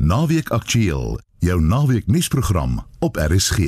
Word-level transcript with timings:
Naweek 0.00 0.48
Aktueel, 0.48 1.18
jou 1.38 1.60
naweek 1.60 2.06
nuusprogram 2.06 2.86
op 2.98 3.16
RSG. 3.16 3.58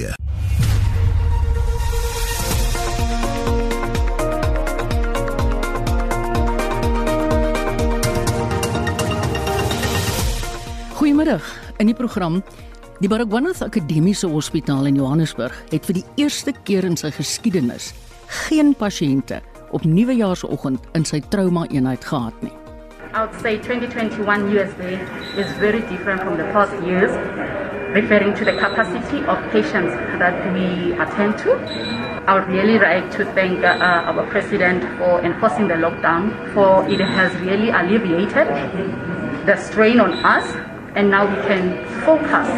Goeiemiddag. 10.92 11.56
In 11.76 11.86
die 11.86 11.94
program 11.94 12.42
Die 12.98 13.08
Baragwanath 13.08 13.62
Akademiese 13.62 14.26
Hospitaal 14.26 14.86
in 14.86 14.94
Johannesburg 14.94 15.64
het 15.68 15.84
vir 15.84 16.00
die 16.00 16.06
eerste 16.16 16.56
keer 16.64 16.88
in 16.88 16.96
sy 16.96 17.12
geskiedenis 17.12 17.92
geen 18.48 18.72
pasiënte 18.72 19.42
op 19.70 19.84
Nuwejaarsoggend 19.84 20.80
in 20.96 21.04
sy 21.04 21.20
trauma-eenheid 21.28 22.04
gehad 22.04 22.40
nie. 22.40 22.61
I 23.14 23.26
would 23.26 23.38
say 23.42 23.58
2021 23.58 24.24
USD 24.56 25.36
is 25.36 25.52
very 25.60 25.80
different 25.80 26.22
from 26.22 26.38
the 26.38 26.44
past 26.44 26.72
years, 26.82 27.12
referring 27.92 28.32
to 28.40 28.44
the 28.44 28.56
capacity 28.56 29.20
of 29.28 29.36
patients 29.52 29.92
that 30.16 30.32
we 30.54 30.96
attend 30.96 31.36
to. 31.44 31.52
I 32.24 32.40
would 32.40 32.48
really 32.48 32.78
like 32.78 33.10
to 33.18 33.26
thank 33.36 33.60
uh, 33.60 34.08
our 34.08 34.24
president 34.30 34.80
for 34.96 35.20
enforcing 35.20 35.68
the 35.68 35.74
lockdown, 35.74 36.32
for 36.54 36.88
it 36.88 37.00
has 37.00 37.36
really 37.44 37.68
alleviated 37.68 38.48
the 39.44 39.56
strain 39.60 40.00
on 40.00 40.16
us, 40.24 40.48
and 40.96 41.10
now 41.10 41.28
we 41.28 41.36
can 41.44 41.84
focus 42.08 42.48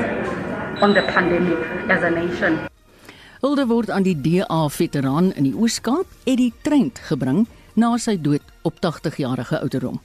on 0.80 0.94
the 0.94 1.02
pandemic 1.02 1.58
as 1.90 2.06
a 2.06 2.10
nation. 2.14 2.62
Hulde 3.42 3.66
word 3.66 3.90
aan 3.90 4.06
die 4.06 4.14
DA 4.14 4.62
veteraan 4.70 5.34
in 5.34 5.50
die 5.50 5.58
Oos-Kaap, 5.58 6.06
Eddie 6.30 6.54
Trent, 6.62 7.02
gebring 7.10 7.48
na 7.74 7.96
sy 7.98 8.14
dood 8.14 8.46
op 8.62 8.78
80 8.78 9.18
jarige 9.18 9.58
ouderdom. 9.58 9.98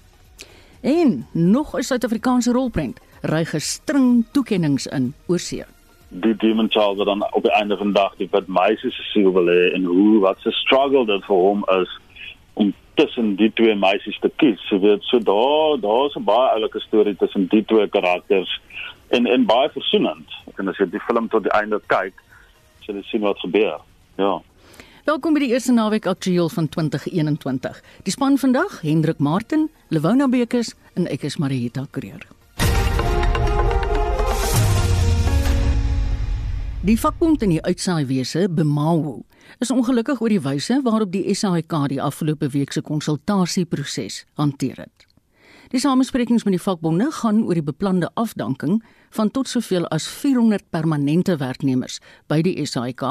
En 0.82 1.28
nog 1.32 1.76
'n 1.78 1.82
Suid-Afrikaanse 1.82 2.52
rolprent 2.52 3.00
ry 3.22 3.46
gestring 3.46 4.26
toekenninge 4.32 4.90
in 4.92 5.14
oorsee. 5.28 5.66
die 6.10 6.36
demon 6.36 6.70
child 6.70 6.98
wat 6.98 7.06
dan 7.06 7.34
op 7.34 7.44
die 7.44 7.52
einde 7.52 7.78
van 7.78 7.92
die 7.92 7.96
dag 7.96 8.14
die 8.18 8.28
wat 8.32 8.48
meisies 8.48 8.96
se 8.96 9.04
siel 9.12 9.32
wil 9.34 9.46
hê 9.46 9.74
en 9.78 9.84
hoe 9.84 10.20
wat 10.20 10.40
se 10.42 10.52
struggle 10.52 11.06
dit 11.06 11.26
vir 11.26 11.36
hom 11.36 11.62
is 11.82 11.92
om 12.54 12.74
tussen 12.94 13.36
die 13.36 13.52
twee 13.54 13.76
meisies 13.76 14.18
te 14.20 14.32
kies. 14.42 14.64
Jy 14.70 14.80
weet, 14.80 15.04
so 15.08 15.20
daar 15.20 15.78
daar's 15.80 16.16
'n 16.18 16.24
baie 16.24 16.50
oulike 16.56 16.80
storie 16.80 17.16
tussen 17.16 17.48
die 17.48 17.66
twee 17.66 17.88
karakters 17.88 18.60
en 19.08 19.26
en 19.26 19.46
baie 19.46 19.70
versoenend. 19.70 20.30
En 20.58 20.68
as 20.68 20.78
jy 20.78 20.90
die 20.90 21.06
film 21.08 21.30
tot 21.30 21.44
die 21.44 21.52
einde 21.62 21.82
kyk, 21.88 22.14
sal 22.80 22.96
jy 22.96 23.04
sien 23.04 23.22
wat 23.22 23.40
gebeur. 23.40 23.80
Ja. 24.18 24.42
Welkom 25.10 25.34
by 25.34 25.42
die 25.42 25.56
eerste 25.56 25.74
naweek 25.74 26.06
aktueel 26.06 26.52
van 26.54 26.68
2021. 26.70 27.80
Die 28.06 28.12
span 28.14 28.36
vandag: 28.38 28.76
Hendrik 28.86 29.18
Martin, 29.18 29.64
Lewona 29.90 30.28
Bekes 30.30 30.76
en 30.94 31.08
ek 31.10 31.26
is 31.26 31.40
Marieta 31.42 31.88
Kreer. 31.90 32.28
Die 36.86 37.00
vakbond 37.00 37.42
in 37.42 37.56
die 37.56 37.64
uitsaaiwese, 37.66 38.46
Bemawo, 38.54 39.24
is 39.58 39.74
ongelukkig 39.74 40.22
oor 40.22 40.30
die 40.30 40.44
wyse 40.46 40.78
waarop 40.86 41.10
die 41.18 41.26
SAIK 41.34 41.80
die 41.96 42.02
afgelope 42.02 42.54
week 42.54 42.78
se 42.78 42.86
konsultasieproses 42.86 44.28
hanteer 44.38 44.86
het. 44.86 45.10
Die 45.70 45.82
samesprekings 45.82 46.46
met 46.48 46.56
die 46.56 46.62
vakbonde 46.62 47.12
gaan 47.14 47.44
oor 47.46 47.58
die 47.58 47.66
beplande 47.66 48.08
afdanking 48.18 48.80
van 49.14 49.30
tot 49.30 49.50
soveel 49.50 49.86
as 49.94 50.08
400 50.10 50.66
permanente 50.74 51.36
werknemers 51.38 52.00
by 52.30 52.40
die 52.46 52.56
SAIK 52.66 53.04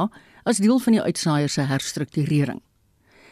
as 0.43 0.61
deel 0.63 0.79
van 0.79 0.93
die 0.93 1.03
uitsaaiers 1.03 1.53
se 1.53 1.61
herstrukturering. 1.61 2.61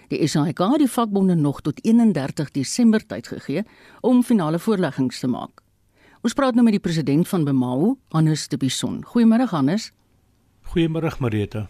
Die 0.09 0.27
SAIK 0.29 0.59
het 0.59 0.79
die 0.85 0.91
vakbonde 0.91 1.35
nog 1.35 1.61
tot 1.67 1.85
31 1.85 2.51
Desember 2.51 3.07
tyd 3.07 3.27
gegee 3.27 3.65
om 4.01 4.23
finale 4.23 4.59
voorleggings 4.59 5.19
te 5.19 5.27
maak. 5.27 5.63
Ons 6.23 6.35
praat 6.35 6.55
nou 6.55 6.65
met 6.67 6.77
die 6.77 6.83
president 6.83 7.29
van 7.29 7.45
Bemawo, 7.45 7.97
Hannes 8.15 8.49
de 8.49 8.57
Bison. 8.57 9.03
Goeiemôre 9.05 9.49
Hannes. 9.51 9.93
Goeiemôre 10.73 11.13
Marita. 11.19 11.69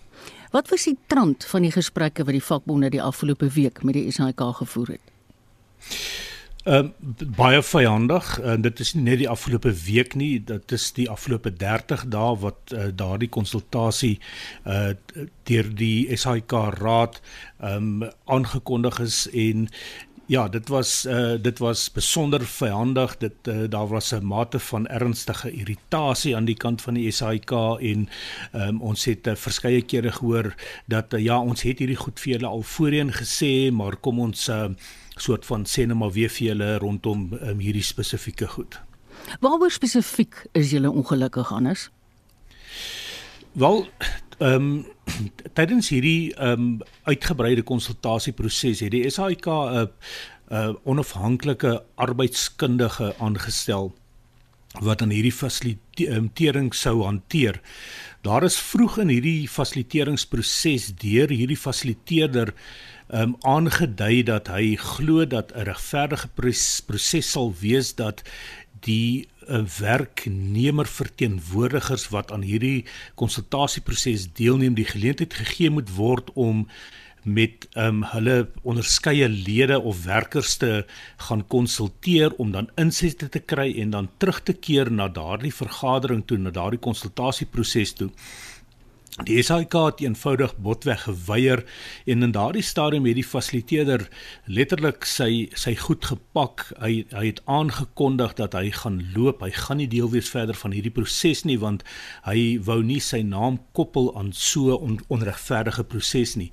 Wat 0.53 0.69
was 0.69 0.84
die 0.89 0.97
trant 1.07 1.45
van 1.45 1.67
die 1.67 1.73
gesprekke 1.73 2.25
wat 2.25 2.37
die 2.37 2.45
vakbonde 2.45 2.91
die 2.91 3.03
afgelope 3.03 3.48
week 3.53 3.83
met 3.83 3.98
die 3.98 4.11
SAIK 4.13 4.41
gevoer 4.61 4.97
het? 4.97 6.26
Ehm 6.67 6.87
uh, 6.87 7.27
baie 7.37 7.63
vyandig 7.63 8.41
en 8.43 8.63
dit 8.65 8.81
is 8.83 8.89
nie 8.95 9.03
net 9.07 9.21
die 9.21 9.29
afgelope 9.31 9.71
week 9.85 10.17
nie, 10.19 10.41
dit 10.45 10.73
is 10.75 10.89
die 10.97 11.07
afgelope 11.11 11.53
30 11.55 12.09
dae 12.11 12.33
wat 12.43 12.73
uh, 12.75 12.89
daardie 13.03 13.31
konsultasie 13.31 14.17
uh 14.67 14.89
deur 15.47 15.69
die 15.79 16.17
SAIK 16.17 16.57
raad 16.81 17.21
ehm 17.61 18.03
um, 18.03 18.11
aangekondig 18.25 18.99
is 19.07 19.21
en 19.31 19.69
Ja, 20.27 20.49
dit 20.49 20.69
was 20.69 21.05
uh 21.07 21.37
dit 21.43 21.59
was 21.59 21.93
besonder 21.93 22.43
vyandig. 22.43 23.17
Dit 23.17 23.47
uh, 23.48 23.71
daar 23.71 23.87
was 23.87 24.11
'n 24.13 24.27
mate 24.27 24.59
van 24.59 24.87
ernstige 24.87 25.51
irritasie 25.51 26.37
aan 26.37 26.45
die 26.45 26.57
kant 26.57 26.83
van 26.83 26.95
die 26.95 27.11
SAIK 27.11 27.51
en 27.81 28.09
um, 28.53 28.81
ons 28.81 29.05
het 29.05 29.27
uh, 29.27 29.35
verskeie 29.35 29.83
kere 29.83 30.13
gehoor 30.13 30.55
dat 30.87 31.15
uh, 31.15 31.23
ja, 31.23 31.39
ons 31.41 31.63
het 31.63 31.79
hierdie 31.79 31.97
goed 31.97 32.21
vir 32.21 32.33
julle 32.33 32.47
al 32.47 32.63
voorheen 32.63 33.13
gesê, 33.13 33.71
maar 33.73 33.97
kom 33.97 34.19
ons 34.19 34.48
uh 34.48 34.69
soort 35.17 35.47
van 35.49 35.65
sê 35.65 35.87
net 35.87 35.97
maar 35.97 36.13
weer 36.13 36.31
vir 36.33 36.53
julle 36.53 36.77
rondom 36.83 37.31
um, 37.41 37.59
hierdie 37.63 37.85
spesifieke 37.85 38.49
goed. 38.53 38.79
Waaroor 39.41 39.73
spesifiek 39.73 40.45
is 40.53 40.71
julle 40.75 40.91
ongelukkig 40.91 41.49
Hannes? 41.49 41.89
Wel, 43.57 43.87
ehm 44.39 44.55
um, 44.55 44.87
tydens 45.57 45.89
hierdie 45.89 46.35
ehm 46.35 46.53
um, 46.53 46.81
uitgebreide 47.09 47.63
konsultasieproses 47.65 48.83
het 48.85 48.93
die 48.93 49.07
SAIK 49.11 49.47
'n 49.47 49.51
uh, 49.51 49.87
'n 50.51 50.55
uh, 50.55 50.75
onafhanklike 50.85 51.83
arbeidskundige 51.95 53.15
aangestel 53.19 53.95
wat 54.81 55.03
aan 55.03 55.11
hierdie 55.11 55.33
fasilitering 55.33 56.75
sou 56.75 57.03
hanteer. 57.03 57.61
Daar 58.21 58.45
is 58.45 58.59
vroeg 58.61 58.98
in 58.98 59.09
hierdie 59.09 59.48
fasiliteringsproses 59.48 60.93
deur 61.01 61.29
hierdie 61.33 61.57
fasiliteerder 61.57 62.53
ehm 62.53 62.95
um, 63.08 63.36
aangedui 63.40 64.22
dat 64.22 64.48
hy 64.48 64.77
glo 64.77 65.27
dat 65.27 65.52
'n 65.55 65.67
regverdige 65.68 66.28
proses 66.86 67.30
sal 67.30 67.55
wees 67.61 67.94
dat 67.94 68.22
die 68.80 69.28
'n 69.48 69.67
werknemer 69.78 70.86
verteenwoordigers 70.86 72.08
wat 72.08 72.33
aan 72.33 72.42
hierdie 72.42 72.84
konsultasieproses 73.14 74.33
deelneem 74.33 74.74
die 74.74 74.84
geleentheid 74.84 75.34
gegee 75.34 75.70
moet 75.70 75.90
word 75.94 76.30
om 76.34 76.67
met 77.27 77.67
um, 77.74 78.05
hulle 78.12 78.48
onderskeie 78.62 79.28
lede 79.28 79.80
of 79.80 80.05
werkers 80.05 80.56
te 80.56 80.84
gaan 81.17 81.46
konsulteer 81.46 82.34
om 82.38 82.52
dan 82.55 82.70
insette 82.74 83.28
te 83.28 83.38
kry 83.38 83.73
en 83.83 83.90
dan 83.90 84.11
terug 84.17 84.42
te 84.42 84.52
keer 84.52 84.90
na 84.92 85.08
daardie 85.08 85.55
vergadering 85.55 86.23
toe 86.27 86.38
na 86.38 86.50
daardie 86.50 86.78
konsultasieproses 86.78 87.92
toe. 87.92 88.11
Die 89.25 89.41
SAIK 89.41 89.73
het 89.73 90.01
eenvoudig 90.05 90.51
botweg 90.61 91.07
geweier 91.07 91.63
en 92.05 92.23
in 92.23 92.33
daardie 92.37 92.63
stadium 92.63 93.07
het 93.09 93.17
die 93.17 93.25
fasiliteerder 93.25 94.03
letterlik 94.45 95.07
sy 95.09 95.49
sy 95.57 95.73
goed 95.81 96.05
gepak. 96.05 96.67
Hy 96.77 97.07
hy 97.15 97.23
het 97.31 97.41
aangekondig 97.49 98.35
dat 98.37 98.53
hy 98.53 98.69
gaan 98.77 98.99
loop. 99.15 99.41
Hy 99.41 99.55
gaan 99.57 99.81
nie 99.81 99.89
deel 99.89 100.11
wees 100.13 100.29
verder 100.29 100.59
van 100.61 100.77
hierdie 100.77 100.93
proses 100.93 101.47
nie 101.49 101.57
want 101.63 101.87
hy 102.29 102.59
wou 102.69 102.83
nie 102.85 103.01
sy 103.01 103.23
naam 103.25 103.57
koppel 103.73 104.13
aan 104.21 104.35
so 104.37 104.77
on, 104.77 105.01
onregverdige 105.09 105.89
proses 105.89 106.37
nie 106.37 106.51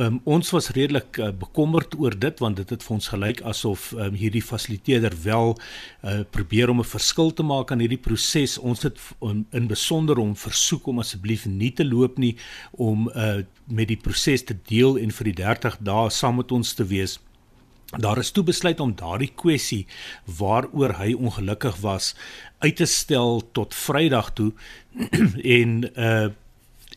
um, 0.00 0.20
ons 0.24 0.50
was 0.50 0.68
redelik 0.76 1.18
uh, 1.18 1.30
bekommerd 1.36 1.94
oor 1.98 2.14
dit 2.18 2.38
want 2.42 2.56
dit 2.56 2.70
het 2.70 2.84
vir 2.84 2.94
ons 2.94 3.08
gelyk 3.14 3.42
asof 3.48 3.90
um, 3.92 4.14
hierdie 4.18 4.42
fasiliteerder 4.44 5.14
wel 5.24 5.54
uh, 5.54 6.20
probeer 6.30 6.70
om 6.70 6.80
'n 6.80 6.92
verskil 6.94 7.32
te 7.32 7.42
maak 7.42 7.72
aan 7.72 7.82
hierdie 7.84 8.00
proses. 8.00 8.58
Ons 8.58 8.82
het 8.82 8.98
um, 9.20 9.46
in 9.52 9.66
besonder 9.66 10.18
om 10.18 10.36
versoek 10.36 10.86
om 10.86 10.98
asseblief 10.98 11.46
nie 11.46 11.72
te 11.72 11.84
loop 11.84 12.18
nie 12.18 12.36
om 12.70 13.08
uh, 13.14 13.42
met 13.66 13.88
die 13.88 14.00
proses 14.00 14.44
te 14.44 14.56
deel 14.68 14.98
en 14.98 15.10
vir 15.10 15.24
die 15.24 15.38
30 15.44 15.78
dae 15.80 16.10
saam 16.10 16.36
met 16.36 16.52
ons 16.52 16.74
te 16.74 16.84
wees. 16.84 17.18
Daar 17.92 18.18
is 18.18 18.30
toe 18.30 18.44
besluit 18.44 18.80
om 18.80 18.94
daardie 18.96 19.32
kwessie 19.36 19.86
waaroor 20.24 20.96
hy 20.96 21.12
ongelukkig 21.12 21.76
was 21.80 22.14
uit 22.58 22.76
te 22.76 22.86
stel 22.86 23.42
tot 23.52 23.74
Vrydag 23.74 24.32
toe 24.32 24.52
en 25.58 25.84
uh 25.96 26.28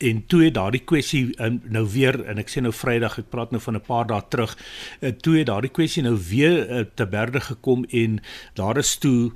en 0.02 0.26
toe 0.26 0.44
het 0.44 0.54
daardie 0.54 0.84
kwessie 0.84 1.24
um, 1.40 1.60
nou 1.64 1.86
weer 1.92 2.18
en 2.24 2.38
ek 2.38 2.52
sê 2.52 2.62
nou 2.62 2.72
Vrydag 2.72 3.18
ek 3.18 3.30
praat 3.30 3.50
nou 3.50 3.60
van 3.62 3.76
'n 3.76 3.86
paar 3.86 4.06
dae 4.06 4.22
terug 4.28 4.56
uh, 4.56 5.10
toe 5.10 5.38
het 5.38 5.46
daardie 5.46 5.72
kwessie 5.72 6.02
nou 6.02 6.16
weer 6.30 6.70
uh, 6.70 6.84
te 6.94 7.06
berde 7.06 7.40
gekom 7.40 7.84
en 7.90 8.20
daar 8.54 8.76
is 8.78 8.96
toe 8.98 9.32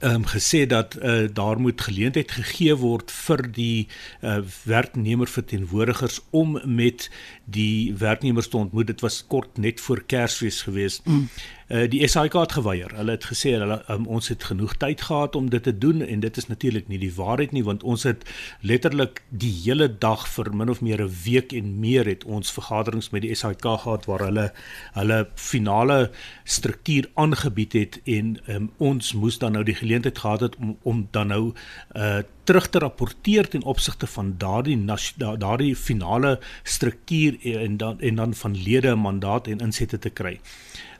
ehm 0.00 0.14
um, 0.14 0.24
gesê 0.26 0.66
dat 0.66 0.96
uh, 1.02 1.28
daar 1.32 1.60
moet 1.60 1.80
geleentheid 1.80 2.30
gegee 2.30 2.74
word 2.74 3.10
vir 3.10 3.42
die 3.52 3.86
uh, 4.22 4.38
werknemer 4.64 5.30
verteenwoordigers 5.30 6.20
om 6.30 6.58
met 6.64 7.10
die 7.44 7.94
werknemers 7.94 8.48
te 8.48 8.56
ontmoet. 8.56 8.86
Dit 8.86 9.00
was 9.00 9.26
kort 9.26 9.58
net 9.58 9.80
voor 9.80 10.02
Kersfees 10.06 10.62
geweest. 10.62 11.04
Mm. 11.04 11.28
Uh, 11.66 11.88
die 11.90 12.06
SAIK 12.06 12.32
het 12.38 12.52
geweier. 12.52 12.92
Hulle 12.94 13.16
het 13.16 13.24
gesê 13.26 13.56
hulle 13.58 13.80
um, 13.90 14.04
ons 14.06 14.28
het 14.30 14.44
genoeg 14.46 14.76
tyd 14.78 15.00
gehad 15.02 15.34
om 15.34 15.48
dit 15.50 15.62
te 15.62 15.72
doen 15.78 16.02
en 16.02 16.20
dit 16.22 16.36
is 16.36 16.46
natuurlik 16.46 16.86
nie 16.88 17.00
die 17.02 17.10
waarheid 17.14 17.50
nie 17.50 17.64
want 17.66 17.82
ons 17.82 18.04
het 18.06 18.22
letterlik 18.62 19.24
die 19.34 19.50
hele 19.64 19.88
dag 19.90 20.28
vir 20.30 20.52
min 20.54 20.70
of 20.70 20.80
meer 20.80 21.02
'n 21.02 21.10
week 21.24 21.52
en 21.52 21.80
meer 21.80 22.06
het 22.06 22.24
ons 22.24 22.52
vergaderings 22.52 23.10
met 23.10 23.22
die 23.22 23.34
SAIK 23.34 23.66
gehad 23.82 24.06
waar 24.06 24.24
hulle 24.28 24.52
hulle 24.94 25.18
finale 25.34 26.10
struktuur 26.44 27.10
aangebied 27.14 27.72
het 27.72 28.00
en 28.04 28.38
um, 28.46 28.70
ons 28.78 29.12
moes 29.12 29.38
dan 29.38 29.52
nou 29.52 29.64
die 29.64 29.74
geleentheid 29.74 30.18
gehad 30.18 30.40
het 30.40 30.56
om 30.56 30.76
om 30.82 31.08
dan 31.10 31.26
nou 31.26 31.52
uh 31.96 32.22
terug 32.46 32.68
te 32.70 32.78
rapporteer 32.78 33.48
ten 33.48 33.62
opsigte 33.62 34.06
van 34.06 34.34
daardie 34.38 34.78
daardie 35.16 35.74
finale 35.76 36.38
struktuur 36.62 37.38
en 37.62 37.76
dan 37.76 38.00
en 38.00 38.14
dan 38.22 38.34
van 38.34 38.56
lede 38.62 38.94
'n 38.94 39.04
mandaat 39.08 39.46
en 39.46 39.58
insette 39.58 39.98
te 39.98 40.10
kry. 40.10 40.40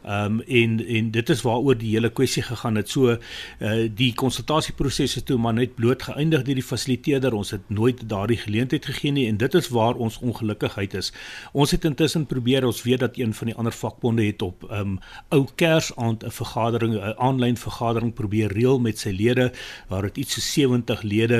Ehm 0.06 0.24
um, 0.24 0.40
en 0.40 0.86
en 0.86 1.10
dit 1.10 1.28
is 1.28 1.40
waaroor 1.42 1.74
die 1.78 1.90
hele 1.90 2.10
kwessie 2.10 2.42
gegaan 2.42 2.76
het. 2.78 2.88
So 2.88 3.10
uh 3.10 3.88
die 3.94 4.12
konsultasieproses 4.14 5.14
het 5.14 5.24
toe 5.26 5.38
maar 5.38 5.54
net 5.54 5.74
bloot 5.74 6.02
geëindig 6.02 6.44
deur 6.46 6.54
die 6.54 6.62
fasiliteerder. 6.62 7.34
Ons 7.34 7.50
het 7.50 7.64
nooit 7.66 8.04
daardie 8.08 8.36
geleentheid 8.38 8.86
gegee 8.86 9.10
nie 9.12 9.26
en 9.26 9.36
dit 9.36 9.54
is 9.54 9.68
waar 9.68 9.98
ons 9.98 10.18
ongelukkigheid 10.18 10.94
is. 10.94 11.12
Ons 11.52 11.74
het 11.74 11.84
intussen 11.84 12.26
probeer, 12.26 12.66
ons 12.66 12.82
weet 12.82 13.02
dat 13.02 13.18
een 13.18 13.34
van 13.34 13.50
die 13.50 13.56
ander 13.56 13.72
vakbonde 13.72 14.26
het 14.26 14.42
op 14.42 14.62
ehm 14.70 14.80
um, 14.80 14.98
ou 15.28 15.42
Kersaand 15.54 16.22
'n 16.24 16.30
vergadering, 16.30 16.94
'n 16.94 17.18
aanlyn 17.18 17.56
vergadering 17.56 18.14
probeer 18.14 18.52
reël 18.52 18.78
met 18.78 18.98
sy 18.98 19.10
lede 19.10 19.52
waar 19.88 20.02
dit 20.02 20.16
iets 20.16 20.34
so 20.34 20.40
70 20.40 21.02
lede 21.02 21.35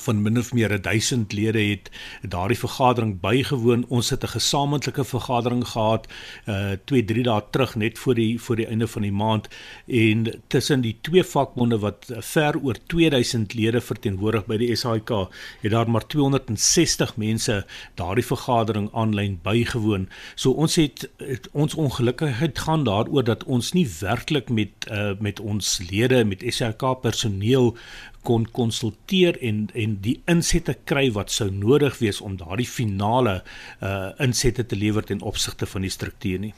van 0.00 0.22
min 0.22 0.38
of 0.38 0.52
meer 0.52 0.82
1000 0.82 1.32
lede 1.32 1.62
het 1.62 1.90
daardie 2.22 2.58
vergadering 2.58 3.20
bygewoon. 3.20 3.84
Ons 3.88 4.10
het 4.10 4.24
'n 4.24 4.34
gesamentlike 4.38 5.04
vergadering 5.04 5.66
gehad 5.68 6.06
uh 6.46 6.72
2 6.84 7.04
3 7.04 7.22
dae 7.22 7.42
terug 7.50 7.74
net 7.74 7.98
voor 7.98 8.14
die 8.14 8.40
voor 8.40 8.56
die 8.56 8.66
einde 8.66 8.86
van 8.86 9.02
die 9.02 9.12
maand 9.12 9.48
en 9.86 10.40
tussen 10.46 10.80
die 10.80 10.96
twee 11.00 11.24
vakbonde 11.24 11.78
wat 11.78 12.12
ver 12.20 12.58
oor 12.62 12.76
2000 12.86 13.54
lede 13.54 13.80
verteenwoordig 13.80 14.46
by 14.46 14.56
die 14.56 14.76
SAIK 14.76 15.10
het 15.60 15.70
daar 15.70 15.90
maar 15.90 16.06
260 16.06 17.16
mense 17.16 17.66
daardie 17.94 18.26
vergadering 18.26 18.88
aanlyn 18.92 19.38
bygewoon. 19.42 20.08
So 20.34 20.50
ons 20.50 20.76
het, 20.76 21.10
het 21.16 21.48
ons 21.52 21.74
ongelukkigheid 21.74 22.58
gaan 22.58 22.84
daaroor 22.84 23.24
dat 23.24 23.44
ons 23.44 23.72
nie 23.72 23.88
werklik 24.00 24.48
met 24.48 24.70
uh 24.90 25.12
met 25.20 25.40
ons 25.40 25.78
lede 25.90 26.24
met 26.24 26.42
SAIK 26.46 27.00
personeel 27.00 27.76
kon 28.22 28.46
konsulteer 28.54 29.38
en 29.42 29.66
en 29.74 29.96
die 30.04 30.20
insette 30.30 30.76
kry 30.84 31.08
wat 31.12 31.30
sou 31.30 31.50
nodig 31.50 31.98
wees 31.98 32.20
om 32.20 32.36
daardie 32.36 32.68
finale 32.68 33.42
uh 33.82 34.10
insette 34.22 34.66
te 34.66 34.76
lewer 34.76 35.04
ten 35.04 35.22
opsigte 35.22 35.66
van 35.66 35.82
die 35.82 35.90
struktuur 35.90 36.38
nie. 36.38 36.54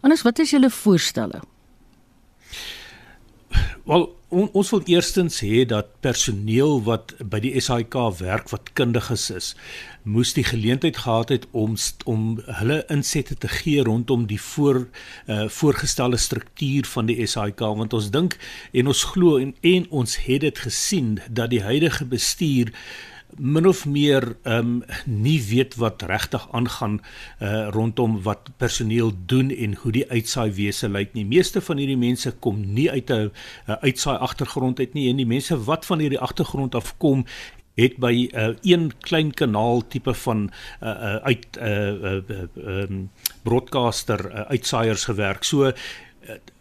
Anders 0.00 0.22
wat 0.22 0.38
is 0.38 0.50
julle 0.50 0.70
voorstelle? 0.70 1.40
Wel 3.84 4.15
on, 4.28 4.48
ons 4.52 4.70
wil 4.70 4.82
eerstens 4.90 5.38
hê 5.44 5.64
dat 5.68 5.92
personeel 6.04 6.80
wat 6.86 7.14
by 7.20 7.40
die 7.44 7.52
SAIK 7.60 7.94
werk 8.18 8.50
wat 8.52 8.72
kundiges 8.78 9.28
is, 9.30 9.48
moes 10.02 10.34
die 10.36 10.44
geleentheid 10.46 10.98
gehad 11.04 11.32
het 11.34 11.46
om 11.52 11.74
om 12.04 12.26
hulle 12.60 12.82
insette 12.92 13.36
te 13.42 13.50
gee 13.50 13.82
rondom 13.86 14.26
die 14.30 14.40
voor 14.40 14.86
uh, 15.26 15.48
voorgestelde 15.48 16.16
struktuur 16.16 16.86
van 16.90 17.10
die 17.10 17.26
SAIK 17.26 17.60
want 17.80 17.94
ons 17.96 18.10
dink 18.14 18.38
en 18.72 18.86
ons 18.86 19.04
glo 19.12 19.38
en, 19.42 19.54
en 19.62 19.90
ons 19.90 20.16
het 20.26 20.46
dit 20.46 20.64
gesien 20.68 21.18
dat 21.30 21.50
die 21.50 21.62
huidige 21.62 22.06
bestuur 22.06 22.72
min 23.38 23.66
of 23.66 23.86
meer 23.86 24.36
ehm 24.42 24.58
um, 24.58 24.82
nie 25.04 25.38
weet 25.48 25.74
wat 25.76 26.02
regtig 26.02 26.48
aangaan 26.52 27.00
uh 27.40 27.68
rondom 27.70 28.22
wat 28.22 28.50
personeel 28.56 29.12
doen 29.26 29.50
en 29.50 29.74
hoe 29.74 29.92
die 29.92 30.10
uitsaai 30.10 30.50
wese 30.52 30.88
lyk 30.88 31.12
nie. 31.12 31.24
Meeste 31.24 31.60
van 31.60 31.76
hierdie 31.76 31.98
mense 32.00 32.32
kom 32.40 32.62
nie 32.74 32.90
uit 32.90 33.10
'n 33.10 33.30
uitsaai 33.66 34.16
agtergrond 34.18 34.78
uit 34.78 34.94
nie 34.94 35.08
en 35.10 35.16
die 35.16 35.26
mense 35.26 35.64
wat 35.64 35.86
van 35.86 35.98
hierdie 35.98 36.20
agtergrond 36.20 36.74
af 36.74 36.94
kom 36.98 37.24
het 37.76 37.96
by 37.96 38.28
'n 38.32 38.38
uh, 38.38 38.54
een 38.62 38.92
klein 39.00 39.34
kanaal 39.34 39.86
tipe 39.88 40.14
van 40.14 40.50
uh, 40.82 40.88
uh 40.88 41.16
uit 41.16 41.46
'n 41.60 41.64
uh, 41.64 42.12
uh, 42.28 42.82
um, 42.88 43.10
broadcaster 43.42 44.30
uh, 44.32 44.40
uitsaaiers 44.40 45.04
gewerk. 45.04 45.44
So 45.44 45.66
uh, 45.66 45.72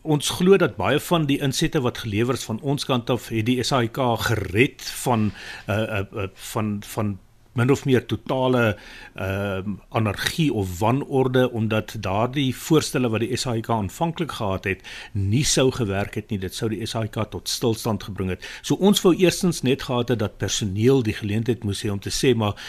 ons 0.01 0.29
glo 0.29 0.57
dat 0.57 0.75
baie 0.77 0.99
van 0.99 1.25
die 1.25 1.39
insette 1.41 1.81
wat 1.81 1.97
gelewer 2.03 2.33
is 2.37 2.45
van 2.45 2.59
ons 2.61 2.85
kant 2.85 3.09
af 3.09 3.29
het 3.33 3.45
die 3.45 3.63
SAIK 3.63 3.97
gered 4.27 4.83
van 5.03 5.31
uh, 5.67 5.75
uh, 5.75 6.01
uh 6.23 6.27
van 6.53 6.79
van 6.85 7.17
min 7.55 7.71
of 7.71 7.85
meer 7.85 8.05
totale 8.05 8.75
ehm 9.15 9.75
uh, 9.75 9.83
anargie 9.95 10.53
of 10.53 10.79
wanorde 10.79 11.51
omdat 11.51 11.95
daardie 12.03 12.55
voorstelle 12.55 13.09
wat 13.09 13.23
die 13.23 13.37
SAIK 13.37 13.69
aanvanklik 13.69 14.31
gehad 14.31 14.63
het 14.67 14.81
nie 15.11 15.43
sou 15.43 15.71
gewerk 15.71 16.15
het 16.15 16.29
nie. 16.29 16.39
Dit 16.39 16.55
sou 16.55 16.69
die 16.69 16.85
SAIK 16.85 17.15
tot 17.31 17.49
stilstand 17.49 18.03
gebring 18.03 18.33
het. 18.33 18.43
So 18.61 18.75
ons 18.75 19.01
wou 19.01 19.13
eerstens 19.15 19.61
net 19.61 19.87
gehad 19.87 20.11
het 20.11 20.19
dat 20.19 20.37
personeel 20.37 21.03
die 21.03 21.15
geleentheid 21.15 21.63
moes 21.63 21.83
hê 21.85 21.91
om 21.93 21.99
te 21.99 22.11
sê 22.11 22.35
maar 22.35 22.59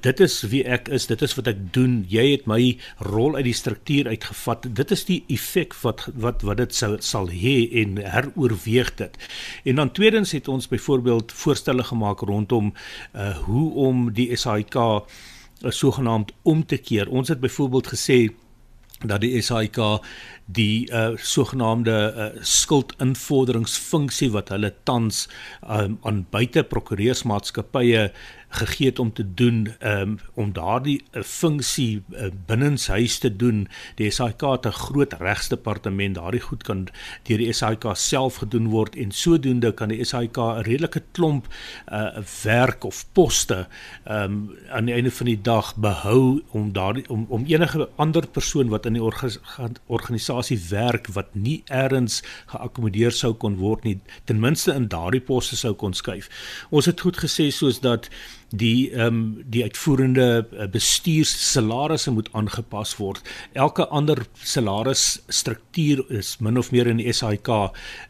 dit 0.00 0.20
is 0.20 0.40
wie 0.48 0.62
ek 0.64 0.88
is 0.88 1.06
dit 1.10 1.22
is 1.22 1.36
wat 1.36 1.50
ek 1.52 1.60
doen. 1.76 1.98
Jy 2.08 2.26
het 2.30 2.46
my 2.48 2.60
rol 3.04 3.36
uit 3.36 3.44
die 3.50 3.56
struktuur 3.56 4.08
uitgevat. 4.08 4.70
Dit 4.76 4.94
is 4.96 5.04
die 5.08 5.22
effek 5.32 5.76
wat 5.82 6.06
wat 6.14 6.44
wat 6.46 6.62
dit 6.62 6.74
sou 6.74 6.94
sal 7.04 7.28
hê 7.28 7.56
en 7.82 8.00
heroorweeg 8.00 8.94
dit. 8.96 9.20
En 9.64 9.82
dan 9.82 9.92
tweedens 9.92 10.32
het 10.32 10.48
ons 10.48 10.68
byvoorbeeld 10.72 11.32
voorstelle 11.32 11.84
gemaak 11.84 12.24
rondom 12.24 12.72
uh, 12.72 13.36
hoe 13.44 13.68
om 13.88 14.05
die 14.12 14.36
SAIK 14.36 14.76
eh, 14.76 15.70
sogenaamd 15.70 16.32
om 16.42 16.64
te 16.66 16.76
keer. 16.76 17.08
Ons 17.08 17.28
het 17.28 17.40
byvoorbeeld 17.40 17.86
gesê 17.94 18.18
dat 19.04 19.20
die 19.20 19.42
SAIK 19.42 19.78
die 20.46 20.86
uh, 20.88 21.10
sogenaamde 21.20 21.92
uh, 21.92 22.28
skuldinvorderingsfunksie 22.40 24.30
wat 24.32 24.48
hulle 24.54 24.70
tans 24.88 25.26
um, 25.68 25.98
aan 26.06 26.22
buite 26.32 26.62
prokureursmaatskappye 26.64 28.06
gegee 28.56 28.90
het 28.90 28.98
om 28.98 29.12
te 29.12 29.24
doen 29.34 29.68
um, 29.80 30.18
om 30.34 30.52
daardie 30.52 31.02
uh, 31.12 31.22
funksie 31.22 32.02
uh, 32.12 32.30
binnenshuis 32.46 33.18
te 33.18 33.30
doen. 33.36 33.66
Die 34.00 34.10
SAIK 34.10 34.40
het 34.40 34.66
'n 34.66 34.72
groot 34.72 35.12
regsdepartement 35.12 36.14
daardie 36.14 36.40
goed 36.40 36.62
kan 36.62 36.86
deur 37.22 37.38
die 37.38 37.52
SAIK 37.52 37.84
self 37.94 38.36
gedoen 38.42 38.68
word 38.68 38.96
en 38.96 39.10
sodoende 39.10 39.72
kan 39.72 39.88
die 39.88 40.04
SAIK 40.04 40.36
'n 40.36 40.62
redelike 40.62 41.02
klomp 41.12 41.46
uh, 41.92 42.18
werk 42.42 42.84
of 42.84 43.06
poste 43.12 43.66
um, 44.08 44.50
aan 44.70 44.84
die 44.84 44.94
einde 44.94 45.10
van 45.10 45.26
die 45.26 45.40
dag 45.42 45.74
behou 45.76 46.42
om 46.50 46.72
daardie 46.72 47.08
om 47.08 47.26
om 47.28 47.44
enige 47.46 47.88
ander 47.96 48.26
persoon 48.26 48.68
wat 48.68 48.86
in 48.86 48.92
die 48.92 49.02
organisasie 49.86 50.60
werk 50.68 51.06
wat 51.06 51.34
nie 51.34 51.62
eers 51.66 52.22
geakkommodeer 52.46 53.12
sou 53.12 53.32
kon 53.34 53.56
word 53.56 53.84
nie 53.84 53.98
ten 54.24 54.40
minste 54.40 54.74
in 54.74 54.88
daardie 54.88 55.20
poste 55.20 55.56
sou 55.56 55.74
kon 55.74 55.94
skuif. 55.94 56.28
Ons 56.70 56.86
het 56.90 57.00
goed 57.00 57.18
gesê 57.22 57.50
soos 57.50 57.80
dat 57.80 58.10
die 58.50 58.90
ehm 58.92 59.06
um, 59.06 59.44
die 59.44 59.62
uitvoerende 59.62 60.46
eh, 60.50 60.68
bestuurssalarisse 60.70 62.10
moet 62.10 62.28
aangepas 62.32 62.96
word. 62.96 63.22
Elke 63.52 63.88
ander 63.88 64.26
salarisstruktuur 64.42 66.04
is 66.08 66.36
min 66.38 66.58
of 66.58 66.70
meer 66.70 66.86
in 66.86 67.00
die 67.02 67.12
SAIK 67.12 67.48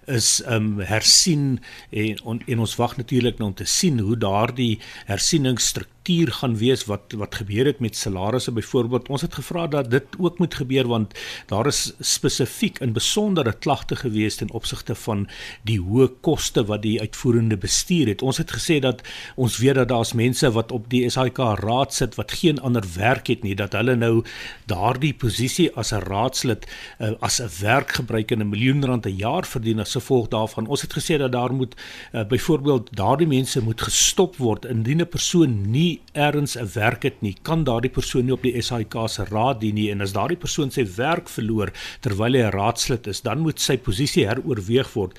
is 0.07 0.43
um, 0.47 0.79
hersien 0.81 1.61
en 1.91 2.23
on, 2.23 2.43
en 2.47 2.59
ons 2.59 2.77
wag 2.79 2.97
natuurlik 2.97 3.39
nou 3.39 3.51
om 3.51 3.55
te 3.59 3.67
sien 3.69 3.99
hoe 3.99 4.17
daardie 4.17 4.79
hersieningsstruktuur 5.11 6.33
gaan 6.39 6.57
wees 6.59 6.85
wat 6.87 7.15
wat 7.19 7.35
gebeur 7.41 7.67
het 7.67 7.81
met 7.83 7.97
salarisse 7.97 8.53
byvoorbeeld. 8.55 9.09
Ons 9.11 9.25
het 9.27 9.35
gevra 9.35 9.67
dat 9.67 9.91
dit 9.91 10.19
ook 10.19 10.39
moet 10.39 10.55
gebeur 10.55 10.87
want 10.87 11.15
daar 11.51 11.67
is 11.67 11.93
spesifiek 12.01 12.79
in 12.79 12.95
besondere 12.95 13.53
klagte 13.53 13.97
gewees 13.97 14.37
ten 14.37 14.51
opsigte 14.51 14.95
van 14.95 15.27
die 15.67 15.81
hoë 15.83 16.09
koste 16.21 16.65
wat 16.65 16.83
die 16.83 17.01
uitvoerende 17.01 17.57
bestuur 17.57 18.07
het. 18.07 18.23
Ons 18.23 18.39
het 18.39 18.55
gesê 18.55 18.79
dat 18.81 19.03
ons 19.35 19.59
weet 19.59 19.75
dat 19.75 19.89
daar's 19.89 20.13
mense 20.13 20.51
wat 20.55 20.73
op 20.73 20.91
die 20.91 21.03
SAIK 21.11 21.39
raad 21.63 21.95
sit 21.95 22.15
wat 22.15 22.33
geen 22.33 22.61
ander 22.61 22.85
werk 22.95 23.27
het 23.27 23.43
nie 23.43 23.55
dat 23.55 23.75
hulle 23.75 23.97
nou 23.97 24.23
daardie 24.71 25.15
posisie 25.15 25.71
as 25.75 25.93
'n 25.93 26.07
raadslid 26.07 26.67
uh, 27.01 27.13
as 27.21 27.41
'n 27.41 27.51
werk 27.61 27.93
gebruik 27.93 28.31
en 28.31 28.41
'n 28.41 28.49
miljoen 28.49 28.85
rand 28.85 29.07
'n 29.07 29.17
jaar 29.17 29.47
verdien 29.47 29.81
as 29.81 29.96
gevolg 29.97 30.29
daarvan. 30.33 30.69
Ons 30.71 30.85
het 30.85 30.93
gesê 30.97 31.19
dat 31.19 31.33
daar 31.33 31.53
moet 31.53 31.75
uh, 31.77 32.25
byvoorbeeld 32.29 32.93
daardie 32.97 33.27
mense 33.27 33.63
moet 33.65 33.83
gestop 33.89 34.37
word 34.37 34.65
indien 34.65 35.01
'n 35.01 35.09
persoon 35.09 35.71
nie 35.71 36.01
ergens 36.13 36.57
'n 36.57 36.69
werk 36.75 37.03
het 37.03 37.21
nie, 37.23 37.35
kan 37.43 37.65
daardie 37.65 37.91
persoon 37.91 38.25
nie 38.25 38.37
op 38.37 38.43
die 38.43 38.63
SAIK 38.63 38.95
se 39.09 39.25
raad 39.25 39.61
dien 39.61 39.75
nie 39.75 39.91
en 39.91 40.01
as 40.01 40.13
daardie 40.13 40.37
persoon 40.37 40.71
sy 40.71 40.87
werk 40.97 41.29
verloor 41.29 41.73
terwyl 42.01 42.33
hy 42.33 42.43
'n 42.43 42.53
raadslid 42.53 43.07
is, 43.07 43.21
dan 43.21 43.39
moet 43.39 43.61
sy 43.61 43.77
posisie 43.77 44.27
heroorweeg 44.27 44.93
word. 44.95 45.19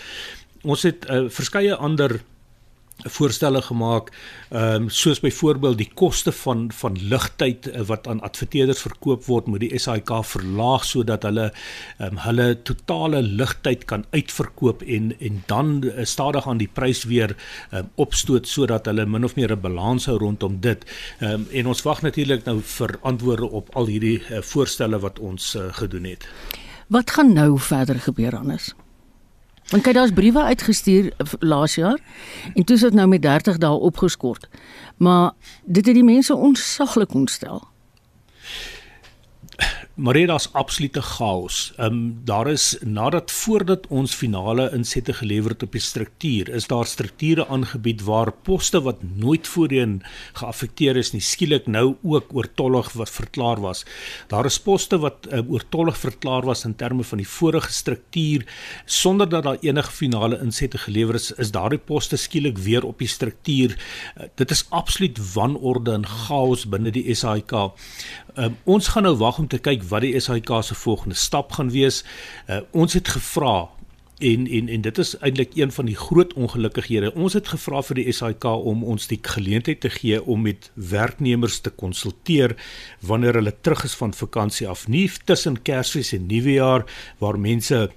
Ons 0.64 0.84
het 0.84 1.06
uh, 1.10 1.30
verskeie 1.30 1.76
ander 1.76 2.22
voorstelle 3.06 3.62
gemaak 3.62 4.10
ehm 4.50 4.84
um, 4.84 4.90
soos 4.90 5.20
byvoorbeeld 5.20 5.78
die 5.78 5.92
koste 5.94 6.32
van 6.32 6.72
van 6.72 6.98
ligtyd 7.10 7.68
uh, 7.68 7.82
wat 7.82 8.08
aan 8.08 8.22
adverteerders 8.22 8.82
verkoop 8.82 9.26
word 9.26 9.46
moet 9.48 9.60
die 9.60 9.80
SAIK 9.80 10.10
verlaag 10.26 10.86
sodat 10.86 11.24
hulle 11.24 11.52
ehm 11.52 12.18
um, 12.18 12.18
hulle 12.26 12.48
totale 12.64 13.22
ligtyd 13.22 13.86
kan 13.86 14.06
uitverkoop 14.12 14.82
en 14.82 15.14
en 15.20 15.44
dan 15.46 15.84
uh, 15.84 16.06
stadig 16.06 16.48
aan 16.48 16.58
die 16.58 16.70
prys 16.74 17.04
weer 17.04 17.36
um, 17.72 17.90
opstoot 17.96 18.48
sodat 18.48 18.86
hulle 18.86 19.06
min 19.06 19.24
of 19.24 19.36
meer 19.36 19.54
'n 19.56 19.62
balans 19.62 20.06
hou 20.06 20.18
rondom 20.18 20.60
dit. 20.60 20.86
Ehm 21.20 21.34
um, 21.34 21.48
en 21.52 21.68
ons 21.68 21.82
wag 21.82 22.02
natuurlik 22.02 22.46
nou 22.46 22.62
vir 22.62 22.98
antwoorde 23.02 23.50
op 23.50 23.76
al 23.76 23.86
hierdie 23.86 24.20
uh, 24.20 24.42
voorstelle 24.42 25.00
wat 25.00 25.20
ons 25.20 25.56
uh, 25.56 25.70
gedoen 25.72 26.04
het. 26.04 26.28
Wat 26.88 27.12
gaan 27.12 27.34
nou 27.34 27.60
verder 27.60 28.00
gebeur 28.00 28.38
anders? 28.38 28.74
Want 29.68 29.84
kyk 29.84 29.94
daar's 29.94 30.12
briewe 30.16 30.44
uitgestuur 30.44 31.12
laas 31.40 31.76
jaar 31.76 32.00
en 32.54 32.64
toe 32.64 32.78
sit 32.78 32.94
nou 32.94 33.08
met 33.08 33.22
30 33.22 33.58
dae 33.58 33.80
opgeskort. 33.90 34.48
Maar 34.98 35.32
dit 35.66 35.86
het 35.86 35.96
die 35.96 36.04
mense 36.04 36.36
onsaglik 36.36 37.14
ontstel. 37.14 37.68
Maar 39.98 40.14
dit 40.14 40.30
is 40.30 40.46
absolute 40.54 41.02
chaos. 41.02 41.74
Ehm 41.78 41.94
um, 41.94 42.22
daar 42.24 42.48
is 42.48 42.78
nadat 42.86 43.32
voordat 43.32 43.88
ons 43.90 44.14
finale 44.14 44.70
insette 44.74 45.14
gelewer 45.14 45.56
het 45.56 45.64
op 45.64 45.72
die 45.72 45.82
struktuur, 45.82 46.50
is 46.54 46.68
daar 46.68 46.86
strukture 46.86 47.48
aangebied 47.48 48.04
waar 48.06 48.32
poste 48.32 48.82
wat 48.82 49.02
nooit 49.02 49.48
voorheen 49.48 50.04
geaffekteer 50.34 50.98
is 51.02 51.12
nie 51.12 51.22
skielik 51.22 51.66
nou 51.68 51.96
ook 52.04 52.34
oortollig 52.34 52.92
wat 52.94 53.10
verklaar 53.10 53.62
was. 53.62 53.86
Daar 54.28 54.46
is 54.46 54.60
poste 54.60 55.00
wat 55.02 55.28
uh, 55.32 55.42
oortollig 55.50 55.98
verklaar 55.98 56.46
was 56.46 56.66
in 56.66 56.76
terme 56.76 57.04
van 57.04 57.18
die 57.18 57.28
vorige 57.28 57.74
struktuur 57.74 58.46
sonder 58.86 59.30
dat 59.30 59.44
daar 59.44 59.58
enige 59.62 59.92
finale 59.92 60.40
insette 60.44 60.78
gelewer 60.78 61.16
is, 61.16 61.32
is 61.32 61.52
daardie 61.52 61.82
poste 61.82 62.18
skielik 62.18 62.58
weer 62.58 62.86
op 62.86 63.00
die 63.00 63.10
struktuur. 63.10 63.74
Uh, 63.74 64.30
dit 64.36 64.52
is 64.52 64.66
absoluut 64.70 65.34
wanorde 65.34 65.92
en 65.92 66.06
chaos 66.06 66.68
binne 66.70 66.92
die 66.92 67.16
SAIK. 67.16 67.58
Um, 68.38 68.54
ons 68.70 68.88
gaan 68.94 69.08
nou 69.08 69.16
wag 69.18 69.40
om 69.42 69.48
te 69.50 69.58
kyk 69.58 69.82
wat 69.90 70.04
die 70.06 70.14
SAIK 70.22 70.52
se 70.62 70.76
volgende 70.78 71.16
stap 71.18 71.56
gaan 71.58 71.72
wees. 71.74 72.04
Uh, 72.46 72.60
ons 72.72 72.94
het 72.94 73.10
gevra 73.10 73.66
en 74.22 74.46
en 74.48 74.70
en 74.70 74.82
dit 74.82 74.98
is 75.02 75.16
eintlik 75.18 75.56
een 75.58 75.72
van 75.74 75.90
die 75.90 75.96
groot 75.98 76.34
ongelukkighede. 76.34 77.14
Ons 77.14 77.34
het 77.34 77.50
gevra 77.50 77.82
vir 77.82 77.98
die 78.02 78.14
SAIK 78.14 78.46
om 78.46 78.84
ons 78.84 79.10
die 79.10 79.18
geleentheid 79.22 79.82
te 79.82 79.90
gee 79.90 80.22
om 80.22 80.46
met 80.46 80.70
werknemers 80.74 81.60
te 81.66 81.74
konsulteer 81.74 82.54
wanneer 83.02 83.42
hulle 83.42 83.56
terug 83.62 83.84
is 83.90 83.98
van 83.98 84.14
vakansie 84.14 84.70
af, 84.70 84.88
nie 84.88 85.10
tussen 85.26 85.62
Kersfees 85.62 86.14
en 86.14 86.30
Nuwejaar 86.30 86.86
waar 87.18 87.40
mense 87.40 87.88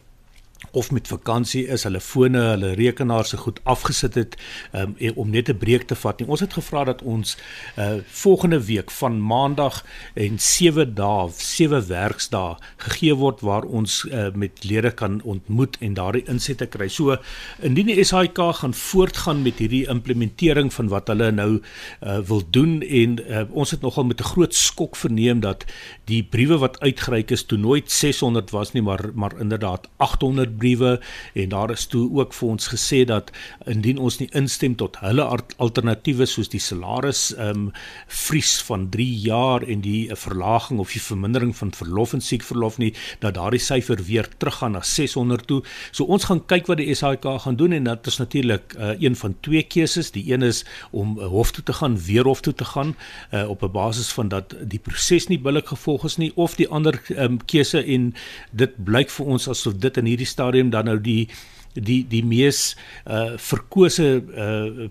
of 0.71 0.90
met 0.90 1.09
vakansie 1.09 1.64
is, 1.67 1.83
hulle 1.87 2.00
fone, 2.00 2.40
hulle 2.52 2.73
rekenaars 2.79 3.33
se 3.33 3.38
goed 3.40 3.59
afgesit 3.69 4.14
het 4.19 4.37
um, 4.76 4.95
om 5.14 5.31
net 5.31 5.49
'n 5.49 5.59
breek 5.59 5.87
te 5.88 5.95
vat 5.95 6.21
nie. 6.21 6.29
Ons 6.29 6.40
het 6.40 6.52
gevra 6.52 6.85
dat 6.85 7.02
ons 7.02 7.37
uh 7.76 7.99
volgende 8.07 8.64
week 8.64 8.90
van 8.90 9.21
maandag 9.21 9.85
en 10.14 10.38
7 10.38 10.95
dae, 10.95 11.31
7 11.37 11.87
werksdae 11.87 12.57
gegee 12.76 13.14
word 13.14 13.40
waar 13.40 13.64
ons 13.64 14.05
uh 14.05 14.31
met 14.35 14.64
lede 14.64 14.90
kan 14.90 15.21
ontmoet 15.23 15.76
en 15.81 15.95
daardie 15.95 16.25
insette 16.26 16.67
kry. 16.67 16.88
So 16.88 17.17
indien 17.62 17.87
die 17.87 18.05
SAIK 18.05 18.38
gaan 18.38 18.75
voortgaan 18.75 19.43
met 19.43 19.59
hierdie 19.59 19.88
implementering 19.88 20.73
van 20.73 20.88
wat 20.88 21.09
hulle 21.09 21.31
nou 21.31 21.61
uh 22.02 22.19
wil 22.19 22.43
doen 22.50 22.83
en 22.83 23.19
uh, 23.31 23.43
ons 23.50 23.71
het 23.71 23.81
nogal 23.81 24.05
met 24.05 24.21
'n 24.21 24.25
groot 24.25 24.55
skok 24.55 24.97
verneem 24.97 25.40
dat 25.40 25.64
die 26.11 26.23
briewe 26.26 26.59
wat 26.62 26.79
uitgereik 26.83 27.31
is 27.35 27.45
toe 27.47 27.59
nooit 27.59 27.90
600 27.90 28.50
was 28.55 28.73
nie, 28.75 28.83
maar 28.83 29.11
maar 29.14 29.37
inderdaad 29.40 29.88
800 29.97 30.57
briewe 30.59 30.99
en 31.35 31.49
daar 31.49 31.71
is 31.71 31.87
toe 31.87 32.09
ook 32.19 32.35
vir 32.35 32.49
ons 32.49 32.69
gesê 32.73 33.05
dat 33.07 33.31
indien 33.67 33.99
ons 33.99 34.19
nie 34.19 34.29
instem 34.37 34.75
tot 34.76 34.99
hulle 35.05 35.26
alternatiewe 35.57 36.26
soos 36.26 36.50
die 36.52 36.62
salaris 36.62 37.31
ehm 37.37 37.49
um, 37.50 37.73
vries 38.07 38.57
van 38.67 38.88
3 38.90 39.07
jaar 39.25 39.62
en 39.62 39.81
die 39.85 40.11
verlaging 40.17 40.81
of 40.83 40.93
die 40.93 41.02
vermindering 41.02 41.52
van 41.57 41.73
verlof 41.76 42.14
en 42.17 42.25
siekverlof 42.25 42.79
nie 42.83 42.93
dat 43.23 43.35
daardie 43.35 43.62
syfer 43.62 44.02
weer 44.07 44.29
teruggaan 44.38 44.73
na 44.73 44.83
600 44.83 45.47
toe. 45.47 45.61
So 45.93 46.05
ons 46.05 46.26
gaan 46.29 46.43
kyk 46.47 46.69
wat 46.71 46.81
die 46.81 46.95
SAIK 46.95 47.26
gaan 47.45 47.57
doen 47.57 47.73
en 47.76 47.85
dit 47.85 48.07
is 48.07 48.19
natuurlik 48.19 48.75
uh, 48.76 48.95
een 48.99 49.17
van 49.17 49.37
twee 49.40 49.62
keuses. 49.62 50.11
Die 50.11 50.25
een 50.33 50.43
is 50.43 50.64
om 50.90 51.19
uh, 51.19 51.26
hof 51.26 51.52
toe 51.52 51.64
te 51.64 51.73
gaan, 51.73 51.99
weer 52.07 52.25
hof 52.25 52.40
toe 52.40 52.55
te 52.55 52.64
gaan 52.64 52.95
uh, 53.33 53.49
op 53.49 53.62
'n 53.62 53.73
basis 53.73 54.12
van 54.12 54.29
dat 54.29 54.55
die 54.62 54.79
proses 54.79 55.26
nie 55.26 55.38
billik 55.38 55.67
gevolg 55.67 56.00
is 56.04 56.19
nie 56.19 56.33
of 56.37 56.57
die 56.57 56.69
ander 56.69 57.00
um, 57.16 57.38
keuse 57.47 57.83
en 57.85 58.12
dit 58.52 58.76
blyk 58.85 59.11
vir 59.11 59.26
ons 59.26 59.49
asof 59.49 59.78
dit 59.80 59.97
in 59.97 60.11
hierdie 60.11 60.28
stadium 60.28 60.71
dan 60.71 60.90
nou 60.90 60.99
die 61.00 61.28
die 61.74 62.02
die 62.08 62.22
mees 62.24 62.76
uh 63.06 63.36
verkose 63.38 64.08
uh 64.18 64.88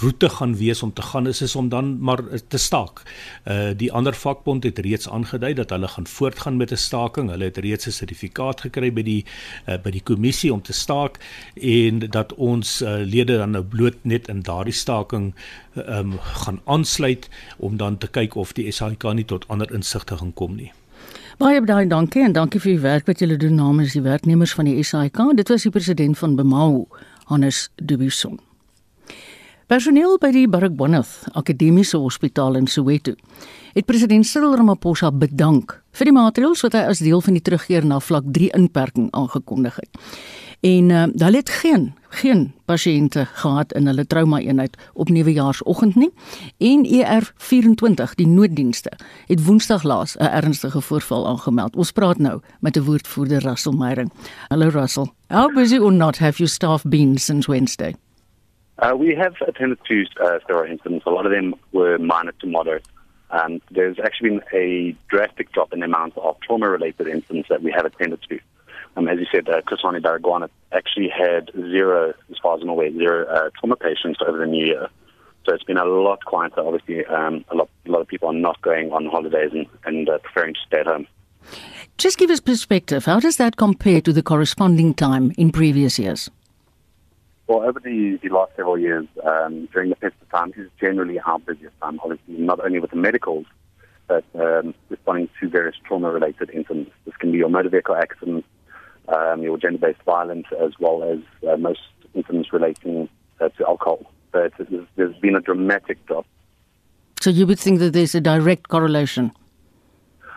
roete 0.00 0.28
gaan 0.28 0.56
wees 0.56 0.82
om 0.82 0.92
te 0.92 1.02
gaan 1.02 1.26
is 1.26 1.42
is 1.42 1.56
om 1.56 1.68
dan 1.68 1.98
maar 2.00 2.22
te 2.48 2.58
staak. 2.58 3.02
Uh 3.44 3.70
die 3.76 3.92
ander 3.92 4.14
vakbond 4.14 4.64
het 4.64 4.78
reeds 4.78 5.08
aangedui 5.08 5.54
dat 5.54 5.70
hulle 5.70 5.88
gaan 5.88 6.06
voortgaan 6.06 6.56
met 6.56 6.72
'n 6.72 6.76
staking. 6.76 7.30
Hulle 7.30 7.44
het 7.44 7.56
reeds 7.56 7.86
'n 7.86 7.92
sertifikaat 7.92 8.60
gekry 8.60 8.92
by 8.92 9.02
die 9.02 9.24
uh 9.68 9.78
by 9.82 9.90
die 9.90 10.02
kommissie 10.02 10.52
om 10.52 10.62
te 10.62 10.72
staak 10.72 11.18
en 11.54 11.98
dat 11.98 12.34
ons 12.34 12.82
uh, 12.82 12.98
lede 13.04 13.36
dan 13.36 13.50
nou 13.50 13.64
bloot 13.64 13.96
net 14.02 14.28
in 14.28 14.42
daardie 14.42 14.72
staking 14.72 15.34
um 15.74 16.18
gaan 16.20 16.60
aansluit 16.64 17.28
om 17.58 17.76
dan 17.76 17.98
te 17.98 18.06
kyk 18.06 18.34
of 18.34 18.52
die 18.52 18.70
SAIK 18.70 19.02
nie 19.14 19.24
tot 19.24 19.48
ander 19.48 19.72
insigte 19.72 20.16
gaan 20.16 20.34
kom 20.34 20.56
nie. 20.56 20.72
Baie 21.38 21.60
baie 21.62 21.86
dankie 21.86 22.24
en 22.26 22.32
dankie 22.34 22.58
vir 22.58 22.72
die 22.72 22.80
werk 22.82 23.04
wat 23.06 23.20
julle 23.22 23.36
doen 23.38 23.54
namens 23.54 23.92
die 23.94 24.02
werknemers 24.02 24.56
van 24.58 24.66
die 24.66 24.82
SAIK. 24.82 25.20
Dit 25.38 25.52
was 25.52 25.62
die 25.62 25.70
president 25.70 26.18
van 26.18 26.34
Bemau, 26.34 26.88
Hannes 27.30 27.68
Dubison. 27.78 28.40
Personeel 29.70 30.16
by 30.18 30.32
die 30.34 30.48
Baragwanath 30.50 31.28
Akademiese 31.38 32.00
Hospitaal 32.02 32.58
in 32.58 32.66
Soweto 32.66 33.14
het 33.76 33.86
president 33.86 34.26
Cyril 34.26 34.56
Ramaphosa 34.58 35.12
bedank 35.14 35.76
vir 35.94 36.10
die 36.10 36.16
maatreëls 36.16 36.64
wat 36.66 36.74
hy 36.74 36.82
as 36.90 37.04
deel 37.06 37.22
van 37.22 37.38
die 37.38 37.44
terugkeer 37.46 37.86
na 37.86 38.00
vlak 38.02 38.26
3 38.34 38.50
inperking 38.58 39.06
aangekondig 39.14 39.78
het 39.78 40.02
en 40.60 40.90
uh, 40.90 41.04
hulle 41.14 41.36
het 41.36 41.50
geen 41.50 41.92
geen 42.08 42.52
pasiënte 42.64 43.24
gehad 43.24 43.72
in 43.72 43.86
hulle 43.86 44.06
trauma 44.06 44.38
eenheid 44.38 44.76
op 44.94 45.08
nuwejaarsoggend 45.08 45.94
nie 45.94 46.10
en 46.58 46.86
ER24 46.86 48.14
die 48.16 48.26
nooddienste 48.26 48.92
het 49.26 49.44
woensdag 49.44 49.82
laas 49.82 50.16
'n 50.16 50.24
ernstige 50.24 50.80
voorval 50.80 51.26
aangemeld. 51.26 51.76
Ons 51.76 51.92
praat 51.92 52.18
nou 52.18 52.40
met 52.60 52.76
'n 52.76 52.84
woordvoerder 52.84 53.42
Russell 53.42 53.72
Meyering. 53.72 54.12
Hallo 54.48 54.68
Russell. 54.68 55.06
How 55.28 55.54
busy 55.54 55.78
or 55.78 55.92
not 55.92 56.18
have 56.18 56.38
you 56.38 56.48
staff 56.48 56.82
been 56.82 57.18
since 57.18 57.50
Wednesday? 57.50 57.94
Uh, 58.82 58.94
we 58.94 59.14
have 59.16 59.34
attended 59.48 59.78
to 59.84 59.94
uh, 59.94 60.38
steroid 60.40 60.70
incidents. 60.70 61.06
A 61.06 61.10
lot 61.10 61.26
of 61.26 61.32
them 61.32 61.54
were 61.72 61.98
minor 61.98 62.32
to 62.38 62.46
moderate. 62.46 62.86
Um, 63.30 63.60
there's 63.74 63.98
actually 63.98 64.30
been 64.30 64.42
a 64.54 64.94
drastic 65.08 65.52
drop 65.52 65.72
in 65.72 65.80
the 65.80 65.84
amount 65.84 66.16
of 66.16 66.36
trauma-related 66.40 67.06
incidents 67.06 67.48
that 67.48 67.62
we 67.62 67.70
have 67.72 67.84
attended 67.84 68.20
to. 68.28 68.38
Um, 68.98 69.06
as 69.06 69.20
you 69.20 69.26
said, 69.30 69.48
uh, 69.48 69.60
Kasani 69.60 70.02
Baragwana 70.02 70.48
actually 70.72 71.08
had 71.08 71.52
zero, 71.54 72.12
as 72.30 72.36
far 72.42 72.56
as 72.56 72.62
I'm 72.62 72.68
aware, 72.68 72.90
zero 72.90 73.26
uh, 73.28 73.50
trauma 73.58 73.76
patients 73.76 74.18
over 74.26 74.38
the 74.38 74.46
new 74.46 74.66
year. 74.66 74.88
So 75.46 75.54
it's 75.54 75.62
been 75.62 75.78
a 75.78 75.84
lot 75.84 76.24
quieter. 76.24 76.60
Obviously, 76.60 77.06
um, 77.06 77.44
a 77.48 77.54
lot 77.54 77.68
a 77.86 77.90
lot 77.90 78.00
of 78.00 78.08
people 78.08 78.28
are 78.28 78.34
not 78.34 78.60
going 78.60 78.90
on 78.90 79.06
holidays 79.06 79.52
and, 79.52 79.66
and 79.84 80.08
uh, 80.08 80.18
preferring 80.18 80.54
to 80.54 80.60
stay 80.66 80.80
at 80.80 80.86
home. 80.86 81.06
Just 81.96 82.18
give 82.18 82.28
us 82.28 82.40
perspective. 82.40 83.04
How 83.04 83.20
does 83.20 83.36
that 83.36 83.56
compare 83.56 84.00
to 84.00 84.12
the 84.12 84.22
corresponding 84.22 84.94
time 84.94 85.32
in 85.38 85.52
previous 85.52 85.98
years? 85.98 86.28
Well, 87.46 87.62
over 87.62 87.78
the, 87.78 88.18
the 88.20 88.28
last 88.30 88.56
several 88.56 88.78
years, 88.78 89.06
um, 89.24 89.68
during 89.72 89.90
the 89.90 89.96
festive 89.96 90.28
time 90.30 90.52
is 90.56 90.68
generally 90.80 91.20
our 91.20 91.38
busiest 91.38 91.80
time, 91.80 92.00
obviously, 92.02 92.34
not 92.36 92.60
only 92.62 92.80
with 92.80 92.90
the 92.90 92.96
medicals, 92.96 93.46
but 94.08 94.24
um, 94.34 94.74
responding 94.90 95.28
to 95.40 95.48
various 95.48 95.76
trauma-related 95.84 96.50
incidents. 96.50 96.90
This 97.06 97.16
can 97.16 97.30
be 97.30 97.38
your 97.38 97.48
motor 97.48 97.70
vehicle 97.70 97.94
accidents, 97.94 98.46
um, 99.08 99.42
your 99.42 99.58
gender-based 99.58 100.02
violence, 100.04 100.46
as 100.60 100.72
well 100.78 101.02
as 101.02 101.18
uh, 101.48 101.56
most 101.56 101.80
incidents 102.14 102.52
relating 102.52 103.08
uh, 103.40 103.48
to 103.50 103.66
alcohol. 103.66 104.00
But 104.32 104.52
there's 104.96 105.16
been 105.16 105.36
a 105.36 105.40
dramatic 105.40 106.04
drop. 106.06 106.26
So 107.20 107.30
you 107.30 107.46
would 107.46 107.58
think 107.58 107.80
that 107.80 107.92
there's 107.92 108.14
a 108.14 108.20
direct 108.20 108.68
correlation? 108.68 109.32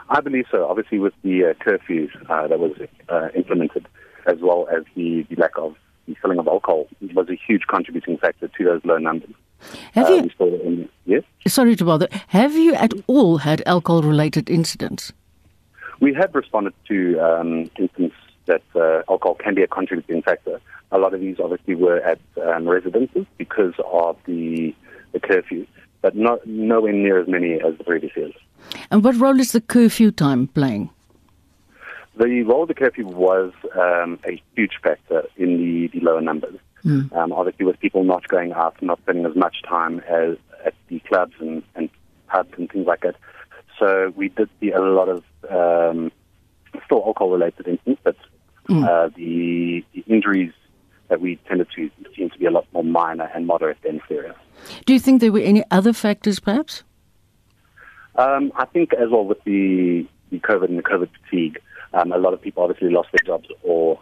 I 0.09 0.19
believe 0.21 0.45
so. 0.49 0.67
Obviously, 0.67 0.99
with 0.99 1.13
the 1.23 1.45
uh, 1.45 1.53
curfews 1.53 2.09
uh, 2.29 2.47
that 2.47 2.59
was 2.59 2.73
uh, 3.09 3.29
implemented, 3.35 3.87
as 4.25 4.39
well 4.39 4.67
as 4.75 4.83
the, 4.95 5.25
the 5.29 5.35
lack 5.35 5.57
of 5.57 5.75
the 6.07 6.15
filling 6.15 6.39
of 6.39 6.47
alcohol, 6.47 6.87
was 7.13 7.29
a 7.29 7.35
huge 7.47 7.63
contributing 7.67 8.17
factor 8.17 8.47
to 8.47 8.63
those 8.63 8.81
low 8.83 8.97
numbers. 8.97 9.35
Have 9.93 10.09
you? 10.09 10.29
In, 10.39 10.89
yes. 11.05 11.23
Sorry 11.47 11.75
to 11.75 11.85
bother. 11.85 12.07
Have 12.27 12.55
you 12.55 12.73
at 12.73 12.93
all 13.07 13.37
had 13.37 13.61
alcohol-related 13.65 14.49
incidents? 14.49 15.13
We 15.99 16.13
have 16.15 16.33
responded 16.33 16.73
to 16.87 17.19
um, 17.19 17.69
incidents 17.77 18.15
that 18.51 18.65
uh, 18.75 19.11
alcohol 19.11 19.35
can 19.35 19.53
be 19.55 19.63
a 19.63 19.67
contributing 19.67 20.21
factor. 20.21 20.55
A 20.91 20.97
lot 21.03 21.13
of 21.15 21.19
these 21.25 21.37
obviously 21.39 21.75
were 21.85 21.99
at 22.11 22.19
um, 22.47 22.67
residences 22.67 23.25
because 23.37 23.75
of 24.01 24.17
the, 24.25 24.75
the 25.13 25.19
curfew, 25.19 25.65
but 26.01 26.13
not 26.15 26.45
nowhere 26.45 26.93
near 27.05 27.17
as 27.21 27.27
many 27.27 27.53
as 27.67 27.77
the 27.77 27.85
previous 27.91 28.13
years. 28.15 28.35
And 28.89 29.03
what 29.03 29.15
role 29.15 29.39
is 29.39 29.51
the 29.51 29.61
curfew 29.61 30.11
time 30.11 30.47
playing? 30.47 30.89
The 32.17 32.43
role 32.43 32.63
of 32.63 32.67
the 32.67 32.73
curfew 32.73 33.07
was 33.07 33.53
um, 33.85 34.19
a 34.31 34.41
huge 34.55 34.75
factor 34.83 35.23
in 35.37 35.49
the, 35.61 35.87
the 35.93 36.01
lower 36.07 36.21
numbers. 36.21 36.57
Mm. 36.83 37.13
Um, 37.15 37.31
obviously, 37.31 37.65
with 37.65 37.79
people 37.79 38.03
not 38.03 38.27
going 38.27 38.51
out, 38.53 38.75
not 38.81 38.99
spending 39.03 39.25
as 39.25 39.35
much 39.35 39.57
time 39.67 39.99
as 40.21 40.35
at 40.65 40.73
the 40.89 40.99
clubs 41.07 41.35
and, 41.39 41.63
and 41.75 41.89
pubs 42.27 42.53
and 42.57 42.69
things 42.71 42.87
like 42.87 43.01
that. 43.01 43.15
So 43.79 44.11
we 44.15 44.29
did 44.29 44.49
see 44.59 44.71
a 44.71 44.81
lot 44.81 45.09
of 45.15 45.23
um, 45.49 46.11
still 46.85 47.03
alcohol-related 47.05 47.67
incidents, 47.67 48.01
but 48.03 48.17
mm. 48.69 48.83
uh, 48.83 49.09
the, 49.15 49.83
the 49.93 50.03
injuries 50.07 50.53
that 51.09 51.21
we 51.21 51.35
tended 51.47 51.67
to 51.75 51.89
seem 52.15 52.29
to 52.29 52.39
be 52.39 52.45
a 52.45 52.51
lot 52.51 52.65
more 52.73 52.83
minor 52.83 53.29
and 53.35 53.45
moderate 53.45 53.77
than 53.83 54.01
serious. 54.07 54.35
Do 54.85 54.93
you 54.93 54.99
think 54.99 55.21
there 55.21 55.31
were 55.31 55.39
any 55.39 55.63
other 55.71 55.93
factors, 55.93 56.39
perhaps? 56.39 56.83
Um, 58.15 58.51
I 58.55 58.65
think 58.65 58.93
as 58.93 59.09
well 59.09 59.25
with 59.25 59.43
the, 59.43 60.07
the 60.31 60.39
COVID 60.39 60.65
and 60.65 60.77
the 60.77 60.83
COVID 60.83 61.09
fatigue, 61.23 61.59
um, 61.93 62.11
a 62.11 62.17
lot 62.17 62.33
of 62.33 62.41
people 62.41 62.63
obviously 62.63 62.89
lost 62.89 63.09
their 63.11 63.25
jobs 63.25 63.49
or 63.63 63.99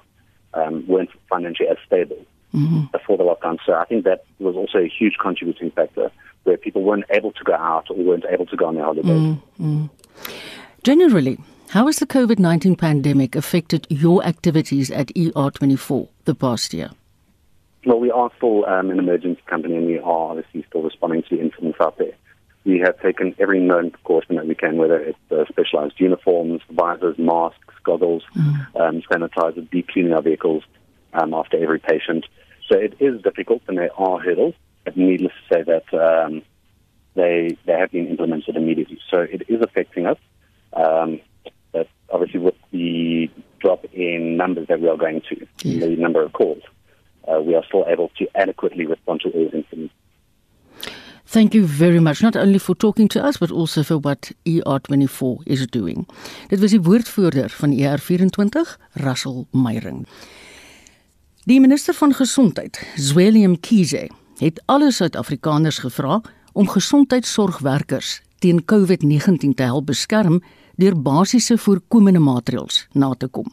um, 0.54 0.86
weren't 0.88 1.10
financially 1.30 1.70
as 1.70 1.78
stable 1.86 2.25
mm-hmm. 2.54 2.86
before 2.92 3.18
the 3.18 3.24
lockdown. 3.24 3.58
So 3.66 3.74
I 3.74 3.86
think 3.86 4.04
that 4.06 4.25
was 4.39 4.56
also 4.56 4.80
a 4.80 4.88
huge 4.88 5.16
contributing 5.20 5.72
factor 5.72 6.12
where 6.44 6.58
people 6.58 6.84
weren't 6.84 7.06
able 7.10 7.32
to 7.32 7.44
go 7.44 7.54
out 7.54 7.89
or 7.89 7.96
weren't 7.98 8.25
able 8.30 8.46
to 8.48 8.56
go 8.56 8.66
on 8.66 8.75
their 8.75 8.84
holidays. 8.84 9.06
Mm-hmm. 9.06 9.86
Generally, 10.84 11.38
How 11.70 11.86
has 11.86 11.98
the 11.98 12.08
COVID 12.08 12.40
19 12.40 12.78
pandemic 12.78 13.36
affected 13.36 13.86
your 13.92 14.26
activities 14.26 14.90
at 14.90 15.10
ER24 15.10 16.08
the 16.26 16.34
past 16.34 16.74
year? 16.74 16.90
Well, 17.86 18.00
we 18.00 18.10
are 18.10 18.32
still 18.38 18.66
um, 18.66 18.90
an 18.90 18.98
emergency 18.98 19.40
company 19.46 19.76
and 19.76 19.86
we 19.86 20.00
are 20.00 20.32
obviously 20.32 20.66
still 20.68 20.82
responding 20.82 21.22
to 21.22 21.36
the 21.36 21.40
incidents 21.40 21.78
out 21.80 22.00
there. 22.00 22.14
We 22.66 22.80
have 22.80 23.00
taken 23.02 23.36
every 23.38 23.60
known 23.60 23.92
precaution 23.92 24.38
that 24.38 24.48
we 24.48 24.56
can, 24.56 24.78
whether 24.78 24.98
it's 25.00 25.20
uh, 25.30 25.46
specialized 25.48 26.00
uniforms, 26.00 26.62
visors, 26.72 27.20
masks, 27.20 27.76
goggles, 27.84 28.24
mm. 28.36 28.76
um, 28.76 29.04
sanitizers, 29.04 29.70
deep 29.70 29.90
cleaning 29.90 30.14
our 30.14 30.24
vehicles 30.24 30.64
um, 31.14 31.36
after 31.36 31.62
every 31.62 31.80
patient. 31.80 32.26
So 32.68 32.80
it 32.80 32.96
is 33.00 33.22
difficult 33.22 33.62
and 33.68 33.78
there 33.78 33.94
are 33.96 34.20
hurdles. 34.20 34.56
But 34.86 34.98
needless 34.98 35.34
to 35.34 35.54
say 35.54 35.62
that 35.62 35.94
um, 35.94 36.42
they 37.14 37.56
they 37.68 37.74
have 37.74 37.92
been 37.92 38.08
implemented 38.08 38.56
immediately. 38.56 39.00
So 39.12 39.20
it 39.20 39.44
is 39.48 39.62
affecting 39.62 40.08
us. 40.08 40.18
Um, 40.74 41.22
obviously, 42.12 42.39
with 42.39 42.56
the 42.72 43.30
drop 43.60 43.86
in 43.94 44.38
numbers 44.38 44.68
that 44.68 44.80
we 44.82 44.88
are 44.88 44.98
going 44.98 45.22
to, 45.30 45.48
yes. 45.63 45.84
the 45.84 45.96
number 45.96 46.24
of 46.24 46.34
calls, 46.34 46.63
uh, 47.28 47.42
we 47.42 47.56
are 47.56 47.63
still 47.66 47.86
able 47.88 48.10
to 48.18 48.28
adequately 48.36 48.86
respond 48.86 49.22
to 49.22 49.30
all 49.30 49.50
incidents. 49.54 49.94
Thank 51.32 51.54
you 51.54 51.68
very 51.68 52.00
much 52.00 52.22
not 52.22 52.36
only 52.36 52.58
for 52.58 52.75
talking 52.75 53.08
to 53.10 53.24
us 53.24 53.38
but 53.38 53.51
also 53.51 53.84
for 53.84 54.00
what 54.00 54.32
ER24 54.46 55.38
is 55.44 55.68
doing. 55.68 56.08
Dit 56.48 56.60
was 56.60 56.72
die 56.72 56.82
woordvoerder 56.82 57.50
van 57.50 57.75
ER24, 57.78 58.78
Russell 58.94 59.46
Meyering. 59.51 60.08
Die 61.46 61.60
minister 61.62 61.94
van 61.94 62.13
gesondheid, 62.13 62.82
Zwelium 62.96 63.60
Kize, 63.60 64.10
het 64.38 64.62
alle 64.66 64.92
Suid-Afrikaners 64.92 65.78
gevra 65.86 66.22
om 66.54 66.68
gesondheidsorgwerkers 66.70 68.22
teen 68.39 68.66
COVID-19 68.66 69.54
te 69.56 69.63
help 69.63 69.86
beskerm 69.86 70.42
deur 70.80 70.96
basiese 70.96 71.58
voorkomende 71.58 72.20
maatreëls 72.24 72.88
na 72.94 73.14
te 73.18 73.28
kom. 73.28 73.48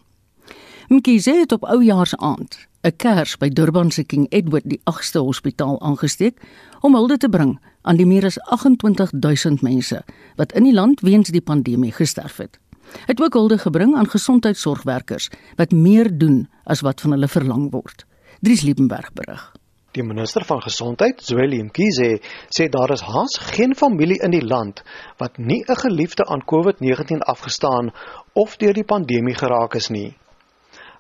Mkize 0.88 1.32
het 1.34 1.52
op 1.52 1.64
oujaarsaand 1.64 2.66
'n 2.86 2.96
kers 2.96 3.36
by 3.36 3.48
Durban 3.48 3.90
se 3.90 4.04
King 4.04 4.26
Edward 4.30 4.62
die 4.70 4.80
8ste 4.84 5.18
hospitaal 5.18 5.80
aangesteek 5.80 6.40
om 6.80 6.94
hulde 6.94 7.16
te 7.16 7.28
bring 7.28 7.58
aan 7.82 7.96
die 7.96 8.06
meer 8.06 8.24
as 8.24 8.38
28000 8.38 9.62
mense 9.62 10.04
wat 10.36 10.52
in 10.52 10.62
die 10.62 10.74
land 10.74 11.00
weens 11.00 11.28
die 11.28 11.40
pandemie 11.40 11.92
gesterf 11.92 12.36
het. 12.36 12.58
Het 13.06 13.22
ook 13.22 13.32
hulde 13.32 13.58
gebring 13.58 13.96
aan 13.96 14.08
gesondheidsorgwerkers 14.08 15.30
wat 15.56 15.72
meer 15.72 16.18
doen 16.18 16.48
as 16.64 16.80
wat 16.80 17.00
van 17.00 17.10
hulle 17.10 17.28
verlang 17.28 17.70
word. 17.70 18.06
Dries 18.40 18.62
Liebenberg 18.62 19.12
berig. 19.12 19.55
Die 19.96 20.04
minister 20.04 20.44
van 20.44 20.60
gesondheid, 20.60 21.22
Zweli 21.24 21.62
Mkhize, 21.64 22.18
sê 22.52 22.66
daar 22.68 22.90
is 22.92 23.00
haas 23.00 23.38
geen 23.54 23.72
familie 23.74 24.18
in 24.26 24.34
die 24.34 24.44
land 24.44 24.82
wat 25.16 25.38
nie 25.38 25.62
'n 25.64 25.78
geliefde 25.82 26.26
aan 26.26 26.44
COVID-19 26.44 27.22
afgestaan 27.24 27.92
of 28.32 28.56
deur 28.56 28.74
die 28.74 28.84
pandemie 28.84 29.34
geraak 29.34 29.74
is 29.74 29.88
nie. 29.88 30.18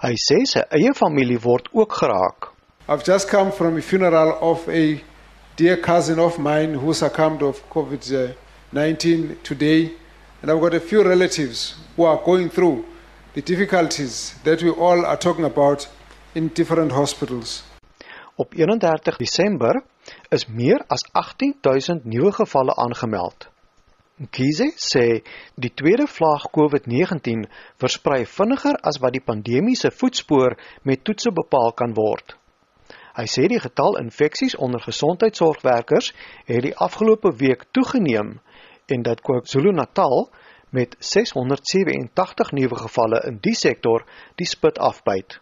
Hy 0.00 0.14
sê 0.28 0.38
sy 0.44 0.62
eie 0.70 0.94
familie 0.94 1.38
word 1.38 1.68
ook 1.72 1.92
geraak. 1.92 2.52
I've 2.88 3.04
just 3.04 3.28
come 3.28 3.52
from 3.52 3.76
a 3.76 3.82
funeral 3.82 4.32
of 4.40 4.68
a 4.68 5.02
dear 5.56 5.76
cousin 5.80 6.18
of 6.18 6.38
mine 6.38 6.78
who 6.78 6.94
succumbed 6.94 7.42
of 7.42 7.62
COVID-19 7.68 9.42
today 9.42 9.92
and 10.40 10.50
I've 10.50 10.60
got 10.60 10.74
a 10.74 10.80
few 10.80 11.02
relatives 11.02 11.76
who 11.96 12.04
are 12.06 12.20
going 12.24 12.48
through 12.48 12.84
the 13.34 13.42
difficulties 13.42 14.34
that 14.44 14.62
we 14.62 14.70
all 14.70 15.04
are 15.04 15.18
talking 15.18 15.44
about 15.44 15.86
in 16.34 16.48
different 16.48 16.92
hospitals. 16.92 17.75
Op 18.38 18.54
31 18.54 19.16
Desember 19.16 19.82
is 20.28 20.46
meer 20.46 20.84
as 20.86 21.04
18000 21.12 22.04
nuwe 22.04 22.32
gevalle 22.32 22.74
aangemeld. 22.76 23.48
Mkhize 24.16 24.66
sê 24.76 25.22
die 25.54 25.70
tweede 25.72 26.04
vlaag 26.06 26.44
COVID-19 26.56 27.46
versprei 27.80 28.26
vinniger 28.28 28.76
as 28.90 29.00
wat 29.00 29.16
die 29.16 29.24
pandemiese 29.24 29.90
voetspoor 29.90 30.58
met 30.82 31.04
toetse 31.04 31.32
bepaal 31.32 31.72
kan 31.80 31.96
word. 31.96 32.36
Hy 33.16 33.24
sê 33.24 33.46
die 33.48 33.62
getal 33.64 33.96
infeksies 34.02 34.58
onder 34.60 34.84
gesondheidsorgwerkers 34.84 36.12
het 36.44 36.62
die 36.68 36.76
afgelope 36.88 37.32
week 37.40 37.64
toegeneem 37.72 38.36
en 38.92 39.08
dat 39.08 39.24
KwaZulu-Natal 39.24 40.28
met 40.76 40.96
687 41.00 42.52
nuwe 42.52 42.84
gevalle 42.84 43.24
in 43.32 43.40
die 43.40 43.56
sektor 43.56 44.04
die 44.36 44.48
spit 44.48 44.76
afbyt. 44.76 45.40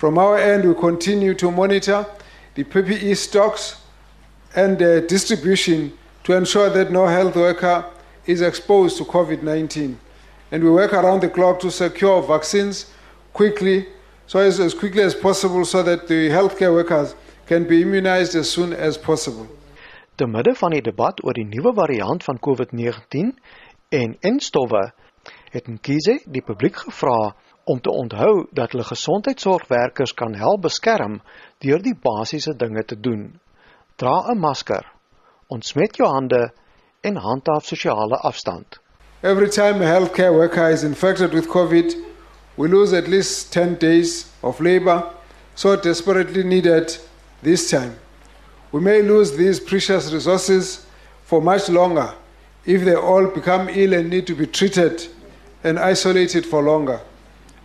From 0.00 0.16
our 0.16 0.38
end, 0.38 0.66
we 0.66 0.74
continue 0.74 1.34
to 1.34 1.50
monitor 1.50 2.06
the 2.54 2.64
PPE 2.64 3.14
stocks 3.18 3.82
and 4.56 4.78
the 4.78 5.02
distribution 5.06 5.92
to 6.24 6.34
ensure 6.34 6.70
that 6.70 6.90
no 6.90 7.06
health 7.06 7.36
worker 7.36 7.84
is 8.24 8.40
exposed 8.40 8.96
to 8.96 9.04
COVID 9.04 9.42
19. 9.42 10.00
And 10.52 10.64
we 10.64 10.70
work 10.70 10.94
around 10.94 11.20
the 11.20 11.28
clock 11.28 11.60
to 11.60 11.70
secure 11.70 12.22
vaccines 12.22 12.86
quickly, 13.34 13.88
so 14.26 14.38
as, 14.38 14.58
as 14.58 14.72
quickly 14.72 15.02
as 15.02 15.14
possible, 15.14 15.66
so 15.66 15.82
that 15.82 16.08
the 16.08 16.30
healthcare 16.30 16.72
workers 16.72 17.14
can 17.44 17.68
be 17.68 17.82
immunized 17.82 18.34
as 18.34 18.48
soon 18.48 18.72
as 18.72 18.96
possible. 18.96 19.46
Te 20.16 20.24
midde 20.24 20.56
van 20.56 20.72
die 20.72 20.80
debat 20.80 21.20
oor 21.24 21.36
die 21.36 21.44
nuwe 21.44 21.74
variant 21.76 22.24
van 22.24 22.40
COVID-19 22.40 23.36
en 23.92 24.16
enstowwe 24.20 24.80
het 25.52 25.68
Mkhize 25.68 26.22
die 26.24 26.42
publiek 26.42 26.86
gevra 26.86 27.34
om 27.70 27.80
te 27.80 27.90
onthou 27.90 28.46
dat 28.50 28.72
hulle 28.72 28.84
gesondheidsorgwerkers 28.84 30.14
kan 30.14 30.34
help 30.34 30.64
beskerm 30.66 31.20
deur 31.62 31.82
die 31.82 31.94
basiese 31.94 32.54
dinge 32.58 32.82
te 32.84 32.96
doen. 33.00 33.40
Dra 33.96 34.16
'n 34.32 34.38
masker, 34.38 34.84
ontsmet 35.46 35.96
jou 35.96 36.08
hande 36.08 36.52
en 37.00 37.16
handhaaf 37.16 37.64
sosiale 37.64 38.16
afstand. 38.16 38.80
Every 39.22 39.48
time 39.48 39.84
a 39.84 39.88
healthcare 39.88 40.32
worker 40.32 40.70
is 40.70 40.82
infected 40.82 41.32
with 41.32 41.48
COVID, 41.48 41.96
we 42.56 42.68
lose 42.68 42.96
at 42.96 43.08
least 43.08 43.52
10 43.52 43.78
days 43.78 44.26
of 44.40 44.60
labor, 44.60 45.04
so 45.54 45.76
desperately 45.76 46.42
needed 46.42 46.98
this 47.42 47.70
time. 47.70 47.92
We 48.70 48.80
may 48.80 49.02
lose 49.02 49.36
these 49.36 49.60
precious 49.60 50.12
resources 50.12 50.86
for 51.24 51.42
much 51.42 51.68
longer 51.68 52.14
if 52.64 52.84
they 52.84 52.94
all 52.94 53.26
become 53.26 53.68
ill 53.68 53.94
and 53.94 54.08
need 54.08 54.26
to 54.26 54.34
be 54.34 54.46
treated 54.46 55.06
and 55.64 55.78
isolated 55.78 56.46
for 56.46 56.62
longer. 56.62 57.00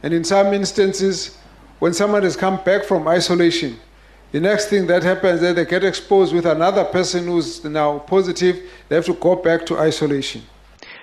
And 0.03 0.13
in 0.13 0.23
some 0.23 0.53
instances, 0.53 1.38
when 1.79 1.93
someone 1.93 2.23
has 2.23 2.36
come 2.36 2.60
back 2.63 2.86
from 2.86 3.08
isolation, 3.08 3.79
the 4.31 4.39
next 4.39 4.67
thing 4.69 4.88
that 4.88 5.03
happens 5.03 5.36
is 5.36 5.41
that 5.41 5.55
they 5.55 5.65
get 5.65 5.84
exposed 5.84 6.34
with 6.34 6.45
another 6.45 6.84
person 6.84 7.25
who's 7.25 7.63
now 7.63 7.99
positive, 7.99 8.55
they 8.89 8.95
have 8.95 9.05
to 9.05 9.13
go 9.13 9.36
back 9.36 9.65
to 9.65 9.77
isolation. 9.77 10.41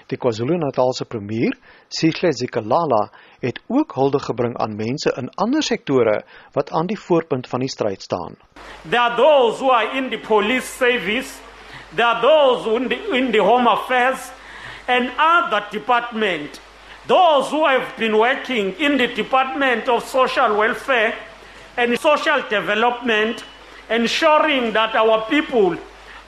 Die 0.08 0.16
KwaZulu-Natalse 0.16 1.04
premier, 1.08 1.52
Sihle 1.88 2.32
Zikalala, 2.32 3.10
het 3.40 3.60
ook 3.68 3.94
hulde 3.94 4.18
gebring 4.18 4.56
aan 4.60 4.76
mense 4.76 5.12
in 5.16 5.30
ander 5.40 5.62
sektore 5.62 6.18
wat 6.52 6.70
aan 6.70 6.86
die 6.86 6.98
voorpunt 6.98 7.48
van 7.48 7.64
die 7.64 7.70
stryd 7.70 8.02
staan. 8.02 8.36
There 8.90 9.00
are 9.00 9.16
those 9.16 9.62
who 9.62 9.70
are 9.70 9.96
in 9.96 10.10
the 10.10 10.18
police 10.18 10.66
service, 10.66 11.40
there 11.94 12.06
are 12.06 12.20
those 12.20 12.68
in 12.76 12.88
the, 12.88 12.98
in 13.16 13.30
the 13.32 13.40
home 13.40 13.66
affairs 13.66 14.30
and 14.86 15.10
other 15.16 15.64
departments 15.70 16.60
those 17.06 17.50
who 17.50 17.66
have 17.66 17.96
been 17.96 18.16
working 18.16 18.74
in 18.78 18.96
the 18.96 19.08
Department 19.08 19.88
of 19.88 20.04
Social 20.04 20.56
Welfare 20.56 21.14
and 21.76 21.98
Social 21.98 22.42
Development, 22.48 23.42
ensuring 23.90 24.72
that 24.72 24.94
our 24.94 25.26
people 25.28 25.76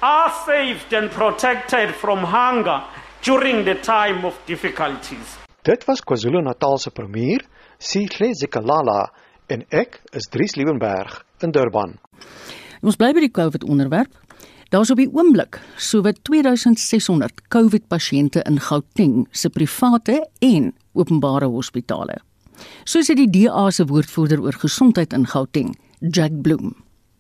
are 0.03 0.31
saved 0.45 0.93
and 0.93 1.11
protected 1.11 1.95
from 1.95 2.19
hunger 2.19 2.83
during 3.23 3.65
the 3.65 3.75
time 3.75 4.25
of 4.25 4.35
difficulties. 4.47 5.39
Dit 5.63 5.87
was 5.87 6.01
KwaZulu-Natal 6.01 6.79
se 6.79 6.91
premier, 6.91 7.41
Sihle 7.79 8.35
Zikalala, 8.35 9.09
en 9.49 9.65
ek 9.71 10.01
is 10.13 10.29
Dries 10.31 10.57
Liebenberg 10.57 11.23
in 11.43 11.53
Durban. 11.53 11.99
Ons 12.85 12.99
bly 13.01 13.15
by 13.17 13.25
die 13.25 13.33
COVID 13.33 13.65
onderwerp. 13.65 14.13
Daar's 14.69 14.91
op 14.91 14.97
die 14.97 15.11
oomblik 15.13 15.59
sowat 15.77 16.21
2600 16.25 17.43
COVID-pasiënte 17.49 18.43
in 18.49 18.61
Gauteng 18.61 19.27
se 19.31 19.51
private 19.51 20.29
en 20.39 20.73
openbare 20.93 21.51
hospitale. 21.51 22.17
Soos 22.85 23.11
dit 23.11 23.19
die 23.25 23.31
DA 23.31 23.71
se 23.71 23.85
woordvoerder 23.91 24.41
oor 24.41 24.57
gesondheid 24.63 25.13
in 25.13 25.27
Gauteng, 25.27 25.75
Jack 26.01 26.41
Bloom. 26.43 26.75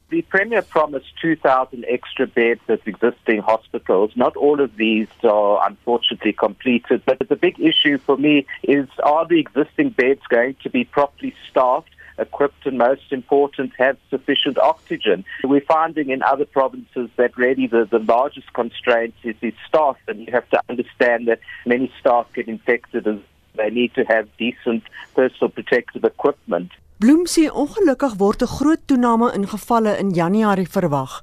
The 0.09 0.23
Premier 0.29 0.63
promised 0.63 1.17
2,000 1.21 1.85
extra 1.85 2.27
beds 2.27 2.61
at 2.69 2.81
existing 2.85 3.41
hospitals. 3.41 4.13
Not 4.15 4.37
all 4.37 4.61
of 4.61 4.71
these 4.77 5.09
are 5.23 5.67
unfortunately 5.67 6.33
completed, 6.33 7.03
but 7.05 7.19
the 7.29 7.37
big 7.37 7.59
issue 7.59 7.99
for 7.99 8.17
me 8.17 8.47
is 8.63 8.87
are 9.03 9.27
the 9.27 9.41
existing 9.41 9.91
beds 9.91 10.23
going 10.29 10.55
to 10.63 10.71
be 10.71 10.85
properly 10.85 11.35
staffed? 11.51 11.91
Equipped 12.19 12.67
and 12.67 12.79
most 12.79 13.13
important 13.13 13.73
have 13.79 13.97
sufficient 14.11 14.59
oxygen. 14.59 15.25
We're 15.43 15.61
finding 15.61 16.11
in 16.11 16.23
other 16.23 16.45
provinces 16.45 17.11
that 17.17 17.37
really 17.37 17.67
the, 17.67 17.87
the 17.91 17.99
largest 17.99 18.53
constraint 18.53 19.15
is, 19.23 19.37
is 19.43 19.55
staff 19.69 19.97
and 20.09 20.21
you 20.21 20.33
have 20.33 20.49
to 20.51 20.61
understand 20.69 21.29
that 21.29 21.41
many 21.67 21.93
staff 22.01 22.27
get 22.35 22.49
infected 22.49 23.07
and 23.07 23.23
they 23.57 23.71
need 23.71 23.95
to 23.95 24.05
have 24.05 24.29
decent 24.39 24.83
personal 25.15 25.51
protective 25.51 26.05
equipment. 26.05 26.71
Bloem 27.03 27.27
sê 27.27 27.51
ongelukkig 27.51 28.15
word 28.23 28.43
'n 28.43 28.49
groot 28.57 28.83
toename 28.87 29.29
in 29.35 29.45
gevalle 29.51 29.99
in 29.99 30.15
Januarie 30.15 30.71
verwag. 30.75 31.23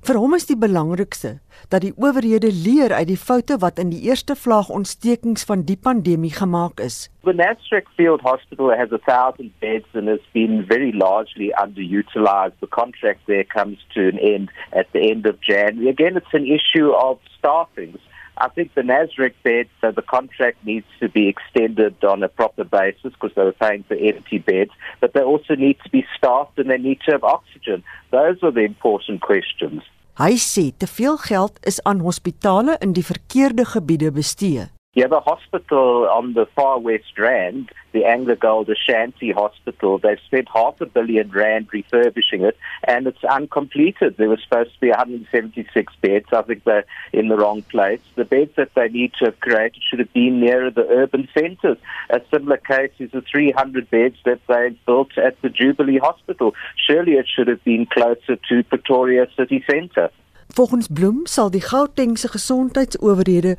Vir 0.00 0.16
hom 0.16 0.32
is 0.32 0.46
die 0.48 0.56
belangrikste 0.56 1.30
dat 1.68 1.82
die 1.84 1.92
owerhede 2.00 2.48
leer 2.56 2.94
uit 2.96 3.10
die 3.10 3.18
foute 3.20 3.58
wat 3.60 3.78
in 3.82 3.90
die 3.92 4.00
eerste 4.08 4.32
vlaag 4.32 4.70
ontstekings 4.72 5.44
van 5.44 5.66
die 5.68 5.76
pandemie 5.76 6.32
gemaak 6.32 6.80
is. 6.80 7.10
The 7.28 7.34
Nasrec 7.36 7.90
Field 7.98 8.24
Hospital 8.24 8.72
has 8.72 8.88
1000 8.96 9.52
beds 9.60 9.84
and 9.92 10.08
has 10.08 10.24
been 10.32 10.64
very 10.70 10.92
largely 10.96 11.52
underutilized. 11.60 12.56
The 12.64 12.72
contract 12.72 13.20
there 13.26 13.44
comes 13.44 13.84
to 13.92 14.08
an 14.08 14.18
end 14.18 14.48
at 14.72 14.88
the 14.92 15.04
end 15.10 15.28
of 15.28 15.36
January. 15.44 15.92
Again, 15.92 16.16
it's 16.16 16.32
an 16.32 16.48
issue 16.48 16.88
of 16.96 17.20
staffing. 17.36 17.98
I 18.40 18.48
think 18.48 18.74
the 18.74 18.80
Nasrec 18.80 19.34
beds, 19.42 19.68
so 19.80 19.92
the 19.92 20.02
contract 20.02 20.64
needs 20.64 20.86
to 21.00 21.08
be 21.08 21.28
extended 21.28 22.02
on 22.02 22.22
a 22.22 22.28
proper 22.28 22.64
basis 22.64 23.12
because 23.12 23.34
they 23.36 23.44
were 23.44 23.52
paying 23.52 23.84
for 23.84 23.94
empty 23.94 24.38
beds, 24.38 24.70
but 25.00 25.12
they 25.12 25.20
also 25.20 25.54
need 25.54 25.78
to 25.84 25.90
be 25.90 26.06
staffed 26.16 26.58
and 26.58 26.70
they 26.70 26.78
need 26.78 27.00
to 27.04 27.12
have 27.12 27.24
oxygen. 27.24 27.84
Those 28.10 28.42
are 28.42 28.50
the 28.50 28.64
important 28.64 29.20
questions. 29.20 29.82
Hy 30.20 30.34
sê 30.36 30.66
te 30.76 30.88
veel 30.90 31.16
geld 31.16 31.56
is 31.64 31.78
aan 31.88 32.02
hospitale 32.04 32.74
in 32.84 32.92
die 32.92 33.04
verkeerde 33.04 33.64
gebiede 33.64 34.10
bestee. 34.12 34.66
You 34.92 35.04
have 35.04 35.12
a 35.12 35.20
hospital 35.20 36.08
on 36.10 36.32
the 36.32 36.46
far 36.46 36.80
west 36.80 37.16
Rand, 37.16 37.70
the 37.92 38.06
Anglo 38.06 38.34
Gold 38.34 38.68
Ashanti 38.68 39.30
Hospital. 39.30 39.98
They've 39.98 40.18
spent 40.26 40.48
half 40.52 40.80
a 40.80 40.86
billion 40.86 41.30
Rand 41.30 41.68
refurbishing 41.72 42.42
it, 42.42 42.58
and 42.88 43.06
it's 43.06 43.22
uncompleted. 43.22 44.16
There 44.16 44.28
were 44.28 44.36
supposed 44.42 44.74
to 44.74 44.80
be 44.80 44.88
176 44.88 45.92
beds. 46.00 46.26
I 46.32 46.42
think 46.42 46.64
they're 46.64 46.86
in 47.12 47.28
the 47.28 47.36
wrong 47.36 47.62
place. 47.62 48.00
The 48.16 48.24
beds 48.24 48.50
that 48.56 48.74
they 48.74 48.88
need 48.88 49.12
to 49.20 49.26
have 49.26 49.38
created 49.38 49.80
should 49.80 50.00
have 50.00 50.12
been 50.12 50.40
nearer 50.40 50.72
the 50.72 50.88
urban 50.88 51.28
centres. 51.32 51.78
A 52.10 52.20
similar 52.28 52.56
case 52.56 52.90
is 52.98 53.12
the 53.12 53.20
300 53.20 53.88
beds 53.90 54.16
that 54.24 54.40
they 54.48 54.76
built 54.86 55.16
at 55.16 55.40
the 55.40 55.50
Jubilee 55.50 55.98
Hospital. 55.98 56.52
Surely 56.74 57.12
it 57.12 57.28
should 57.28 57.46
have 57.46 57.62
been 57.62 57.86
closer 57.86 58.34
to 58.48 58.64
Pretoria 58.64 59.28
city 59.36 59.62
centre. 59.70 60.10
Volgens 60.52 60.88
Bloem 60.88 61.26
sal 61.26 61.48
die 61.50 61.60
Gautengse 61.60 62.28
gesondheidsowerhede 62.28 63.56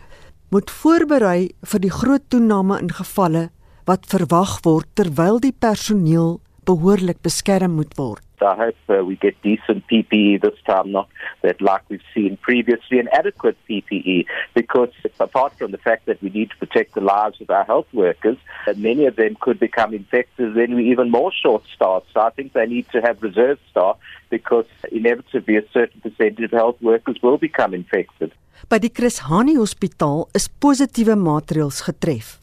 moet 0.52 0.72
voorberei 0.82 1.50
vir 1.64 1.80
die 1.80 1.94
groot 1.94 2.24
toename 2.28 2.80
in 2.84 2.92
gevalle 2.92 3.48
wat 3.88 4.10
verwag 4.12 4.58
word 4.66 4.90
terwyl 5.00 5.40
die 5.40 5.56
personeel 5.56 6.42
behoorlik 6.68 7.22
beskerm 7.24 7.78
moet 7.80 7.96
word. 7.98 8.24
I 8.42 8.56
hope 8.56 8.76
uh, 8.90 9.06
we 9.06 9.16
get 9.16 9.42
decent 9.42 9.88
PPE 9.88 10.42
this 10.42 10.60
time, 10.66 10.92
not 10.92 11.08
that 11.42 11.62
like 11.62 11.84
we've 11.90 12.02
seen 12.14 12.38
previously, 12.38 13.00
and 13.00 13.10
adequate 13.14 13.58
PPE, 13.70 14.26
because 14.54 14.90
apart 15.20 15.58
from 15.58 15.72
the 15.72 15.78
fact 15.78 16.06
that 16.08 16.22
we 16.22 16.30
need 16.30 16.50
to 16.52 16.58
protect 16.58 16.94
the 16.96 17.02
lives 17.02 17.40
of 17.42 17.50
our 17.50 17.64
health 17.64 17.88
workers, 17.94 18.38
and 18.68 18.78
many 18.80 19.06
of 19.06 19.16
them 19.16 19.38
could 19.40 19.60
become 19.60 19.94
infected, 19.94 20.56
then 20.56 20.76
we're 20.76 20.92
even 20.92 21.10
more 21.10 21.32
short-staffed. 21.32 22.08
So 22.14 22.22
I 22.22 22.30
think 22.32 22.54
they 22.54 22.66
need 22.66 22.88
to 22.92 23.02
have 23.02 23.22
reserve 23.22 23.60
staff 23.70 23.98
because 24.30 24.66
inevitably 24.92 25.58
a 25.58 25.64
certain 25.72 26.02
percentage 26.02 26.46
of 26.46 26.52
health 26.52 26.82
workers 26.82 27.18
will 27.22 27.38
become 27.38 27.74
infected. 27.74 28.32
By 28.70 28.80
die 28.80 28.90
Chris 28.90 29.20
Hani 29.30 29.58
Hospitaal 29.58 30.28
is 30.34 30.48
positiewe 30.48 31.16
maatreëls 31.18 31.82
getref. 31.88 32.41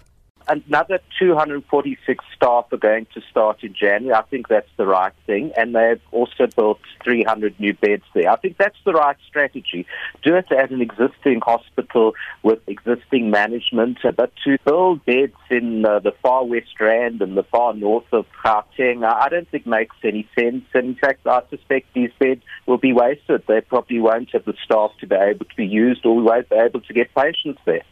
Another 0.49 1.01
246 1.19 2.25
staff 2.35 2.67
are 2.73 2.77
going 2.77 3.07
to 3.15 3.21
start 3.31 3.63
in 3.63 3.75
January. 3.75 4.15
I 4.15 4.23
think 4.23 4.49
that's 4.49 4.71
the 4.77 4.87
right 4.87 5.13
thing. 5.27 5.53
And 5.57 5.75
they've 5.75 6.01
also 6.13 6.47
built 6.55 6.81
300 7.05 7.59
new 7.61 7.75
beds 7.75 8.05
there. 8.15 8.31
I 8.31 8.37
think 8.37 8.57
that's 8.57 8.79
the 8.85 8.93
right 8.93 9.17
strategy. 9.27 9.87
Do 10.23 10.37
it 10.37 10.51
at 10.51 10.71
an 10.71 10.81
existing 10.81 11.41
hospital 11.41 12.15
with 12.43 12.61
existing 12.67 13.31
management. 13.31 13.99
But 14.03 14.33
to 14.45 14.59
build 14.65 15.05
beds 15.05 15.37
in 15.51 15.85
uh, 15.85 16.01
the 16.01 16.13
far 16.23 16.45
west 16.45 16.81
Rand 16.81 17.23
and 17.23 17.37
the 17.37 17.45
far 17.45 17.75
north 17.75 18.07
of 18.13 18.27
Gauteng, 18.45 19.05
I 19.05 19.29
don't 19.29 19.49
think 19.49 19.67
makes 19.67 19.97
any 20.03 20.29
sense. 20.39 20.65
And 20.75 20.89
in 20.89 20.95
fact, 20.95 21.27
I 21.27 21.43
suspect 21.51 21.95
these 21.95 22.11
beds 22.19 22.43
will 22.67 22.79
be 22.79 22.93
wasted. 22.93 23.45
They 23.47 23.61
probably 23.61 24.01
won't 24.01 24.31
have 24.33 24.45
the 24.45 24.55
staff 24.65 24.93
to 25.01 25.07
be 25.07 25.17
able 25.17 25.45
to 25.45 25.57
be 25.57 25.67
used 25.67 26.05
or 26.07 26.17
we 26.17 26.23
won't 26.23 26.49
be 26.49 26.57
able 26.57 26.81
to 26.81 26.93
get 26.93 27.15
patients 27.15 27.61
there. 27.65 27.83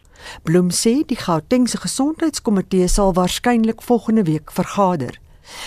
Bloem 0.43 0.71
sê 0.71 1.03
die 1.07 1.19
Gautengse 1.21 1.79
gesondheidskomitee 1.83 2.89
sal 2.89 3.15
waarskynlik 3.15 3.83
volgende 3.83 4.25
week 4.25 4.53
vergader. 4.53 5.19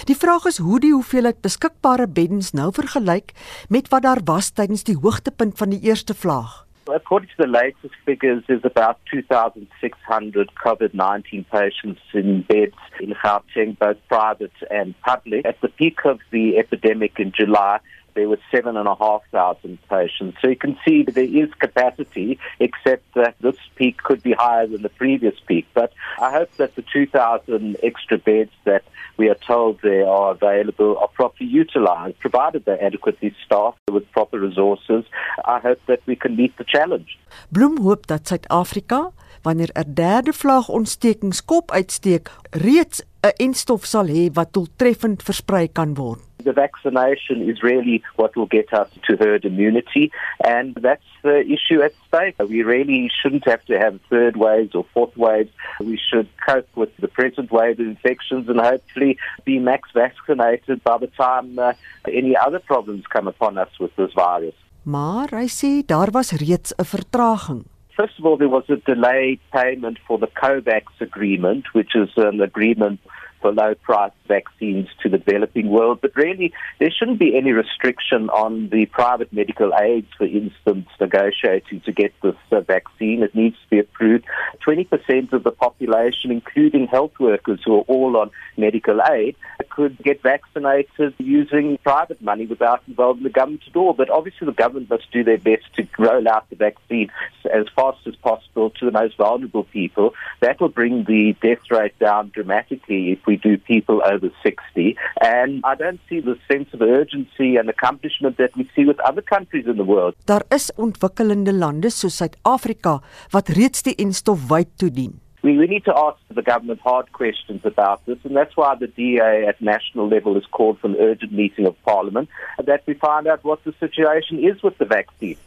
Die 0.05 0.15
vraag 0.15 0.45
is 0.45 0.57
hoe 0.57 0.79
die 0.79 0.93
hoeveelheid 0.93 1.41
beskikbare 1.41 2.07
beddens 2.07 2.51
nou 2.51 2.71
vergelyk 2.75 3.31
met 3.69 3.87
wat 3.93 4.03
daar 4.03 4.23
was 4.25 4.51
tydens 4.51 4.83
die 4.83 4.97
hoogtepunt 4.97 5.57
van 5.57 5.75
die 5.75 5.81
eerste 5.87 6.13
vlaag. 6.13 6.65
According 6.89 7.29
to 7.29 7.43
the 7.43 7.47
latest 7.47 7.93
figures, 8.03 8.43
there's 8.47 8.65
about 8.65 8.97
2,600 9.11 10.49
COVID-19 10.55 11.45
patients 11.49 12.01
in 12.13 12.43
beds 12.47 12.77
in 12.99 13.13
Gauteng, 13.13 13.77
both 13.77 13.97
private 14.07 14.57
and 14.71 14.95
public. 15.01 15.45
At 15.45 15.61
the 15.61 15.67
peak 15.67 16.03
of 16.05 16.19
the 16.31 16.57
epidemic 16.57 17.19
in 17.19 17.31
July, 17.31 17.79
there 18.13 18.29
were 18.29 18.39
seven 18.51 18.77
and 18.77 18.87
a 18.87 18.95
half 18.95 19.21
thousand 19.31 19.77
patients. 19.89 20.37
So 20.41 20.47
you 20.49 20.55
can 20.55 20.77
see 20.85 21.03
that 21.03 21.15
there 21.15 21.23
is 21.23 21.53
capacity, 21.55 22.39
except 22.59 23.03
that 23.15 23.35
this 23.41 23.57
peak 23.75 23.97
could 23.97 24.21
be 24.23 24.33
higher 24.33 24.67
than 24.67 24.81
the 24.81 24.89
previous 24.89 25.39
peak. 25.47 25.67
But 25.73 25.93
I 26.19 26.31
hope 26.31 26.51
that 26.57 26.75
the 26.75 26.83
2,000 26.93 27.77
extra 27.83 28.17
beds 28.17 28.51
that 28.65 28.83
we 29.17 29.29
are 29.29 29.41
told 29.45 29.81
they 29.81 30.01
are 30.01 30.31
available 30.31 30.97
are 30.97 31.09
properly 31.09 31.49
utilized, 31.49 32.19
provided 32.19 32.65
they're 32.65 32.83
adequately 32.83 33.35
staffed 33.45 33.79
with 33.91 34.09
proper 34.11 34.39
resources. 34.39 35.03
I 35.45 35.59
hope 35.59 35.81
that 35.87 36.01
we 36.05 36.15
can 36.15 36.35
meet 36.35 36.57
the 36.57 36.63
challenge. 36.63 37.19
Bloem 37.49 37.77
hoop 37.77 38.07
dat 38.07 38.27
Suid-Afrika 38.27 39.11
wanneer 39.41 39.69
'n 39.73 39.93
derde 39.93 40.33
vlaag 40.33 40.69
ontstekings 40.69 41.45
kop 41.45 41.71
uitsteek, 41.71 42.31
reeds 42.51 43.03
'n 43.21 43.33
enstof 43.35 43.85
sal 43.85 44.07
hê 44.07 44.29
wat 44.33 44.53
doeltreffend 44.53 45.23
versprei 45.23 45.67
kan 45.71 45.93
word. 45.93 46.28
The 46.43 46.53
vaccination 46.53 47.47
is 47.49 47.61
really 47.61 48.01
what 48.15 48.35
will 48.35 48.45
get 48.45 48.73
us 48.73 48.89
to 49.07 49.17
herd 49.17 49.43
immunity, 49.43 50.11
and 50.43 50.73
that's 50.75 51.03
the 51.21 51.39
issue 51.41 51.81
at 51.81 51.93
stake. 52.07 52.35
We 52.39 52.63
really 52.63 53.11
shouldn't 53.21 53.45
have 53.45 53.63
to 53.65 53.77
have 53.77 53.99
third 54.09 54.37
waves 54.37 54.73
or 54.73 54.85
fourth 54.93 55.15
waves. 55.17 55.51
We 55.81 55.97
should 55.97 56.29
cope 56.47 56.69
with 56.75 56.95
the 56.97 57.09
present 57.09 57.51
wave 57.51 57.79
of 57.79 57.87
infections 57.87 58.47
and 58.47 58.59
hopefully 58.59 59.17
be 59.43 59.59
max 59.59 59.89
vaccinated 59.93 60.83
by 60.83 60.97
the 60.97 61.07
time 61.07 61.59
uh, 61.59 61.73
any 62.07 62.37
other 62.37 62.59
problems 62.59 63.03
come 63.07 63.27
upon 63.27 63.57
us 63.57 63.71
with 63.79 63.93
this 63.97 64.13
virus. 64.13 64.55
Maar 64.83 65.27
hy 65.35 65.47
sê 65.51 65.71
daar 65.85 66.09
was 66.11 66.31
reeds 66.31 66.71
'n 66.75 66.85
vertraging. 66.85 67.63
First 67.99 68.17
of 68.19 68.25
all, 68.25 68.37
there 68.37 68.49
was 68.49 68.63
a 68.69 68.77
delayed 68.77 69.39
payment 69.51 69.99
for 70.07 70.17
the 70.17 70.29
COVAX 70.41 70.85
agreement, 70.99 71.73
which 71.73 71.95
is 71.95 72.09
an 72.15 72.39
agreement 72.39 72.99
for 73.41 73.51
low 73.51 73.75
price 73.75 74.11
vaccines 74.27 74.87
to 75.01 75.09
the 75.09 75.17
developing 75.17 75.69
world. 75.69 75.99
But 76.01 76.15
really, 76.15 76.53
there 76.79 76.91
shouldn't 76.91 77.19
be 77.19 77.37
any 77.37 77.51
restriction 77.51 78.29
on 78.29 78.69
the 78.69 78.85
private 78.87 79.31
medical 79.33 79.71
aids, 79.79 80.07
for 80.17 80.25
instance, 80.25 80.87
negotiating 80.99 81.81
to 81.81 81.91
get 81.91 82.13
this 82.21 82.35
uh, 82.51 82.61
vaccine. 82.61 83.23
It 83.23 83.35
needs 83.35 83.55
to 83.63 83.69
be 83.69 83.79
approved. 83.79 84.25
20% 84.65 85.33
of 85.33 85.43
the 85.43 85.51
population, 85.51 86.31
including 86.31 86.87
health 86.87 87.13
workers 87.19 87.59
who 87.65 87.77
are 87.77 87.85
all 87.87 88.17
on 88.17 88.31
medical 88.57 88.99
aid, 89.11 89.35
could 89.69 89.97
get 90.03 90.21
vaccinated 90.21 91.13
using 91.17 91.77
private 91.83 92.21
money 92.21 92.45
without 92.45 92.81
involving 92.87 93.23
the 93.23 93.29
government 93.29 93.61
at 93.67 93.75
all. 93.75 93.93
But 93.93 94.09
obviously, 94.09 94.45
the 94.45 94.53
government 94.53 94.89
must 94.89 95.11
do 95.11 95.23
their 95.23 95.37
best 95.37 95.73
to 95.75 95.87
roll 95.97 96.27
out 96.27 96.49
the 96.49 96.55
vaccine 96.55 97.09
as 97.51 97.65
fast 97.75 97.99
as 98.05 98.15
possible 98.15 98.71
to 98.71 98.85
the 98.85 98.91
most 98.91 99.17
vulnerable 99.17 99.63
people. 99.63 100.13
That 100.41 100.59
will 100.59 100.69
bring 100.69 101.05
the 101.05 101.35
death 101.41 101.69
rate 101.69 101.97
down 101.99 102.31
dramatically 102.33 103.11
if 103.11 103.25
we 103.29 103.37
do 103.47 103.57
people 103.73 103.97
over 104.13 104.29
60. 104.43 104.97
And 105.21 105.61
I 105.71 105.75
don't 105.83 106.01
see 106.09 106.19
the 106.29 106.37
sense 106.51 106.69
of 106.73 106.81
urgency 106.81 107.49
and 107.59 107.69
accomplishment 107.75 108.37
that 108.41 108.51
we 108.57 108.63
see 108.75 108.85
with 108.91 108.99
other 109.09 109.23
countries 109.35 109.65
in 109.71 109.77
the 109.81 109.87
world. 109.93 110.13
Daar 110.25 110.45
is 110.57 110.71
ontwikkelende 110.75 111.53
lande 111.53 111.89
soos 111.89 112.17
Suid-Afrika 112.19 112.99
wat 113.35 113.49
reeds 113.59 113.85
die 113.87 113.95
enstof 114.05 114.47
wyd 114.53 114.71
toedien. 114.81 115.19
We, 115.41 115.51
we 115.57 115.67
need 115.67 115.85
to 115.85 115.95
ask 115.95 116.17
the 116.35 116.41
government 116.41 116.81
hard 116.81 117.11
questions 117.13 117.61
about 117.63 118.05
this, 118.05 118.17
and 118.25 118.35
that's 118.35 118.57
why 118.57 118.75
the 118.75 118.87
DA 118.87 119.45
at 119.47 119.61
national 119.61 120.09
level 120.09 120.33
has 120.33 120.47
called 120.57 120.79
for 120.79 120.87
an 120.87 120.97
urgent 120.99 121.31
meeting 121.31 121.65
of 121.65 121.75
Parliament, 121.83 122.27
that 122.65 122.81
we 122.85 122.93
find 122.93 123.25
out 123.25 123.43
what 123.43 123.63
the 123.63 123.73
situation 123.79 124.43
is 124.43 124.61
with 124.61 124.77
the 124.79 124.85
vaccine. 124.85 125.37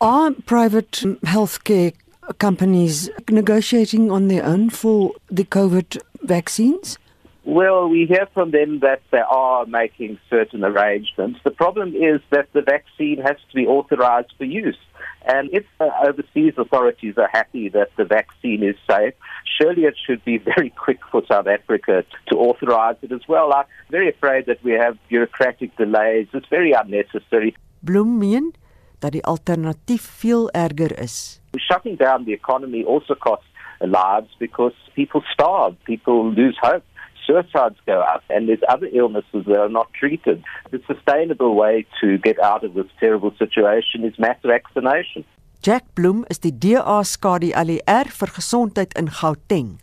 Are 0.00 0.32
private 0.44 0.92
healthcare 1.24 1.94
companies 2.38 3.08
negotiating 3.30 4.10
on 4.10 4.28
their 4.28 4.44
own 4.44 4.68
for 4.68 5.12
the 5.30 5.44
COVID 5.44 5.98
vaccines? 6.22 6.98
Well, 7.44 7.88
we 7.88 8.06
hear 8.06 8.28
from 8.32 8.52
them 8.52 8.80
that 8.80 9.02
they 9.10 9.18
are 9.18 9.66
making 9.66 10.18
certain 10.30 10.64
arrangements. 10.64 11.40
The 11.42 11.50
problem 11.50 11.94
is 11.94 12.20
that 12.30 12.52
the 12.52 12.62
vaccine 12.62 13.18
has 13.20 13.36
to 13.50 13.54
be 13.54 13.66
authorized 13.66 14.32
for 14.38 14.44
use. 14.44 14.78
And 15.26 15.50
if 15.52 15.64
uh, 15.80 15.88
overseas 16.06 16.54
authorities 16.56 17.14
are 17.16 17.28
happy 17.32 17.68
that 17.70 17.90
the 17.96 18.04
vaccine 18.04 18.62
is 18.62 18.76
safe, 18.88 19.14
surely 19.58 19.82
it 19.82 19.96
should 20.06 20.24
be 20.24 20.38
very 20.56 20.70
quick 20.70 21.00
for 21.10 21.22
South 21.26 21.48
Africa 21.48 22.04
to 22.28 22.36
authorize 22.36 22.96
it 23.02 23.10
as 23.10 23.22
well. 23.28 23.52
I'm 23.52 23.64
very 23.90 24.08
afraid 24.08 24.46
that 24.46 24.62
we 24.62 24.72
have 24.72 24.96
bureaucratic 25.08 25.76
delays. 25.76 26.28
It's 26.32 26.48
very 26.48 26.72
unnecessary. 26.72 27.56
Bloem 27.80 28.18
meen 28.18 28.54
dat 28.98 29.12
die 29.12 29.24
alternatief 29.24 30.02
veel 30.02 30.50
erger 30.50 30.98
is. 31.02 31.40
Shutting 31.56 31.96
down 31.96 32.24
the 32.24 32.32
economy 32.32 32.84
also 32.84 33.14
costs 33.14 33.46
lives 33.80 34.30
because 34.38 34.74
people 34.94 35.22
starve, 35.32 35.74
people 35.84 36.30
lose 36.30 36.56
hope. 36.60 36.84
Suicides 37.26 37.78
go 37.86 38.00
up, 38.00 38.22
and 38.28 38.48
there's 38.48 38.64
other 38.68 38.88
illnesses 38.92 39.44
that 39.46 39.58
are 39.58 39.68
not 39.68 39.88
treated. 39.94 40.42
The 40.70 40.80
sustainable 40.86 41.54
way 41.54 41.86
to 42.00 42.18
get 42.18 42.40
out 42.40 42.64
of 42.64 42.74
this 42.74 42.90
terrible 42.98 43.32
situation 43.38 44.04
is 44.04 44.18
mass 44.18 44.38
vaccination. 44.42 45.24
Jack 45.62 45.84
Bloem 45.94 46.24
is 46.28 46.40
die 46.42 46.50
DA 46.58 47.02
skadu 47.06 47.52
ALR 47.54 48.08
vir 48.10 48.30
gesondheid 48.34 48.96
in 48.98 49.10
Gauteng. 49.20 49.78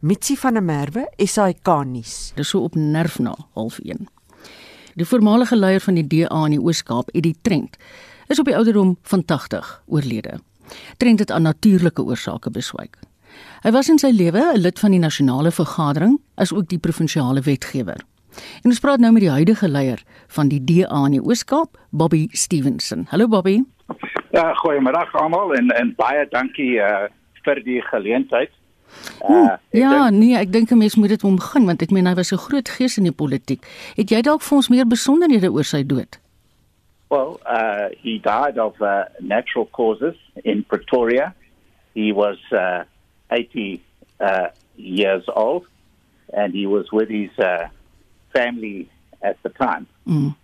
Mitsi 0.00 0.36
van 0.36 0.54
der 0.54 0.62
Merwe, 0.62 1.04
SAK 1.20 1.68
nuus. 1.84 2.32
Dis 2.36 2.48
so 2.48 2.62
op 2.64 2.74
nerf 2.74 3.18
na 3.18 3.34
half 3.54 3.78
1. 3.84 4.08
Die 4.98 5.06
voormalige 5.06 5.56
leier 5.56 5.84
van 5.84 5.94
die 5.94 6.06
DA 6.06 6.44
in 6.46 6.56
die 6.56 6.62
Oos-Kaap, 6.62 7.12
Eddie 7.14 7.36
Trent, 7.42 7.76
is 8.26 8.40
op 8.40 8.48
die 8.48 8.56
ouderdom 8.56 8.96
van 9.02 9.24
80 9.24 9.82
oorlede. 9.86 10.40
Trent 10.96 11.18
het 11.18 11.30
aan 11.30 11.42
natuurlike 11.42 12.02
oorsake 12.02 12.50
beswyk. 12.50 12.96
Hy 13.62 13.70
was 13.70 13.88
in 13.88 13.98
sy 13.98 14.10
lewe 14.10 14.52
'n 14.54 14.60
lid 14.60 14.78
van 14.78 14.90
die 14.90 15.00
nasionale 15.00 15.50
vergadering 15.50 16.20
as 16.36 16.52
ook 16.52 16.68
die 16.68 16.78
provinsiale 16.78 17.40
wetgewer. 17.40 17.98
En 18.62 18.70
ons 18.70 18.80
praat 18.80 19.00
nou 19.00 19.12
met 19.12 19.22
die 19.22 19.30
huidige 19.30 19.68
leier 19.68 20.02
van 20.26 20.48
die 20.48 20.60
DA 20.64 21.04
in 21.06 21.16
die 21.18 21.24
Oos-Kaap, 21.24 21.78
Bobby 21.90 22.28
Stevenson. 22.32 23.06
Hallo 23.10 23.28
Bobby. 23.28 23.64
Ja, 24.30 24.54
goeiemiddag 24.54 25.14
almal 25.14 25.54
en 25.54 25.70
en 25.70 25.94
baie 25.96 26.26
dankie 26.30 26.76
uh 26.78 27.08
vir 27.44 27.62
die 27.64 27.80
geleentheid. 27.82 28.50
Uh, 29.28 29.56
ja, 29.70 30.08
denk, 30.08 30.16
nee, 30.20 30.36
ek 30.36 30.52
dink 30.52 30.70
'n 30.70 30.78
mens 30.78 30.96
moet 30.96 31.08
dit 31.08 31.24
omgaan 31.24 31.66
want 31.66 31.82
ek 31.82 31.90
meen 31.90 32.06
hy 32.06 32.14
was 32.14 32.32
'n 32.32 32.36
groot 32.36 32.68
gees 32.68 32.98
in 32.98 33.04
die 33.04 33.12
politiek. 33.12 33.64
Het 33.96 34.10
jy 34.10 34.20
dalk 34.22 34.42
vir 34.42 34.56
ons 34.56 34.68
meer 34.68 34.86
besonderhede 34.86 35.52
oor 35.52 35.64
sy 35.64 35.82
dood? 35.86 36.18
Well, 37.08 37.40
uh 37.46 37.88
he 38.02 38.20
died 38.20 38.58
of 38.58 38.80
uh, 38.80 39.04
natural 39.20 39.68
causes 39.72 40.16
in 40.44 40.64
Pretoria. 40.64 41.34
He 41.94 42.12
was 42.12 42.38
uh 42.52 42.84
80 43.30 43.80
uh 44.20 44.48
years 44.76 45.24
old 45.28 45.66
and 46.32 46.54
he 46.54 46.66
was 46.66 46.90
with 46.90 47.08
his 47.08 47.30
uh 47.38 47.68
family 48.32 48.88
at 49.22 49.36
the 49.42 49.50
time. 49.50 49.86
Mm. 50.06 50.34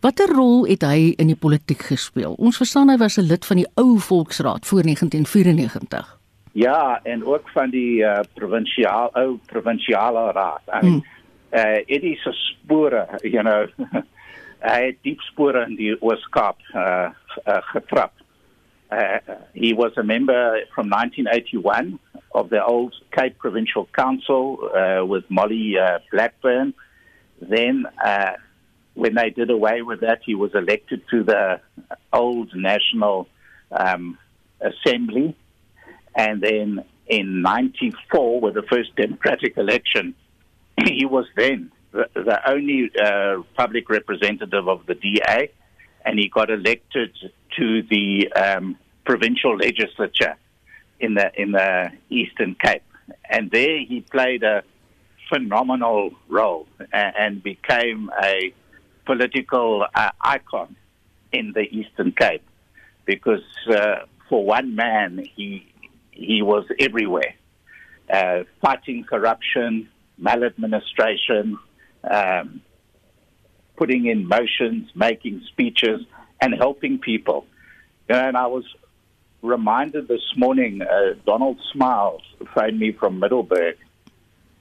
Watter 0.00 0.28
rol 0.28 0.66
het 0.68 0.84
hy 0.86 1.14
in 1.18 1.30
die 1.32 1.38
politiek 1.38 1.82
gespeel? 1.88 2.36
Ons 2.38 2.60
verstaan 2.60 2.92
hy 2.92 2.98
was 3.00 3.16
'n 3.18 3.26
lid 3.26 3.46
van 3.46 3.56
die 3.56 3.68
ou 3.74 3.98
Volksraad 3.98 4.66
voor 4.66 4.82
1994. 4.82 6.18
Ja, 6.52 7.00
en 7.02 7.24
ook 7.24 7.48
van 7.48 7.70
die 7.70 8.00
uh, 8.00 8.20
provinsiaal 8.34 9.10
ou 9.12 9.38
provinsiale 9.46 10.32
raad. 10.32 10.62
Hmm. 10.80 11.04
Uh 11.50 11.82
Eddie 11.86 12.16
se 12.16 12.32
spore, 12.32 13.06
you 13.22 13.42
know, 13.42 13.66
hy 14.70 14.80
het 14.86 14.96
diep 15.02 15.20
spore 15.20 15.66
in 15.68 15.76
die 15.76 15.92
Oos-Kaap 16.00 16.58
uh, 16.74 17.10
uh 17.44 17.60
getrap. 17.72 18.15
Uh, 18.90 19.18
he 19.52 19.72
was 19.72 19.92
a 19.96 20.02
member 20.02 20.60
from 20.74 20.88
1981 20.88 21.98
of 22.34 22.50
the 22.50 22.64
old 22.64 22.94
Cape 23.10 23.38
Provincial 23.38 23.88
Council 23.96 24.58
uh, 24.74 25.04
with 25.04 25.24
Molly 25.30 25.74
uh, 25.78 25.98
Blackburn. 26.12 26.74
Then, 27.40 27.86
uh, 28.02 28.32
when 28.94 29.14
they 29.14 29.30
did 29.30 29.50
away 29.50 29.82
with 29.82 30.00
that, 30.00 30.20
he 30.24 30.34
was 30.34 30.54
elected 30.54 31.02
to 31.10 31.24
the 31.24 31.60
old 32.12 32.54
National 32.54 33.28
um, 33.70 34.18
Assembly 34.60 35.36
and 36.16 36.40
then 36.40 36.84
in 37.06 37.42
94, 37.42 38.40
with 38.40 38.54
the 38.54 38.62
first 38.62 38.96
democratic 38.96 39.56
election, 39.58 40.14
he 40.86 41.04
was 41.04 41.26
then 41.36 41.70
the, 41.92 42.08
the 42.14 42.50
only 42.50 42.90
uh, 43.00 43.42
public 43.56 43.88
representative 43.90 44.66
of 44.66 44.86
the 44.86 44.94
DA, 44.94 45.50
and 46.04 46.18
he 46.18 46.28
got 46.28 46.50
elected 46.50 47.14
to 47.56 47.82
the 47.82 48.32
um, 48.32 48.76
provincial 49.04 49.56
legislature 49.56 50.36
in 51.00 51.14
the 51.14 51.30
in 51.40 51.52
the 51.52 51.90
Eastern 52.10 52.54
Cape, 52.54 52.82
and 53.28 53.50
there 53.50 53.78
he 53.80 54.00
played 54.00 54.42
a 54.42 54.62
phenomenal 55.28 56.10
role 56.28 56.66
and, 56.92 57.42
became 57.42 58.10
a 58.22 58.52
political 59.04 59.84
uh, 59.94 60.10
icon 60.20 60.76
in 61.32 61.52
the 61.52 61.62
Eastern 61.62 62.12
Cape 62.12 62.42
because 63.04 63.42
uh, 63.68 64.04
for 64.28 64.44
one 64.44 64.74
man 64.74 65.24
he 65.34 65.66
he 66.10 66.42
was 66.42 66.64
everywhere, 66.78 67.34
uh, 68.12 68.44
fighting 68.62 69.04
corruption, 69.04 69.88
maladministration, 70.18 71.58
um, 72.10 72.62
putting 73.76 74.06
in 74.06 74.26
motions, 74.26 74.90
making 74.94 75.42
speeches, 75.48 76.00
and 76.40 76.54
helping 76.54 76.98
people. 76.98 77.46
And 78.08 78.36
I 78.36 78.46
was 78.46 78.64
reminded 79.42 80.08
this 80.08 80.22
morning, 80.36 80.82
uh, 80.82 81.14
Donald 81.24 81.58
Smiles 81.72 82.22
phoned 82.54 82.78
me 82.78 82.92
from 82.92 83.18
Middleburg 83.20 83.76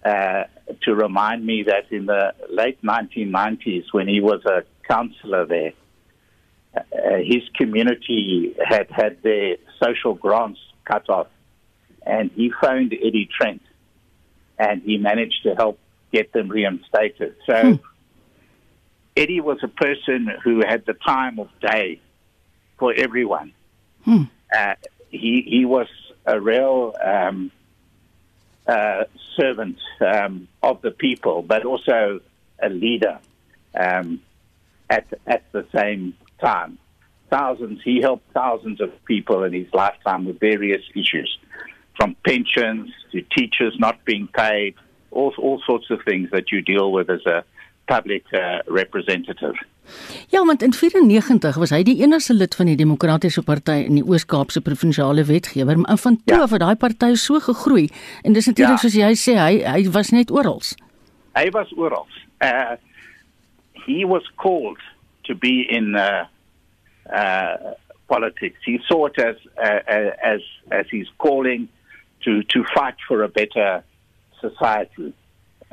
uh, 0.04 0.44
to 0.84 0.96
remind 0.96 1.46
me 1.46 1.64
that 1.64 1.92
in 1.92 2.06
the 2.06 2.34
late 2.50 2.82
1990s, 2.84 3.86
when 3.92 4.08
he 4.08 4.22
was 4.22 4.44
a 4.46 4.64
councillor 4.88 5.46
there, 5.46 5.74
uh, 6.76 6.82
his 7.24 7.44
community 7.56 8.56
had 8.64 8.90
had 8.90 9.22
their 9.24 9.58
social 9.80 10.14
grants 10.14 10.60
cut 10.86 11.10
off 11.10 11.28
and 12.06 12.32
he 12.36 12.52
phoned 12.62 12.94
Eddie 12.94 13.28
Trent, 13.36 13.62
and 14.60 14.82
he 14.84 14.98
managed 14.98 15.44
to 15.44 15.56
help 15.56 15.80
get 16.14 16.32
them 16.32 16.50
reinstated. 16.50 17.36
So 17.46 17.62
hmm. 17.62 17.76
Eddie 19.16 19.42
was 19.42 19.60
a 19.64 19.68
person 19.68 20.30
who 20.44 20.62
had 20.66 20.86
the 20.86 20.94
time 20.94 21.40
of 21.40 21.50
day 21.62 22.02
for 22.78 22.94
everyone. 22.94 23.54
Hmm. 24.04 24.24
Uh, 24.56 24.76
he 25.10 25.44
he 25.48 25.66
was 25.66 25.88
a 26.26 26.40
real 26.40 26.94
um, 27.04 27.52
uh, 28.68 29.06
servant 29.38 29.78
um, 30.02 30.48
of 30.62 30.82
the 30.82 30.92
people, 30.92 31.42
but 31.42 31.66
also 31.66 32.20
a 32.62 32.70
leader 32.70 33.20
um, 33.80 34.22
at 34.90 35.08
at 35.26 35.44
the 35.52 35.66
same 35.74 36.16
time. 36.40 36.78
Thousands, 37.30 37.82
he 37.84 38.02
helped 38.02 38.32
thousands 38.34 38.82
of 38.82 38.92
people 39.06 39.44
in 39.44 39.54
his 39.54 39.68
lifetime 39.74 40.26
with 40.26 40.40
various 40.40 40.84
issues 40.94 41.38
from 41.98 42.16
pensions 42.26 42.92
to 43.12 43.22
teachers 43.22 43.76
not 43.80 44.04
being 44.06 44.28
paid, 44.28 44.76
all, 45.12 45.34
all 45.40 45.62
sorts 45.66 45.90
of 45.90 46.02
things 46.04 46.30
that 46.32 46.52
you 46.52 46.62
deal 46.62 46.92
with 46.92 47.10
as 47.10 47.26
a 47.26 47.44
public 47.86 48.24
uh, 48.32 48.60
representative. 48.66 49.56
Ja, 50.28 50.46
want 50.46 50.64
in 50.64 50.74
94 50.74 51.56
was 51.56 51.70
hy 51.70 51.84
die 51.86 52.00
enigste 52.02 52.34
lid 52.34 52.56
van 52.58 52.66
die 52.66 52.76
Demokratiese 52.76 53.44
Party 53.46 53.84
in 53.86 54.00
die 54.00 54.04
Oos-Kaapse 54.04 54.62
provinsiale 54.66 55.26
wetgewer, 55.26 55.78
maar 55.80 55.98
van 56.02 56.18
toe 56.26 56.36
ja. 56.36 56.42
af 56.42 56.56
het 56.56 56.64
daai 56.64 56.76
party 56.76 57.14
so 57.14 57.40
gegroei 57.40 57.88
en 58.24 58.34
dis 58.34 58.50
natuurlik 58.50 58.80
ja. 58.80 58.82
soos 58.82 58.98
jy 58.98 59.12
sê, 59.20 59.38
hy 59.38 59.62
hy 59.62 59.86
was 59.94 60.10
net 60.16 60.34
oral. 60.34 60.64
Hy 61.38 61.48
was 61.54 61.72
oral. 61.78 62.08
Uh 62.42 62.76
he 63.86 64.02
was 64.06 64.26
called 64.42 64.82
to 65.30 65.36
be 65.36 65.68
in 65.70 65.94
uh 65.96 66.26
uh 67.14 67.76
politics. 68.08 68.58
He 68.66 68.80
saw 68.88 69.08
it 69.08 69.20
as 69.20 69.36
uh, 69.58 70.12
as 70.24 70.42
as 70.72 70.86
his 70.90 71.08
calling 71.18 71.70
to, 72.24 72.44
to 72.44 72.64
fight 72.74 72.96
for 73.08 73.24
a 73.24 73.30
better 73.30 73.84
society. 74.42 75.14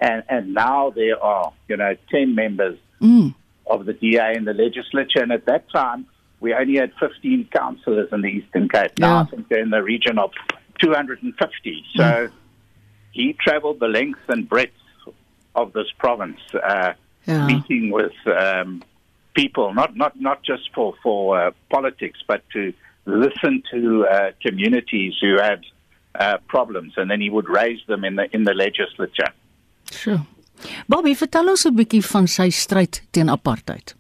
And, 0.03 0.25
and 0.29 0.53
now 0.53 0.91
there 0.91 1.23
are, 1.23 1.53
you 1.69 1.77
know, 1.77 1.95
10 2.11 2.35
members 2.35 2.77
mm. 3.01 3.33
of 3.69 3.87
the 3.87 3.93
DA 3.93 4.35
in 4.37 4.45
the 4.45 4.53
legislature. 4.53 5.23
And 5.23 5.31
at 5.31 5.47
that 5.47 5.71
time, 5.71 6.07
we 6.41 6.53
only 6.55 6.77
had 6.77 6.93
15 6.99 7.49
councillors 7.57 8.09
in 8.11 8.23
the 8.23 8.27
Eastern 8.29 8.69
Cape. 8.69 8.99
Now 8.99 9.15
yeah. 9.15 9.21
I 9.21 9.25
think 9.27 9.49
they're 9.49 9.63
in 9.63 9.71
the 9.71 9.83
region 9.83 10.19
of 10.19 10.33
250. 10.81 11.85
So 11.95 12.03
mm. 12.03 12.33
he 13.13 13.35
traveled 13.35 13.79
the 13.79 13.87
length 13.87 14.19
and 14.27 14.49
breadth 14.49 14.73
of 15.55 15.73
this 15.73 15.87
province, 15.99 16.41
uh, 16.53 16.95
yeah. 17.27 17.47
meeting 17.47 17.93
with 17.93 18.13
um, 18.27 18.83
people, 19.35 19.73
not, 19.73 19.97
not, 19.97 20.21
not 20.21 20.43
just 20.43 20.69
for, 20.75 20.95
for 21.01 21.41
uh, 21.41 21.51
politics, 21.71 22.19
but 22.27 22.43
to 22.55 22.73
listen 23.07 23.63
to 23.71 24.05
uh, 24.11 24.31
communities 24.45 25.15
who 25.21 25.39
had 25.39 25.61
uh, 26.19 26.39
problems 26.49 26.95
and 26.97 27.09
then 27.09 27.21
he 27.21 27.31
would 27.31 27.49
raise 27.49 27.81
them 27.87 28.05
in 28.05 28.17
the 28.17 28.29
in 28.35 28.45
the 28.45 28.53
legislature. 28.53 29.33
Sure. 29.91 30.21
Bobby, 30.87 31.15
vertel 31.15 31.49
ons 31.49 31.67
'n 31.67 31.75
bietjie 31.75 32.03
van 32.07 32.27
sy 32.27 32.49
stryd 32.51 33.03
teen 33.11 33.29
apartheid. 33.29 33.95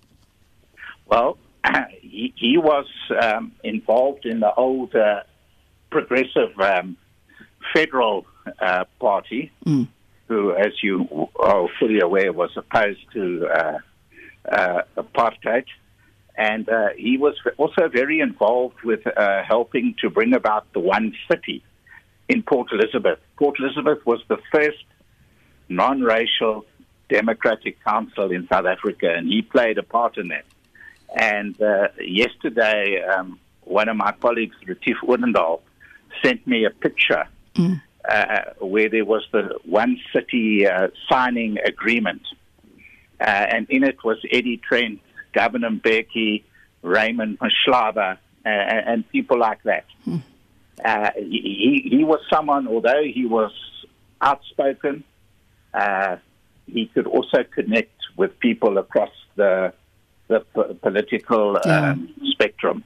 Well, 1.07 1.37
he, 2.03 2.33
he 2.37 2.59
was 2.59 2.87
um, 3.23 3.53
involved 3.62 4.27
in 4.27 4.40
the 4.40 4.55
old 4.55 4.95
uh, 4.95 5.23
progressive 5.90 6.59
um, 6.59 6.97
federal 7.75 8.27
uh, 8.61 8.85
party, 8.99 9.51
mm. 9.66 9.87
who, 10.29 10.55
as 10.55 10.83
you 10.83 11.29
are 11.38 11.68
fully 11.79 12.01
aware, 12.01 12.33
was 12.33 12.51
opposed 12.57 13.05
to 13.12 13.47
uh, 13.47 13.79
uh, 14.51 14.83
apartheid. 14.97 15.66
And 16.37 16.68
uh, 16.68 16.88
he 16.97 17.18
was 17.18 17.35
also 17.59 17.88
very 17.88 18.21
involved 18.21 18.83
with 18.83 19.07
uh, 19.07 19.42
helping 19.45 19.95
to 20.01 20.09
bring 20.09 20.33
about 20.35 20.73
the 20.73 20.81
one 20.81 21.14
city 21.31 21.62
in 22.29 22.42
Port 22.42 22.68
Elizabeth. 22.73 23.18
Port 23.37 23.59
Elizabeth 23.61 24.05
was 24.07 24.21
the 24.29 24.38
first 24.51 24.85
non 25.68 26.03
racial 26.03 26.64
democratic 27.09 27.83
council 27.85 28.31
in 28.31 28.46
South 28.48 28.66
Africa, 28.66 29.12
and 29.14 29.29
he 29.29 29.42
played 29.42 29.79
a 29.79 29.83
part 29.83 30.16
in 30.16 30.29
that. 30.29 30.44
And 31.14 31.61
uh, 31.61 31.88
yesterday, 32.01 33.03
um, 33.03 33.38
one 33.64 33.88
of 33.88 33.96
my 33.96 34.12
colleagues, 34.12 34.57
Retief 34.66 34.96
Odendaal, 35.03 35.61
sent 36.22 36.46
me 36.46 36.64
a 36.64 36.70
picture 36.70 37.25
mm. 37.55 37.81
uh, 38.09 38.40
where 38.61 38.88
there 38.88 39.05
was 39.05 39.27
the 39.33 39.59
one 39.64 39.98
city 40.12 40.66
uh, 40.66 40.88
signing 41.09 41.59
agreement. 41.59 42.22
Uh, 43.20 43.25
and 43.25 43.66
in 43.70 43.85
it 43.85 44.03
was 44.03 44.18
Eddie 44.31 44.57
Trent, 44.57 45.01
Governor 45.33 45.70
Becky, 45.70 46.44
Raymond 46.83 47.38
Mashlaba, 47.38 48.18
uh, 48.44 48.48
and 48.48 49.09
people 49.11 49.38
like 49.38 49.62
that. 49.62 49.85
Uh, 50.85 51.11
he, 51.16 51.87
he 51.88 52.05
was 52.05 52.20
someone, 52.29 52.66
although 52.66 53.03
he 53.05 53.25
was 53.25 53.53
outspoken, 54.20 55.05
uh, 55.74 56.16
he 56.66 56.87
could 56.94 57.06
also 57.06 57.44
connect 57.54 57.96
with 58.16 58.38
people 58.40 58.78
across 58.78 59.12
the 59.37 59.72
the 60.28 60.40
political 60.80 61.58
yeah. 61.64 61.90
um, 61.90 62.08
spectrum. 62.32 62.82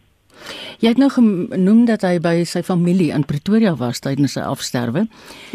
Jy 0.83 0.93
het 0.93 1.01
nou 1.01 1.09
genoem 1.13 1.85
dat 1.89 2.05
hy 2.05 2.17
by 2.21 2.41
sy 2.49 2.61
familie 2.67 3.13
in 3.15 3.25
Pretoria 3.25 3.73
was 3.79 4.03
tydens 4.05 4.37
sy 4.37 4.45
afsterwe. 4.45 5.07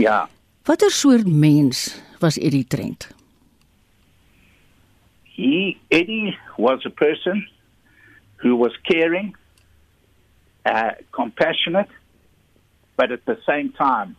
Ja. 0.02 0.26
Watter 0.66 0.94
soort 0.94 1.28
mens 1.28 2.02
was 2.22 2.40
Eddie 2.40 2.66
Trent? 2.66 3.10
He 5.36 5.78
Eddie 5.92 6.38
was 6.58 6.86
a 6.86 6.90
person 6.90 7.46
who 8.42 8.56
was 8.56 8.74
caring, 8.90 9.36
uh, 10.66 10.92
compassionate, 11.12 11.90
but 12.98 13.12
at 13.12 13.26
the 13.26 13.38
same 13.46 13.72
time, 13.78 14.16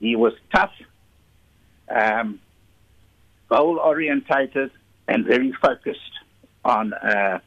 he 0.00 0.16
was 0.16 0.32
tough, 0.54 0.74
um, 1.90 2.40
goal 3.48 3.78
orientated, 3.78 4.70
and 5.06 5.24
very 5.24 5.52
focused 5.52 6.00
on 6.64 6.92
uh, 6.92 7.38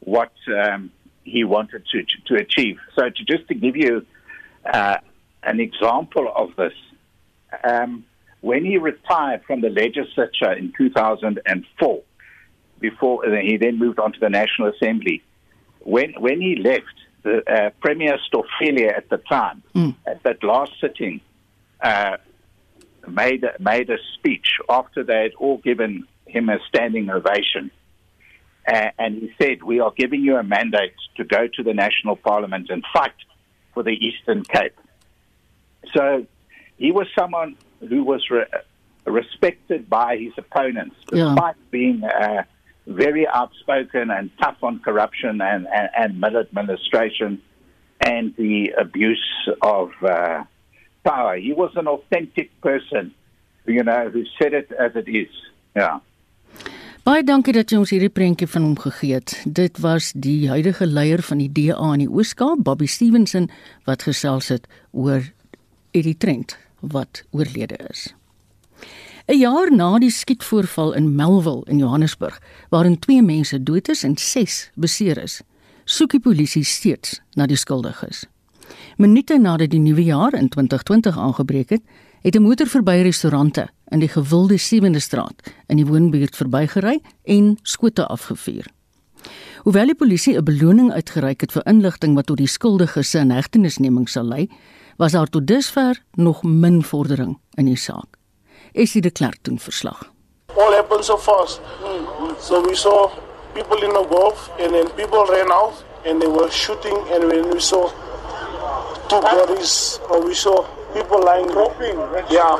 what 0.00 0.32
um, 0.54 0.90
he 1.24 1.44
wanted 1.44 1.84
to, 1.92 2.02
to, 2.02 2.16
to, 2.26 2.34
achieve. 2.34 2.78
So, 2.94 3.08
to, 3.08 3.24
just 3.24 3.48
to 3.48 3.54
give 3.54 3.76
you 3.76 4.04
uh, 4.64 4.98
an 5.42 5.60
example 5.60 6.30
of 6.34 6.54
this, 6.56 6.74
um, 7.64 8.04
when 8.40 8.64
he 8.64 8.78
retired 8.78 9.42
from 9.46 9.60
the 9.60 9.70
legislature 9.70 10.52
in 10.52 10.72
2004, 10.76 12.02
before 12.78 13.24
he 13.40 13.56
then 13.56 13.78
moved 13.78 13.98
on 13.98 14.12
to 14.12 14.20
the 14.20 14.28
National 14.28 14.68
Assembly, 14.68 15.22
when 15.80 16.12
when 16.18 16.40
he 16.40 16.56
left, 16.56 16.84
the 17.22 17.42
uh, 17.50 17.70
Premier 17.80 18.18
Stoffelier 18.28 18.96
at 18.96 19.08
the 19.08 19.18
time, 19.18 19.62
mm. 19.74 19.94
at 20.06 20.22
that 20.22 20.44
last 20.44 20.72
sitting, 20.80 21.20
uh, 21.80 22.16
made 23.08 23.44
made 23.58 23.90
a 23.90 23.98
speech 24.14 24.58
after 24.68 25.02
they 25.04 25.22
had 25.22 25.34
all 25.34 25.58
given 25.58 26.06
him 26.26 26.48
a 26.48 26.58
standing 26.68 27.10
ovation, 27.10 27.70
uh, 28.66 28.90
and 28.98 29.16
he 29.16 29.32
said, 29.40 29.62
"We 29.62 29.80
are 29.80 29.92
giving 29.96 30.22
you 30.22 30.36
a 30.36 30.42
mandate 30.42 30.94
to 31.16 31.24
go 31.24 31.46
to 31.46 31.62
the 31.62 31.74
national 31.74 32.16
parliament 32.16 32.70
and 32.70 32.84
fight 32.92 33.14
for 33.74 33.82
the 33.82 33.92
Eastern 33.92 34.42
Cape." 34.44 34.78
So, 35.94 36.26
he 36.78 36.92
was 36.92 37.06
someone 37.18 37.56
who 37.88 38.02
was 38.02 38.28
re- 38.30 38.46
respected 39.04 39.88
by 39.88 40.16
his 40.16 40.32
opponents, 40.36 40.96
despite 41.08 41.56
yeah. 41.56 41.70
being 41.70 42.04
uh, 42.04 42.42
very 42.86 43.26
outspoken 43.26 44.10
and 44.10 44.30
tough 44.40 44.62
on 44.62 44.80
corruption 44.80 45.40
and, 45.40 45.66
and, 45.66 45.88
and 45.96 46.20
maladministration 46.20 47.42
and 48.00 48.34
the 48.36 48.72
abuse 48.78 49.48
of 49.62 49.90
uh, 50.02 50.44
power. 51.06 51.38
He 51.38 51.54
was 51.54 51.70
an 51.76 51.86
authentic 51.86 52.50
person, 52.60 53.14
you 53.66 53.82
know, 53.82 54.10
who 54.10 54.24
said 54.38 54.52
it 54.52 54.72
as 54.78 54.92
it 54.94 55.08
is. 55.08 55.32
Yeah. 55.76 56.02
Baie 57.06 57.22
dankie 57.22 57.52
dat 57.54 57.70
jy 57.70 57.78
ons 57.78 57.92
hierdie 57.94 58.10
prentjie 58.10 58.48
van 58.50 58.64
hom 58.66 58.78
gegee 58.82 59.20
het. 59.20 59.36
Dit 59.46 59.78
was 59.78 60.10
die 60.18 60.48
huidige 60.50 60.88
leier 60.90 61.22
van 61.22 61.38
die 61.38 61.46
DA 61.46 61.92
in 61.94 62.02
die 62.02 62.10
Oos-Kaap, 62.10 62.64
Bobby 62.66 62.88
Stevenson, 62.90 63.46
wat 63.86 64.02
gesels 64.08 64.50
het 64.50 64.66
oor 64.90 65.22
Eddie 65.94 66.16
Trent 66.18 66.56
wat 66.82 67.22
oorlede 67.30 67.78
is. 67.86 68.08
'n 69.28 69.38
Jaar 69.38 69.70
na 69.70 69.98
die 69.98 70.10
skietvoorval 70.10 70.92
in 70.94 71.14
Melville 71.14 71.62
in 71.66 71.78
Johannesburg, 71.78 72.40
waarin 72.70 72.98
2 72.98 73.22
mense 73.22 73.62
dood 73.62 73.88
is 73.88 74.02
en 74.02 74.16
6 74.16 74.70
beseer 74.74 75.18
is, 75.18 75.42
soek 75.84 76.10
die 76.10 76.20
polisie 76.20 76.64
steeds 76.64 77.20
na 77.34 77.46
die 77.46 77.56
skuldiges. 77.56 78.26
Minute 78.96 79.36
nadat 79.36 79.74
die 79.74 79.80
nuwe 79.84 80.06
jaar 80.06 80.32
in 80.32 80.46
2020 80.48 81.18
aangebreek 81.20 81.70
het, 81.74 81.82
het 82.22 82.34
'n 82.34 82.42
motor 82.42 82.66
verby 82.66 83.02
restaurante 83.02 83.68
in 83.92 83.98
die 83.98 84.08
gewilde 84.08 84.58
7de 84.58 84.98
straat 84.98 85.52
in 85.66 85.76
die 85.76 85.86
woonbuurt 85.86 86.36
verbygery 86.36 87.00
en 87.24 87.58
skote 87.62 88.06
afgevuur. 88.06 88.66
Hoewel 89.62 89.86
die 89.86 89.94
polisie 89.94 90.36
'n 90.36 90.44
beloning 90.44 90.92
uitgereik 90.92 91.40
het 91.40 91.52
vir 91.52 91.66
inligting 91.66 92.14
wat 92.14 92.26
tot 92.26 92.36
die 92.36 92.46
skuldiges 92.46 93.10
se 93.10 93.18
inhegtenisneming 93.18 94.08
sal 94.08 94.24
lei, 94.24 94.48
was 94.96 95.12
daar 95.12 95.28
tot 95.28 95.46
dusver 95.46 96.02
nog 96.14 96.42
min 96.42 96.82
vordering 96.82 97.38
in 97.54 97.64
die 97.64 97.76
saak. 97.76 98.16
Essie 98.72 99.02
de 99.02 99.10
Klerk 99.10 99.38
doen 99.42 99.58
verslag. 99.58 100.12
All 100.56 100.72
happened 100.72 101.04
so 101.04 101.18
fast. 101.18 101.60
So 102.40 102.62
we 102.62 102.74
saw 102.74 103.10
people 103.52 103.82
in 103.86 103.92
the 103.92 104.06
golf 104.08 104.50
and 104.58 104.70
then 104.72 104.86
people 104.94 105.24
ran 105.26 105.50
out 105.50 105.84
and 106.06 106.20
they 106.20 106.30
were 106.30 106.50
shooting 106.50 106.96
and 107.12 107.24
when 107.24 107.52
we 107.52 107.60
saw 107.60 107.90
two 109.08 109.20
bodies 109.20 110.00
or 110.10 110.24
we 110.24 110.34
saw 110.34 110.62
people 110.94 111.22
lying 111.24 111.46
dropping 111.48 111.96
yeah 112.30 112.56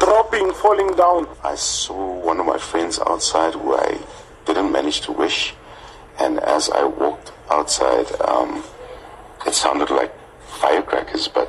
dropping 0.00 0.52
falling 0.52 0.94
down. 0.94 1.26
I 1.42 1.54
saw 1.54 2.18
one 2.24 2.38
of 2.40 2.46
my 2.46 2.58
friends 2.58 2.98
outside 3.06 3.54
who 3.54 3.74
i 3.74 3.98
didn't 4.46 4.70
manage 4.70 5.00
to 5.02 5.12
wish 5.12 5.54
and 6.18 6.38
as 6.40 6.70
i 6.70 6.84
walked 6.84 7.32
outside 7.50 8.06
um, 8.22 8.62
it 9.46 9.54
sounded 9.54 9.90
like 9.90 10.12
firecrackers 10.60 11.28
but 11.28 11.48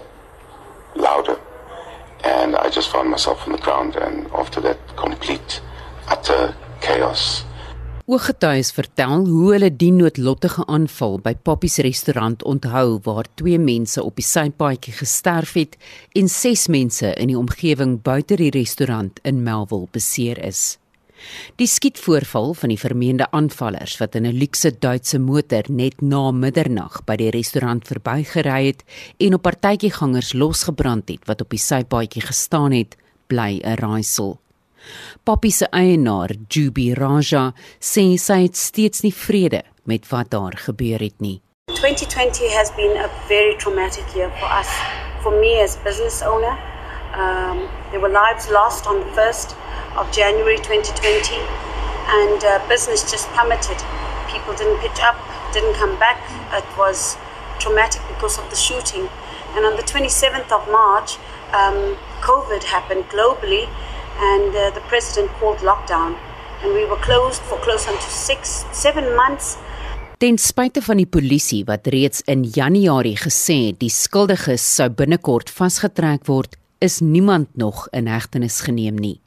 louder. 0.95 1.39
And 2.23 2.55
I 2.55 2.69
just 2.69 2.89
found 2.89 3.09
myself 3.09 3.45
on 3.47 3.53
the 3.53 3.59
ground 3.59 3.95
and 3.95 4.29
after 4.33 4.59
that 4.61 4.77
complete 4.97 5.61
utter 6.07 6.55
chaos. 6.81 7.43
Ooggetuies 8.09 8.71
vertel 8.73 9.27
hoe 9.29 9.51
hulle 9.53 9.67
die 9.69 9.91
noodlottige 9.93 10.63
aanval 10.65 11.19
by 11.21 11.35
Poppy 11.45 11.69
se 11.69 11.83
restaurant 11.85 12.41
onthou 12.41 12.95
waar 13.05 13.27
twee 13.37 13.59
mense 13.61 14.01
op 14.01 14.15
die 14.17 14.25
sypaadjie 14.25 14.95
gesterf 14.97 15.51
het 15.59 15.77
en 16.17 16.31
ses 16.33 16.63
mense 16.73 17.11
in 17.21 17.29
die 17.29 17.37
omgewing 17.37 17.99
buite 18.01 18.39
die 18.41 18.49
restaurant 18.55 19.21
in 19.21 19.43
Melville 19.45 19.91
beseer 19.93 20.41
is. 20.41 20.79
Die 21.61 21.69
skietvoorval 21.69 22.55
van 22.57 22.73
die 22.73 22.79
vermeende 22.81 23.29
aanvallers 23.29 23.99
wat 24.01 24.17
in 24.17 24.25
'n 24.25 24.41
luukse 24.41 24.73
Duitse 24.73 25.19
motor 25.19 25.69
net 25.69 26.01
na 26.01 26.31
middernag 26.31 27.05
by 27.05 27.15
die 27.15 27.29
restaurant 27.29 27.85
verbygery 27.85 28.65
het 28.73 28.83
en 29.19 29.37
op 29.37 29.45
partytjiegangers 29.45 30.33
losgebrand 30.33 31.09
het 31.09 31.27
wat 31.27 31.41
op 31.41 31.49
die 31.49 31.61
sypaadjie 31.61 32.25
gestaan 32.25 32.71
het, 32.71 32.97
bly 33.27 33.61
'n 33.61 33.77
raaisel. 33.77 34.39
Poppy 35.23 35.51
se 35.51 35.67
eienaar, 35.71 36.33
Jubi 36.49 36.93
Raja, 36.93 37.53
sê 37.79 38.17
sy 38.17 38.43
het 38.47 38.57
steeds 38.57 39.03
nie 39.05 39.13
vrede 39.13 39.63
met 39.83 40.07
wat 40.09 40.31
daar 40.31 40.57
gebeur 40.57 40.99
het 40.99 41.19
nie. 41.19 41.39
2020 41.73 42.49
has 42.53 42.71
been 42.71 42.97
a 42.97 43.09
very 43.27 43.55
traumatic 43.57 44.05
year 44.15 44.29
for 44.39 44.49
us. 44.59 44.69
For 45.21 45.31
me 45.31 45.61
as 45.61 45.77
business 45.83 46.21
owner, 46.21 46.57
um, 47.13 47.67
there 47.91 47.99
were 47.99 48.09
lives 48.09 48.49
lost 48.49 48.87
on 48.87 48.99
the 48.99 49.11
first 49.13 49.55
of 49.95 50.11
January 50.11 50.57
2020, 50.57 51.35
and 52.07 52.43
uh, 52.43 52.59
business 52.67 53.09
just 53.09 53.27
plummeted. 53.29 53.77
People 54.27 54.53
didn't 54.55 54.79
pitch 54.79 54.99
up, 55.01 55.17
didn't 55.53 55.75
come 55.75 55.97
back. 55.99 56.17
It 56.53 56.65
was 56.77 57.17
traumatic 57.59 58.01
because 58.07 58.37
of 58.37 58.49
the 58.49 58.55
shooting. 58.55 59.09
And 59.55 59.65
on 59.65 59.75
the 59.75 59.83
27th 59.83 60.51
of 60.51 60.67
March, 60.69 61.17
um, 61.53 61.97
COVID 62.21 62.63
happened 62.63 63.05
globally, 63.09 63.67
and 64.19 64.55
uh, 64.55 64.71
the 64.75 64.83
president 64.87 65.31
called 65.39 65.59
lockdown. 65.59 66.15
And 66.63 66.73
we 66.73 66.85
were 66.85 66.99
closed 66.99 67.41
for 67.41 67.57
close 67.59 67.87
on 67.87 67.95
to 67.95 68.09
six, 68.09 68.65
seven 68.71 69.15
months. 69.15 69.57
Ten 70.19 70.35
spyte 70.37 70.81
van 70.83 70.99
die 70.99 71.07
polisie 71.07 71.61
wat 71.63 71.87
reeds 71.87 72.19
in 72.27 72.43
Januarie 72.43 73.15
gesê 73.15 73.69
het 73.69 73.77
die 73.79 73.91
skuldiges 73.93 74.65
sou 74.75 74.89
binnekort 74.91 75.47
vasgetrek 75.47 76.27
word, 76.27 76.57
is 76.83 76.99
niemand 76.99 77.55
nog 77.55 77.85
in 77.95 78.09
hegtenis 78.11 78.59
geneem 78.67 78.99
nie. 78.99 79.21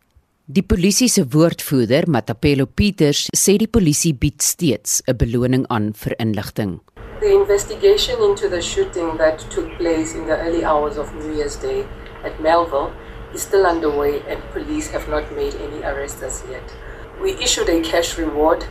Die 0.53 0.65
polisie 0.67 1.09
se 1.09 1.25
woordvoerder, 1.33 2.05
Matapelo 2.13 2.67
Peters, 2.67 3.31
sê 3.33 3.55
die 3.57 3.71
polisie 3.71 4.13
bied 4.13 4.43
steeds 4.45 5.01
'n 5.09 5.17
beloning 5.17 5.65
aan 5.71 5.95
vir 5.95 6.15
inligting. 6.19 6.81
The 7.21 7.33
investigation 7.33 8.21
into 8.29 8.51
the 8.51 8.61
shooting 8.61 9.17
that 9.17 9.39
took 9.49 9.71
place 9.79 10.13
in 10.13 10.27
the 10.27 10.37
early 10.37 10.65
hours 10.65 10.99
of 10.99 11.15
New 11.15 11.33
Year's 11.37 11.57
Day 11.57 11.87
at 12.25 12.39
Melville 12.41 12.93
is 13.35 13.43
still 13.43 13.67
underway 13.67 14.23
and 14.29 14.43
police 14.53 14.91
have 14.91 15.09
not 15.09 15.31
made 15.35 15.55
any 15.55 15.83
arrests 15.83 16.23
as 16.23 16.43
yet. 16.51 16.75
We 17.21 17.33
issued 17.33 17.69
a 17.69 17.81
cash 17.81 18.19
reward 18.19 18.65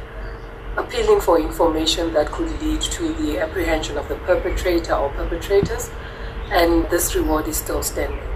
appealing 0.77 1.21
for 1.21 1.39
information 1.39 2.13
that 2.13 2.31
could 2.31 2.49
lead 2.61 2.81
to 2.81 3.13
the 3.13 3.39
apprehension 3.39 3.97
of 3.97 4.07
the 4.07 4.15
perpetrator 4.15 4.93
or 4.93 5.09
perpetrators 5.09 5.89
and 6.51 6.89
this 6.89 7.15
reward 7.15 7.47
is 7.47 7.57
still 7.57 7.83
standing. 7.83 8.31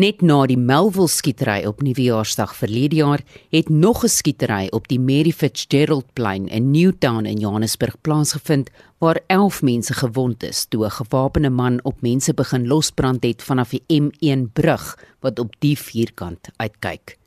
Net 0.00 0.22
na 0.24 0.46
die 0.48 0.56
Melville 0.56 1.10
skietery 1.12 1.66
op 1.68 1.82
Nuwejaarsdag 1.84 2.54
verlede 2.56 2.96
jaar, 2.96 3.20
het 3.52 3.68
nog 3.68 4.04
'n 4.04 4.08
skietery 4.08 4.66
op 4.70 4.88
die 4.88 5.00
Mary 5.00 5.32
Fitzgerald 5.32 6.06
plein 6.12 6.48
in 6.48 6.70
Newtown 6.70 7.26
in 7.26 7.36
Johannesburg 7.38 8.00
plaasgevind 8.00 8.70
waar 9.02 9.20
11 9.26 9.62
mense 9.62 9.94
gewond 9.94 10.42
is 10.42 10.64
toe 10.64 10.84
'n 10.84 10.90
gewapende 10.90 11.50
man 11.50 11.80
op 11.82 12.00
mense 12.00 12.34
begin 12.34 12.66
losbrand 12.66 13.22
het 13.22 13.42
vanaf 13.42 13.68
die 13.68 13.82
M1 14.00 14.52
brug 14.52 14.98
wat 15.20 15.38
op 15.38 15.54
die 15.58 15.78
vierkant 15.78 16.48
uitkyk. 16.56 17.18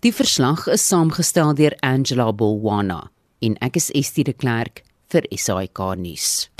Die 0.00 0.14
verslag 0.14 0.66
is 0.66 0.86
saamgestel 0.86 1.54
deur 1.54 1.76
Angela 1.80 2.32
Bolwana 2.32 3.10
en 3.38 3.56
ek 3.58 3.76
is 3.76 3.90
Estie 3.90 4.24
de 4.24 4.32
Klerk 4.32 4.82
vir 5.08 5.26
SAK 5.30 5.78
nuus. 5.96 6.50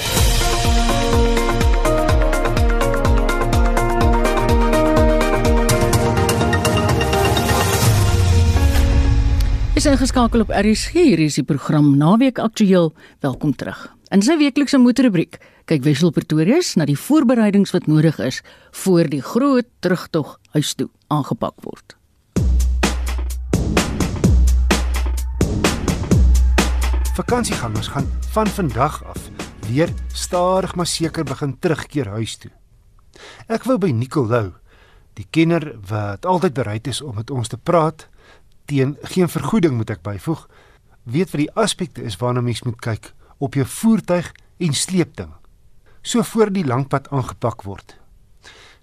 Is 9.75 9.87
ingeskakel 9.87 10.41
op 10.41 10.51
RSG. 10.51 10.93
Hier 10.93 11.19
is 11.19 11.35
die 11.35 11.45
program 11.45 11.97
Naweek 11.97 12.39
Aktueel. 12.39 12.93
Welkom 13.21 13.57
terug. 13.57 14.02
In 14.13 14.21
sy 14.21 14.35
weeklikse 14.37 14.77
moederrubriek 14.77 15.39
kyk 15.65 15.87
Wessel 15.87 16.11
Pretorius 16.13 16.75
na 16.77 16.85
die 16.85 16.99
voorbereidings 17.01 17.71
wat 17.73 17.87
nodig 17.89 18.19
is 18.21 18.43
voor 18.83 19.09
die 19.09 19.23
groot 19.25 19.65
terugtog 19.81 20.35
huis 20.53 20.73
toe 20.77 20.91
aangepak 21.09 21.63
word. 21.65 21.95
Vakansiegangers 27.17 27.89
gaan 27.95 28.11
van 28.35 28.53
vandag 28.59 29.01
af 29.15 29.31
weer 29.71 29.89
stadig 30.13 30.77
maar 30.77 30.93
seker 30.93 31.25
begin 31.25 31.57
terugkeer 31.57 32.13
huis 32.13 32.37
toe. 32.37 32.53
Ek 33.49 33.65
wou 33.65 33.79
by 33.81 33.95
Nicolou, 33.97 34.51
die 35.17 35.29
kenner 35.33 35.71
wat 35.89 36.29
altyd 36.29 36.59
bereid 36.61 36.93
is 36.93 37.01
om 37.01 37.17
met 37.17 37.33
ons 37.33 37.49
te 37.49 37.57
praat, 37.57 38.11
teen 38.69 38.93
geen 39.17 39.33
vergoeding 39.33 39.81
moet 39.81 39.97
ek 39.97 40.05
byvoeg, 40.05 40.45
weet 41.09 41.33
wat 41.33 41.45
die 41.47 41.53
aspekte 41.57 42.05
is 42.05 42.21
waarna 42.21 42.45
mens 42.45 42.61
moet 42.69 42.81
kyk 42.85 43.15
op 43.43 43.59
jou 43.59 43.67
voertuig 43.67 44.33
en 44.59 44.73
sleepding. 44.73 45.33
So 46.03 46.23
voor 46.23 46.53
die 46.55 46.67
langpad 46.67 47.11
aangepak 47.11 47.63
word. 47.63 47.99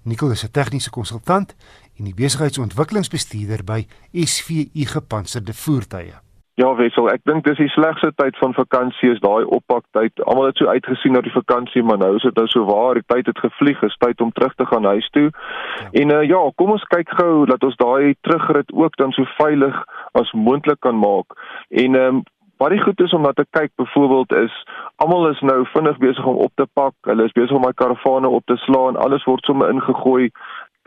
Nicol 0.03 0.31
is 0.31 0.43
'n 0.43 0.51
tegniese 0.51 0.89
konsultant 0.89 1.55
en 1.97 2.03
die 2.03 2.13
besigheidsontwikkelingsbestuurder 2.13 3.63
by 3.63 3.85
SVU 4.13 4.85
Gepantserde 4.95 5.53
Voertuie. 5.53 6.15
Ja, 6.59 6.75
Wessel, 6.75 7.07
ek 7.07 7.21
dink 7.23 7.45
dis 7.45 7.55
die 7.57 7.69
slegste 7.71 8.09
tyd 8.19 8.35
van 8.37 8.53
vakansie 8.53 9.13
is 9.13 9.21
daai 9.23 9.45
oppaktyd. 9.47 10.11
Almal 10.27 10.49
het 10.49 10.57
so 10.59 10.67
uitgesien 10.67 11.13
na 11.15 11.21
die 11.21 11.31
vakansie, 11.31 11.83
maar 11.83 11.97
nou 11.97 12.15
is 12.17 12.25
dit 12.27 12.35
nou 12.35 12.47
so 12.51 12.65
waar, 12.67 12.99
die 12.99 13.07
tyd 13.07 13.29
het 13.31 13.39
gevlieg, 13.39 13.83
is 13.87 13.95
tyd 14.03 14.19
om 14.21 14.33
terug 14.35 14.55
te 14.59 14.65
gaan 14.65 14.83
huis 14.83 15.07
toe. 15.15 15.29
Ja. 15.29 15.87
En 16.01 16.11
uh, 16.11 16.23
ja, 16.27 16.41
kom 16.55 16.73
ons 16.75 16.83
kyk 16.91 17.13
gou 17.15 17.45
dat 17.45 17.63
ons 17.63 17.79
daai 17.79 18.15
terugrit 18.27 18.73
ook 18.75 18.99
dan 18.99 19.15
so 19.15 19.23
veilig 19.37 19.77
as 20.19 20.35
moontlik 20.35 20.81
kan 20.83 20.99
maak. 20.99 21.39
En 21.69 21.95
ehm 21.95 22.19
um, 22.19 22.27
wat 22.59 22.73
die 22.75 22.81
goed 22.83 23.01
is 23.01 23.13
om 23.15 23.21
na 23.23 23.31
te 23.31 23.45
kyk 23.55 23.71
byvoorbeeld 23.79 24.31
is 24.43 24.55
almal 24.95 25.29
is 25.29 25.39
nou 25.39 25.65
vinnig 25.73 25.97
besig 25.97 26.25
om 26.25 26.35
op 26.35 26.51
te 26.55 26.67
pak. 26.73 26.93
Hulle 27.07 27.23
is 27.23 27.35
besig 27.37 27.55
om 27.55 27.63
my 27.63 27.73
karavane 27.73 28.27
op 28.27 28.45
te 28.45 28.57
slaan. 28.65 28.99
Alles 28.99 29.23
word 29.23 29.45
sommer 29.47 29.71
ingegooi 29.71 30.29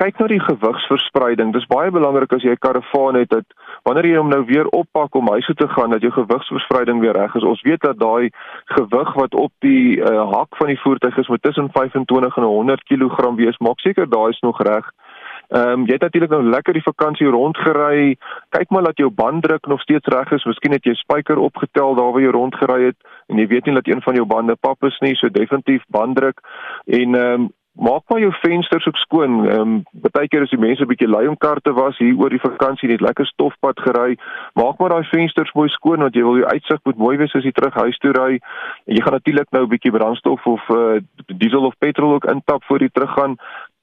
kyk 0.02 0.18
na 0.18 0.26
die 0.30 0.40
gewigsverspreiding. 0.42 1.52
Dis 1.54 1.68
baie 1.70 1.90
belangrik 1.94 2.32
as 2.34 2.42
jy 2.42 2.52
'n 2.52 2.64
karavaan 2.66 3.14
het 3.14 3.30
dat 3.30 3.46
wanneer 3.84 4.06
jy 4.06 4.16
hom 4.16 4.28
nou 4.28 4.44
weer 4.44 4.66
oppak 4.68 5.14
om 5.14 5.28
huis 5.30 5.46
toe 5.46 5.54
te 5.54 5.68
gaan, 5.68 5.90
dat 5.90 6.02
jou 6.02 6.12
gewigsverspreiding 6.12 7.00
weer 7.00 7.12
reg 7.12 7.34
is. 7.34 7.44
Ons 7.44 7.62
weet 7.62 7.80
dat 7.80 7.98
daai 7.98 8.30
gewig 8.64 9.14
wat 9.14 9.34
op 9.34 9.52
die 9.60 10.00
uh, 10.00 10.30
hak 10.32 10.56
van 10.56 10.66
die 10.66 10.80
voertuig 10.80 11.16
is 11.16 11.28
met 11.28 11.42
tussen 11.42 11.68
25 11.72 12.36
en 12.36 12.42
100 12.42 12.82
kg 12.82 13.34
wees, 13.36 13.58
maak 13.58 13.80
seker 13.80 14.08
daai 14.08 14.30
is 14.30 14.40
nog 14.40 14.62
reg. 14.62 14.90
Ehm 15.48 15.68
um, 15.68 15.86
jy 15.86 15.92
het 15.92 16.06
natuurlik 16.06 16.30
nou 16.30 16.42
lekker 16.42 16.72
die 16.72 16.82
vakansie 16.82 17.26
rondgery. 17.26 18.16
Kyk 18.48 18.70
maar 18.70 18.82
dat 18.82 18.96
jou 18.96 19.10
banddruk 19.10 19.66
nog 19.66 19.80
steeds 19.80 20.06
reg 20.06 20.30
is. 20.32 20.44
Miskien 20.44 20.72
het 20.72 20.84
jy 20.84 20.94
spyker 20.94 21.38
opgetel 21.38 21.94
daar 21.94 22.12
waar 22.12 22.22
jy 22.22 22.30
rondgery 22.30 22.84
het 22.84 22.96
en 23.26 23.38
jy 23.38 23.46
weet 23.46 23.66
nie 23.66 23.74
dat 23.74 23.88
een 23.88 24.02
van 24.02 24.14
jou 24.14 24.26
bande 24.26 24.56
pap 24.60 24.84
is 24.84 24.98
nie, 25.00 25.14
so 25.16 25.28
definitief 25.28 25.82
banddruk. 25.88 26.40
En 26.86 27.14
ehm 27.14 27.40
um, 27.40 27.50
maak 27.72 28.02
maar 28.08 28.20
jou 28.20 28.32
vensters 28.40 28.86
ook 28.86 28.96
skoon. 28.96 29.48
Ehm 29.48 29.60
um, 29.60 29.82
baie 29.92 30.28
keer 30.28 30.42
as 30.42 30.50
die 30.50 30.58
mense 30.58 30.82
'n 30.82 30.88
bietjie 30.88 31.08
lui 31.08 31.26
om 31.26 31.36
kar 31.36 31.60
te 31.60 31.72
was 31.72 31.98
hier 31.98 32.16
oor 32.16 32.30
die 32.30 32.40
vakansie 32.40 32.88
net 32.88 33.00
lekker 33.00 33.26
stofpad 33.26 33.80
gery, 33.80 34.16
maak 34.54 34.78
maar 34.78 34.88
daai 34.88 35.08
vensters 35.08 35.52
mooi 35.52 35.68
skoon 35.68 35.98
want 35.98 36.14
jy 36.14 36.22
wil 36.22 36.36
jou 36.36 36.46
uitsig 36.46 36.80
moet 36.84 36.96
mooi 36.96 37.16
wees 37.16 37.34
as 37.34 37.44
jy 37.44 37.52
terug 37.52 37.74
huis 37.74 37.98
toe 37.98 38.12
ry. 38.12 38.38
En 38.86 38.94
jy 38.94 39.02
gaan 39.02 39.12
natuurlik 39.12 39.50
nou 39.50 39.62
'n 39.62 39.68
bietjie 39.68 39.92
brandstof 39.92 40.46
of 40.46 40.68
uh, 40.68 41.00
diesel 41.26 41.64
of 41.64 41.78
petrol 41.78 42.12
ook 42.12 42.24
intap 42.24 42.64
voor 42.64 42.80
jy 42.80 42.88
teruggaan. 42.92 43.36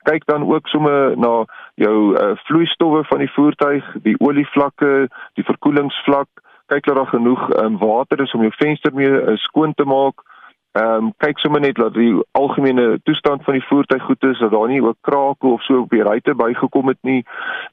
Kyk 0.08 0.26
dan 0.26 0.46
ook 0.48 0.68
sommer 0.68 1.18
na 1.18 1.46
jou 1.76 1.96
uh, 2.14 2.32
vloeistowwe 2.48 3.04
van 3.04 3.20
die 3.20 3.32
voertuig, 3.32 3.86
die 4.04 4.16
olievlakke, 4.20 5.08
die 5.34 5.44
verkoelingsvlak. 5.44 6.30
Kyk 6.72 6.86
dat 6.86 6.96
daar 6.96 7.12
genoeg 7.12 7.50
um, 7.60 7.78
water 7.78 8.22
is 8.22 8.34
om 8.34 8.42
jou 8.42 8.54
venster 8.56 8.94
mee 8.94 9.10
uh, 9.10 9.36
skoon 9.36 9.74
te 9.74 9.86
maak. 9.86 10.24
Ehm 10.78 11.10
um, 11.10 11.14
kyk 11.18 11.40
sommer 11.42 11.62
net 11.62 11.76
dat 11.76 11.94
die 11.94 12.14
algemene 12.38 13.00
toestand 13.04 13.44
van 13.44 13.56
die 13.58 13.66
voertuig 13.66 14.04
goed 14.04 14.24
is, 14.24 14.40
dat 14.40 14.52
daar 14.52 14.68
nie 14.68 14.84
ook 14.84 14.98
krake 15.02 15.48
of 15.48 15.64
so 15.64 15.80
op 15.80 15.90
die 15.90 16.04
ruitte 16.04 16.36
bygekom 16.36 16.88
het 16.88 17.02
nie. 17.02 17.24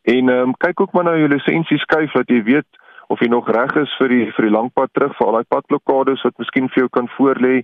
En 0.03 0.29
ehm 0.29 0.49
um, 0.49 0.55
kyk 0.57 0.81
ook 0.81 0.93
maar 0.93 1.05
na 1.05 1.17
jou 1.17 1.29
lisensie 1.29 1.79
skuif 1.79 2.13
dat 2.13 2.29
jy 2.29 2.43
weet 2.43 2.81
of 3.07 3.21
jy 3.21 3.29
nog 3.29 3.51
reg 3.51 3.75
is 3.77 3.93
vir 4.01 4.09
die 4.09 4.31
vir 4.37 4.49
die 4.49 4.55
lang 4.55 4.71
pad 4.73 4.91
terug 4.93 5.13
vir 5.19 5.27
al 5.27 5.37
daai 5.39 5.51
padblokkades 5.55 6.25
wat 6.25 6.39
miskien 6.43 6.71
vir 6.73 6.87
jou 6.87 6.89
kan 6.89 7.11
voorlê. 7.19 7.61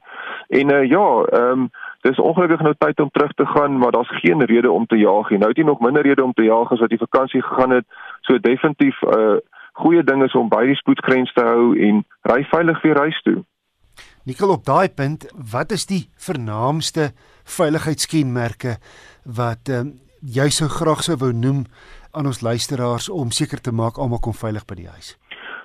En 0.60 0.74
uh, 0.76 0.84
ja, 0.84 1.06
ehm 1.40 1.64
um, 1.64 1.70
dis 2.02 2.18
ongelukkig 2.18 2.64
nou 2.66 2.74
tyd 2.78 3.00
om 3.00 3.10
terug 3.10 3.32
te 3.38 3.46
gaan, 3.46 3.78
maar 3.78 3.94
daar's 3.94 4.20
geen 4.20 4.44
rede 4.44 4.70
om 4.70 4.86
te 4.86 4.98
jaag 4.98 5.30
nie. 5.30 5.38
Nou 5.38 5.50
het 5.50 5.58
jy 5.58 5.64
nog 5.64 5.80
minder 5.80 6.02
rede 6.02 6.24
om 6.24 6.32
te 6.32 6.46
jaag 6.48 6.72
as 6.74 6.82
wat 6.82 6.90
jy 6.90 6.98
vakansie 6.98 7.42
gegaan 7.42 7.70
het. 7.78 7.86
So 8.26 8.38
definitief 8.38 9.02
'n 9.02 9.18
uh, 9.18 9.38
goeie 9.72 10.04
ding 10.04 10.22
is 10.22 10.34
om 10.34 10.48
by 10.48 10.66
die 10.66 10.76
spoedgrens 10.76 11.32
te 11.32 11.44
hou 11.44 11.78
en 11.78 12.04
ry 12.28 12.42
veilig 12.50 12.82
weer 12.82 12.98
huis 12.98 13.22
toe. 13.22 13.44
Nikkel 14.24 14.50
op 14.50 14.64
daai 14.64 14.88
punt, 14.88 15.26
wat 15.52 15.72
is 15.72 15.86
die 15.86 16.08
vernaamste 16.16 17.10
veiligheidskenmerke 17.44 18.76
wat 19.24 19.68
ehm 19.68 19.86
um, 19.86 20.00
jy 20.22 20.48
sou 20.54 20.68
graag 20.70 21.02
sou 21.02 21.16
wou 21.18 21.32
noem 21.34 21.64
aan 22.12 22.26
ons 22.30 22.40
luisteraars 22.40 23.08
om 23.10 23.30
seker 23.30 23.60
te 23.60 23.72
maak 23.72 23.98
almal 23.98 24.20
kom 24.22 24.34
veilig 24.34 24.64
by 24.66 24.74
die 24.78 24.86
huis? 24.86 25.16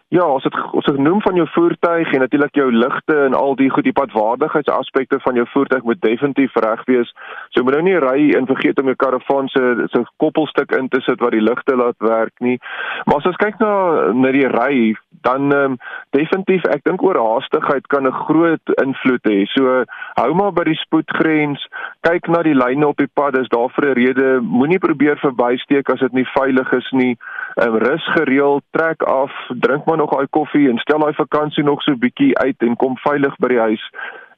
Ja, 0.09 0.23
as 0.23 0.43
dit 0.43 0.53
ons 0.71 0.85
het 0.85 0.95
genoem 0.95 1.21
van 1.21 1.35
jou 1.35 1.47
voertuig 1.51 2.11
en 2.13 2.19
natuurlik 2.19 2.55
jou 2.55 2.71
ligte 2.71 3.15
en 3.25 3.33
al 3.33 3.55
die 3.59 3.67
goed 3.69 3.83
die 3.83 3.93
padwaardigheidsaspekte 3.93 5.19
van 5.19 5.35
jou 5.35 5.43
voertuig 5.51 5.83
moet 5.83 5.99
definitief 6.01 6.53
reg 6.55 6.83
wees. 6.87 7.11
So 7.49 7.63
moet 7.63 7.75
nou 7.75 7.81
nie 7.83 7.97
ry 7.99 8.29
en 8.37 8.47
vergeet 8.47 8.79
om 8.79 8.87
jou 8.87 8.95
karavaan 8.95 9.51
se 9.51 9.63
se 9.91 10.03
koppelstuk 10.23 10.71
in 10.79 10.87
te 10.87 11.01
sit 11.03 11.19
wat 11.19 11.35
die 11.35 11.43
ligte 11.43 11.75
laat 11.75 11.99
werk 11.99 12.31
nie. 12.39 12.55
Maar 13.03 13.19
as 13.19 13.27
ons 13.33 13.41
kyk 13.41 13.59
na 13.59 13.73
na 14.13 14.31
die 14.31 14.47
ry, 14.47 14.95
dan 15.27 15.51
ehm 15.51 15.75
um, 15.75 15.75
definitief 16.15 16.63
ek 16.71 16.87
dink 16.87 17.03
oorhaastigheid 17.03 17.87
kan 17.91 18.07
'n 18.07 18.19
groot 18.29 18.73
invloed 18.83 19.27
hê. 19.27 19.43
So 19.57 19.83
hou 20.15 20.33
maar 20.33 20.53
by 20.53 20.63
die 20.71 20.79
spoedgrens, 20.85 21.67
kyk 22.07 22.27
na 22.27 22.43
die 22.47 22.55
lyne 22.55 22.87
op 22.87 22.97
die 22.97 23.11
pad, 23.13 23.33
dis 23.33 23.49
daar 23.49 23.69
vir 23.75 23.89
'n 23.89 23.99
rede. 23.99 24.39
Moenie 24.41 24.79
probeer 24.79 25.19
verbysteek 25.19 25.89
as 25.89 25.99
dit 25.99 26.13
nie 26.13 26.27
veilig 26.39 26.71
is 26.71 26.91
nie. 26.91 27.17
Ehm 27.59 27.75
um, 27.75 27.77
rus 27.77 28.07
gereeld, 28.15 28.63
trek 28.71 29.03
af, 29.03 29.31
drink 29.59 29.85
maar 29.85 29.96
nog 29.97 30.13
daai 30.15 30.27
koffie 30.29 30.69
en 30.69 30.77
stel 30.77 30.99
daai 30.99 31.13
vakansie 31.13 31.63
nog 31.63 31.81
so 31.81 31.95
bietjie 31.95 32.37
uit 32.37 32.65
en 32.65 32.75
kom 32.75 32.97
veilig 33.03 33.35
by 33.43 33.47
die 33.53 33.59
huis. 33.59 33.83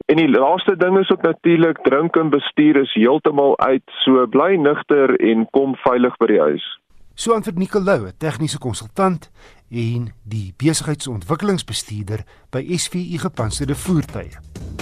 En 0.10 0.18
die 0.18 0.30
laaste 0.30 0.76
ding 0.78 0.98
is 0.98 1.12
ook 1.12 1.22
natuurlik 1.22 1.84
drink 1.84 2.16
en 2.16 2.30
bestuur 2.34 2.82
is 2.82 2.94
heeltemal 2.94 3.60
uit. 3.60 3.84
So 4.04 4.26
bly 4.28 4.56
nugter 4.56 5.16
en 5.20 5.48
kom 5.52 5.76
veilig 5.86 6.18
by 6.18 6.32
die 6.32 6.40
huis. 6.42 6.66
So 7.14 7.34
antwoord 7.36 7.58
Nicolou, 7.58 8.08
'n 8.08 8.18
tegniese 8.18 8.58
konsultant 8.58 9.32
en 9.70 10.14
die 10.24 10.54
besigheidsontwikkelingsbestuurder 10.58 12.24
by 12.50 12.78
SVU 12.78 13.18
Gepantserde 13.18 13.76
Voertuie. 13.76 14.32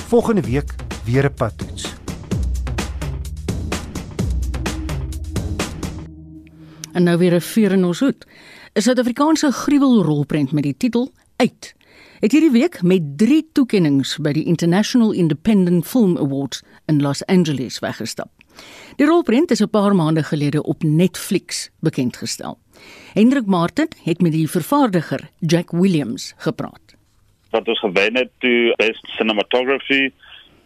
Volgende 0.07 0.41
week 0.41 0.75
weer 1.05 1.25
'n 1.25 1.33
padtoets. 1.33 1.95
En 6.93 7.03
nou 7.03 7.17
weer 7.17 7.33
'n 7.33 7.41
vuur 7.41 7.71
in 7.71 7.85
ons 7.85 7.99
hoed. 7.99 8.27
'n 8.77 8.81
Suid-Afrikaanse 8.81 9.51
gruwelrolprent 9.51 10.51
met 10.51 10.63
die 10.63 10.77
titel 10.77 11.09
Uit 11.35 11.75
het 12.19 12.31
hierdie 12.31 12.51
week 12.51 12.81
met 12.81 13.01
3 13.17 13.49
toekenninge 13.53 14.21
by 14.21 14.31
die 14.37 14.43
International 14.45 15.13
Independent 15.13 15.87
Film 15.87 16.17
Awards 16.17 16.61
in 16.85 17.01
Los 17.01 17.23
Angeles 17.25 17.79
weggestap. 17.79 18.29
Die 19.01 19.07
rolprent 19.09 19.51
is 19.51 19.63
'n 19.63 19.69
paar 19.69 19.95
maande 19.95 20.23
gelede 20.23 20.63
op 20.63 20.83
Netflix 20.83 21.71
bekendgestel. 21.79 22.59
Hendrik 23.13 23.45
Martin 23.45 23.87
het 24.03 24.21
met 24.21 24.31
die 24.31 24.49
vervaardiger 24.49 25.29
Jack 25.39 25.71
Williams 25.71 26.33
gepraat. 26.37 26.95
Wat 27.49 27.67
ons 27.67 27.79
gewen 27.79 28.15
het 28.15 28.29
toe 28.37 28.73
best 28.75 29.07
cinematography, 29.07 30.11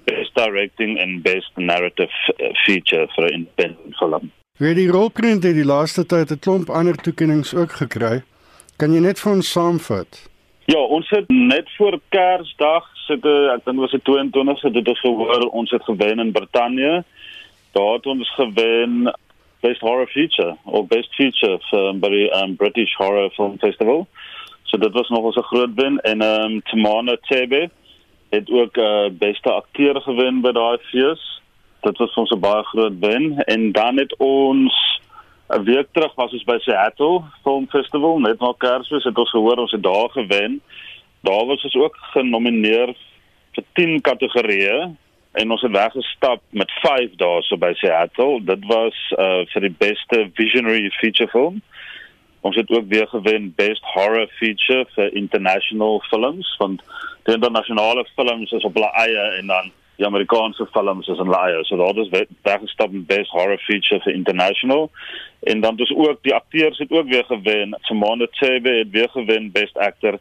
best 0.04 0.36
directing 0.36 0.98
en 0.98 1.22
best 1.22 1.52
narrative 1.56 2.34
feature 2.54 3.08
vir 3.08 3.26
'n 3.26 3.34
independent 3.34 3.96
film. 3.96 4.32
Wie 4.62 4.76
die 4.78 4.92
rolprent 4.94 5.42
het 5.42 5.56
die 5.58 5.66
laaste 5.66 6.04
tyd 6.06 6.30
'n 6.32 6.40
klomp 6.40 6.70
ander 6.70 6.96
toekenninge 6.96 7.58
ook 7.58 7.72
gekry. 7.72 8.22
Kan 8.78 8.94
jy 8.94 9.00
net 9.02 9.20
vir 9.20 9.32
ons 9.32 9.52
saamvat? 9.52 10.30
Ja, 10.66 10.78
ons 10.78 11.10
het 11.10 11.30
net 11.30 11.70
voor 11.78 12.00
Kersdag 12.10 12.86
sit 13.08 13.26
ek 13.26 13.66
dink 13.66 13.80
was 13.80 13.92
dit 13.92 14.04
22 14.04 14.62
het 14.62 14.74
dit 14.74 14.98
gehoor 14.98 15.50
ons 15.50 15.72
het 15.72 15.84
gewen 15.84 16.20
in 16.20 16.32
Brittanje. 16.32 17.04
Daar 17.72 17.94
het 17.94 18.06
ons 18.06 18.34
gewen 18.36 19.16
best 19.62 19.82
horror 19.82 20.08
feature 20.08 20.56
of 20.66 20.88
best 20.88 21.16
feature 21.16 21.58
vir 21.72 21.94
by 21.94 22.10
die 22.10 22.30
um, 22.44 22.56
British 22.56 22.94
Horror 22.96 23.30
Film 23.30 23.58
Festival. 23.58 24.08
So 24.64 24.78
dit 24.78 24.94
was 24.94 25.10
nog 25.10 25.36
'n 25.36 25.42
groot 25.42 25.74
wen 25.76 26.00
en 26.02 26.22
ehm 26.22 26.52
um, 26.52 26.62
Tamana 26.62 27.18
Tebe 27.22 27.70
het 28.30 28.52
ook 28.52 28.78
'n 28.78 28.82
uh, 28.82 29.10
beste 29.10 29.52
akteur 29.52 30.02
gewen 30.02 30.42
by 30.42 30.52
daai 30.52 30.78
fees. 30.78 31.41
Dit 31.82 31.98
was 31.98 32.14
ons 32.14 32.32
'n 32.32 32.40
baie 32.40 32.64
groot 32.64 33.00
wen 33.00 33.44
en 33.46 33.72
dan 33.72 33.98
het 33.98 34.16
ons 34.18 34.74
'n 35.50 35.64
week 35.64 35.88
terug 35.92 36.14
was 36.16 36.32
ons 36.32 36.44
by 36.44 36.58
Seattle 36.60 37.22
Film 37.44 37.68
Festival 37.70 38.20
net 38.20 38.40
na 38.40 38.54
Kersfees 38.58 39.04
het 39.04 39.18
ons 39.18 39.30
gehoor 39.30 39.58
ons 39.58 39.72
het 39.72 39.84
daar 39.84 40.10
gewen. 40.10 40.62
Daar 41.22 41.46
was 41.46 41.64
ons 41.64 41.76
ook 41.76 41.98
genomineer 42.14 42.94
vir 43.52 43.64
10 43.74 44.02
kategorieë 44.02 44.96
en 45.32 45.52
ons 45.52 45.62
het 45.62 45.72
weggestap 45.72 46.42
met 46.50 46.72
5 46.72 47.12
daarso 47.16 47.58
by 47.58 47.74
Seattle. 47.74 48.44
Dit 48.44 48.66
was 48.66 48.96
uh 49.18 49.42
vir 49.54 49.62
die 49.62 49.76
beste 49.78 50.30
visionary 50.34 50.90
feature 50.90 51.30
film. 51.30 51.62
Ons 52.42 52.56
het 52.56 52.70
ook 52.70 52.88
weer 52.88 53.08
gewen 53.08 53.54
best 53.56 53.84
horror 53.84 54.28
feature 54.28 54.86
vir 54.96 55.14
international 55.14 56.04
films 56.10 56.56
want 56.58 56.82
die 57.24 57.34
internasionale 57.34 58.06
films 58.16 58.52
is 58.52 58.64
op 58.64 58.74
hulle 58.74 58.92
eie 58.92 59.38
en 59.40 59.48
dan 59.48 59.72
die 60.02 60.10
Amerikaanse 60.10 60.66
films 60.74 61.08
is 61.08 61.20
in 61.22 61.34
eie. 61.34 61.64
So 61.70 61.78
daar 61.78 61.98
is 62.02 62.10
weggestap 62.42 62.92
met 62.92 63.08
best 63.08 63.32
horror 63.36 63.62
feature 63.68 64.02
vir 64.02 64.14
international. 64.14 64.90
En 65.40 65.62
dan 65.62 65.76
dus 65.76 65.94
ook 65.96 66.24
die 66.26 66.34
akteurs 66.34 66.78
het 66.78 66.92
ook 66.92 67.10
weer 67.10 67.26
gewen. 67.26 67.78
Simone 67.82 68.28
Chebe 68.32 68.78
het 68.82 68.90
weer 68.92 69.10
gewen 69.10 69.52
best 69.52 69.78
actor. 69.78 70.20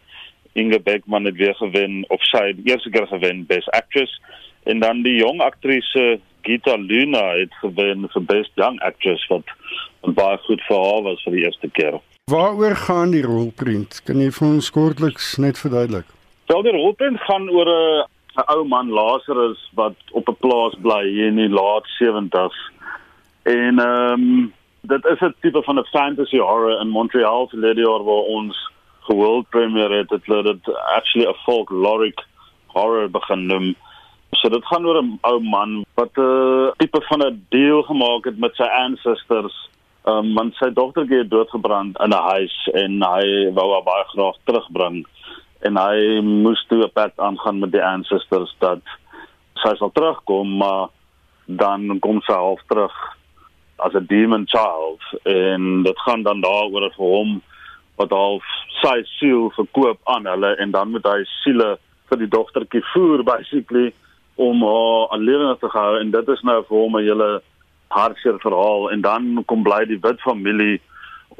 Inge 0.52 0.80
Beckman 0.80 1.24
het 1.24 1.36
weer 1.36 1.54
gewen 1.54 2.04
of 2.08 2.22
sy 2.22 2.46
het 2.52 2.60
eerste 2.64 2.90
keer 2.90 3.06
gewen 3.06 3.46
best 3.46 3.70
actress 3.70 4.20
en 4.62 4.80
dan 4.80 5.02
die 5.02 5.14
jong 5.14 5.40
aktrise 5.40 6.20
Gita 6.42 6.76
Luna 6.76 7.22
het 7.38 7.54
gewen 7.62 8.08
vir 8.12 8.24
best 8.28 8.50
young 8.54 8.80
actress 8.80 9.26
wat 9.30 9.46
baie 10.16 10.38
goed 10.46 10.62
vir 10.68 10.80
haar 10.84 11.02
was 11.06 11.22
vir 11.24 11.36
die 11.36 11.44
eerste 11.44 11.70
keer. 11.70 12.00
Waaroor 12.30 12.76
gaan 12.76 13.12
die 13.14 13.22
rolprent? 13.22 14.02
Kan 14.04 14.20
jy 14.20 14.30
vir 14.34 14.48
ons 14.48 14.70
kortliks 14.74 15.36
net 15.38 15.58
verduidelik? 15.58 16.08
Wel 16.50 16.66
die 16.66 16.74
rolprent 16.74 17.20
gaan 17.28 17.48
oor 17.50 17.68
'n 17.68 18.08
'n 18.36 18.46
ou 18.54 18.64
man 18.64 18.90
Lazarus 18.90 19.70
wat 19.74 19.96
op 20.12 20.28
'n 20.28 20.36
plaas 20.40 20.74
bly 20.82 21.04
in 21.26 21.36
die 21.36 21.48
laat 21.48 21.86
70s. 21.98 22.58
En 23.42 23.78
ehm 23.78 24.12
um, 24.12 24.52
dit 24.80 25.04
is 25.04 25.20
'n 25.20 25.34
tipe 25.40 25.62
van 25.62 25.78
'n 25.78 25.84
fantasy 25.84 26.38
horror 26.38 26.80
in 26.80 26.88
Montreal 26.88 27.48
vir 27.48 27.74
die 27.74 27.84
jaar 27.84 28.04
waar 28.04 28.26
ons 28.38 28.70
geworld 29.00 29.48
premiere 29.48 29.94
het 29.94 30.08
dit 30.08 30.24
dit 30.26 30.74
actually 30.96 31.28
'n 31.28 31.42
folkloric 31.44 32.18
horror 32.66 33.10
begin 33.10 33.46
noem. 33.46 33.74
So 34.30 34.48
dit 34.48 34.64
gaan 34.66 34.86
oor 34.86 35.02
'n 35.02 35.18
ou 35.22 35.40
man 35.40 35.84
wat 35.94 36.16
'n 36.16 36.20
uh, 36.20 36.70
tipe 36.76 37.00
van 37.02 37.22
'n 37.22 37.46
deal 37.48 37.82
gemaak 37.82 38.24
het 38.24 38.38
met 38.38 38.54
sy 38.54 38.62
ancestors. 38.62 39.68
Um 40.04 40.34
want 40.34 40.54
sy 40.54 40.70
dogtertjie 40.72 41.18
het 41.18 41.30
doodgebrand 41.30 42.00
in 42.00 42.10
'n 42.10 42.26
huis 42.32 42.68
en 42.72 43.02
hy 43.02 43.52
wou 43.52 43.72
haar 43.72 43.82
baie 43.82 44.04
graag 44.04 44.36
terugbring 44.44 45.06
en 45.66 45.76
hy 45.76 46.20
moes 46.20 46.62
toe 46.68 46.84
'n 46.84 46.92
pad 46.94 47.12
aangaan 47.16 47.58
met 47.58 47.72
die 47.72 47.84
ancestors 47.84 48.54
dat 48.58 48.82
sy 49.62 49.74
sal 49.76 49.90
terugkom 49.92 50.56
maar 50.56 50.88
dan 51.46 51.98
kom 51.98 52.20
sy 52.22 52.32
half 52.32 52.62
terug 52.68 52.94
as 53.78 53.94
'n 53.94 54.06
demon 54.06 54.46
child 54.46 55.00
en 55.24 55.82
dit 55.82 55.98
gaan 55.98 56.22
dan 56.22 56.40
daaroor 56.40 56.90
vir 56.96 57.06
hom 57.16 57.42
wat 57.96 58.10
half 58.10 58.44
sy 58.82 59.02
siel 59.18 59.50
verkoop 59.50 59.98
aan 60.04 60.26
hulle 60.26 60.56
en 60.56 60.70
dan 60.70 60.90
moet 60.90 61.04
hy 61.04 61.24
siele 61.42 61.78
vir 62.08 62.18
die 62.18 62.32
dogtertjie 62.36 62.82
voer 62.92 63.22
basically 63.22 63.92
om 64.40 64.62
haar 64.62 65.18
lewe 65.18 65.56
te 65.60 65.68
hou 65.68 66.00
en 66.00 66.10
dit 66.10 66.28
is 66.28 66.42
nou 66.42 66.62
vir 66.68 66.76
hom 66.76 66.96
'n 66.96 67.04
hele 67.04 67.42
hartseer 67.90 68.38
verhaal. 68.38 68.90
En 68.90 69.00
dan 69.00 69.42
kom 69.46 69.62
bly 69.62 69.84
die 69.84 69.98
wit 70.00 70.20
familie 70.20 70.80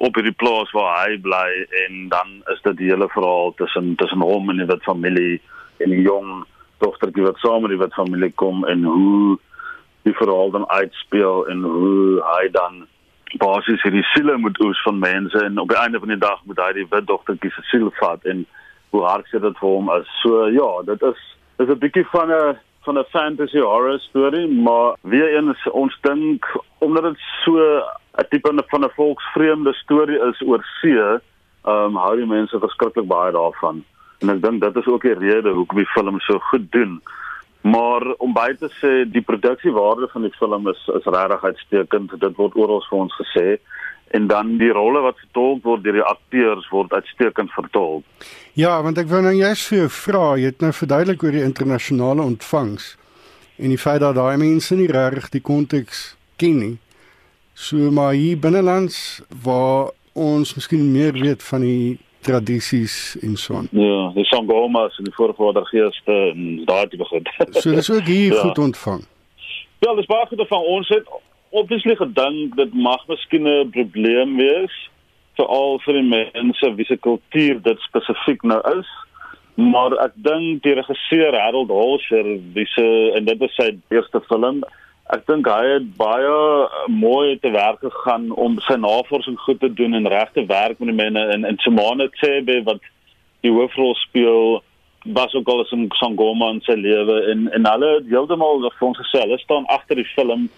op 0.00 0.16
hierdie 0.16 0.36
plaas 0.40 0.70
waar 0.72 0.94
hy 1.02 1.18
bly 1.20 1.48
en 1.84 2.06
dan 2.08 2.38
is 2.52 2.62
dit 2.64 2.78
die 2.78 2.90
hele 2.92 3.08
verhaal 3.12 3.52
tussen 3.58 3.94
tussen 4.00 4.24
hom 4.24 4.48
en 4.50 4.62
die 4.62 4.68
wit 4.70 4.86
familie 4.88 5.40
en 5.84 5.92
die 5.92 6.04
jong 6.06 6.30
dogtertjie 6.80 7.26
wat 7.26 7.42
saam 7.42 7.66
met 7.66 7.74
die 7.74 7.82
wit 7.82 7.96
familie 7.98 8.32
kom 8.42 8.64
en 8.64 8.86
hoe 8.88 9.36
die 10.08 10.16
verhaal 10.16 10.54
dan 10.54 10.64
uitspeel 10.70 11.44
en 11.52 11.66
hoe 11.74 12.22
hy 12.30 12.48
dan 12.56 12.86
basies 13.42 13.82
hierdie 13.84 14.06
siele 14.14 14.38
moet 14.40 14.56
oes 14.64 14.80
van 14.86 14.98
mense 15.02 15.44
en 15.44 15.60
op 15.60 15.68
die 15.68 15.78
einde 15.82 16.00
van 16.00 16.14
die 16.14 16.22
dag 16.24 16.40
moet 16.48 16.64
hy 16.64 16.72
die 16.80 16.88
wit 16.90 17.06
dogtertjie 17.06 17.52
se 17.54 17.66
siel 17.68 17.92
vat 18.00 18.24
en 18.32 18.46
hoe 18.90 19.04
hartseer 19.04 19.44
dit 19.44 19.60
vir 19.60 19.68
hom 19.68 19.92
is. 19.94 20.08
So 20.22 20.48
ja, 20.50 20.70
dit 20.88 21.02
is 21.12 21.20
is 21.60 21.68
'n 21.68 21.78
bietjie 21.78 22.06
van 22.16 22.32
'n 22.32 22.56
van 22.80 22.98
'n 22.98 23.04
fantasy 23.10 23.58
horror 23.58 23.98
storie, 23.98 24.48
maar 24.48 24.96
weer 25.00 25.36
eens 25.36 25.70
ons 25.70 25.98
dink 26.00 26.46
omdat 26.78 27.02
dit 27.02 27.18
so 27.44 27.82
'n 28.18 28.26
tipe 28.28 28.64
van 28.66 28.84
'n 28.84 28.90
volksvreemde 28.94 29.72
storie 29.72 30.20
is 30.28 30.40
oor 30.40 30.64
see, 30.80 30.98
ehm 30.98 31.20
um, 31.64 31.96
hou 31.96 32.16
die 32.16 32.26
mense 32.26 32.58
verskriklik 32.58 33.06
baie 33.06 33.32
daarvan. 33.32 33.84
En 34.18 34.28
ek 34.28 34.42
dink 34.42 34.60
dit 34.60 34.76
is 34.76 34.86
ook 34.86 35.02
die 35.02 35.18
rede 35.18 35.50
hoekom 35.50 35.76
die 35.76 35.92
film 35.94 36.20
so 36.20 36.38
goed 36.38 36.72
doen. 36.72 37.02
Maar 37.60 38.02
om 38.18 38.32
by 38.32 38.54
te 38.58 38.68
sê 38.80 39.10
die 39.10 39.22
produksiewaarde 39.22 40.08
van 40.08 40.22
die 40.22 40.36
film 40.38 40.68
is 40.68 40.88
is 40.94 41.04
regtig 41.04 41.44
uitstekend. 41.44 42.20
Dit 42.20 42.36
word 42.36 42.54
oral 42.54 42.84
vir 42.88 42.98
ons 42.98 43.14
gesê 43.14 43.58
en 44.10 44.26
dan 44.26 44.56
die 44.58 44.72
rolle 44.74 45.00
wat 45.04 45.18
vertolk 45.22 45.62
word 45.64 45.84
deur 45.84 46.00
die 46.00 46.06
akteurs 46.06 46.68
word 46.74 46.92
uitstekend 46.92 47.52
vertolk. 47.54 48.04
Ja, 48.58 48.80
want 48.82 48.98
ek 48.98 49.10
wou 49.10 49.22
nou 49.22 49.34
jous 49.36 49.62
vir 49.70 49.84
jou 49.84 49.90
vra, 50.00 50.24
jy 50.38 50.50
het 50.50 50.64
nou 50.64 50.72
verduidelik 50.74 51.22
oor 51.22 51.36
die 51.36 51.46
internasionale 51.46 52.26
ontvangs 52.26 52.96
en 53.60 53.70
die 53.70 53.78
feit 53.78 54.00
dat 54.02 54.16
daai 54.18 54.40
mense 54.40 54.74
nie 54.74 54.90
regtig 54.90 55.30
die 55.36 55.44
konteks 55.44 56.04
ken 56.40 56.58
nie. 56.58 56.76
So 57.54 57.90
maar 57.94 58.16
hier 58.16 58.38
binnelands 58.40 59.20
waar 59.44 59.92
ons 60.16 60.54
miskien 60.56 60.90
meer 60.92 61.12
weet 61.12 61.42
van 61.46 61.62
die 61.66 61.98
tradisies 62.26 63.16
en 63.22 63.36
so 63.36 63.60
aan. 63.60 63.68
Ja, 63.70 64.10
die 64.16 64.26
sangomas 64.28 64.98
en 64.98 65.08
die 65.08 65.14
voorvadergeeste 65.14 66.16
en 66.32 66.64
daai 66.68 66.86
tipe 66.88 67.04
goed. 67.04 67.28
so 67.50 67.70
dis 67.70 67.90
ook 67.90 68.08
hier 68.08 68.34
ja. 68.36 68.40
goed 68.40 68.58
ontvang. 68.58 69.04
Ja, 69.80 69.94
dis 69.94 70.08
baie 70.10 70.26
goed 70.26 70.48
van 70.48 70.64
ons 70.76 70.88
het 70.88 71.06
obviously 71.50 71.96
gedink 71.96 72.56
dit 72.56 72.74
mag 72.74 73.06
miskien 73.08 73.46
'n 73.48 73.70
probleem 73.70 74.36
wees 74.36 74.76
veral 75.36 75.78
vir 75.84 75.94
die 75.94 76.08
mense 76.08 76.74
wie 76.76 76.86
se 76.86 76.96
kultuur 76.96 77.62
dit 77.62 77.80
spesifiek 77.80 78.42
nou 78.42 78.60
is. 78.78 78.88
Maar 79.54 79.96
ek 80.06 80.12
dink 80.14 80.62
die 80.62 80.74
regisseur 80.74 81.34
Harold 81.36 81.68
Holscher, 81.68 82.24
wie 82.54 82.66
se 82.74 82.86
en 83.16 83.24
dit 83.24 83.38
was 83.38 83.54
sy 83.58 83.70
eerste 83.90 84.20
film, 84.28 84.62
ek 85.14 85.26
dink 85.26 85.48
hy 85.50 85.66
het 85.74 85.86
baie 85.98 86.34
mooi 86.88 87.38
te 87.42 87.50
werk 87.50 87.82
gegaan 87.82 88.30
om 88.30 88.58
sy 88.68 88.76
navorsing 88.78 89.38
goed 89.44 89.60
te 89.60 89.72
doen 89.74 89.94
en 89.98 90.08
regte 90.08 90.46
werk 90.46 90.78
met 90.78 90.92
die 90.92 90.98
mense 91.02 91.26
en 91.34 91.44
en 91.44 91.58
Simone 91.64 92.08
Tsebe 92.16 92.62
wat 92.68 92.80
die 93.42 93.50
hoofrol 93.50 93.94
speel 94.06 94.62
was 95.18 95.34
ook 95.34 95.48
al 95.48 95.64
'n 95.64 95.88
sangoma 95.98 96.50
in 96.50 96.60
sy 96.60 96.76
lewe 96.76 97.30
en 97.32 97.48
en 97.52 97.66
hulle 97.66 97.90
heeltemal 98.08 98.60
vir 98.60 98.88
ons 98.88 98.98
gesê 98.98 99.22
hulle 99.24 99.38
staan 99.38 99.66
agter 99.66 99.96
die 99.96 100.12
film 100.14 100.48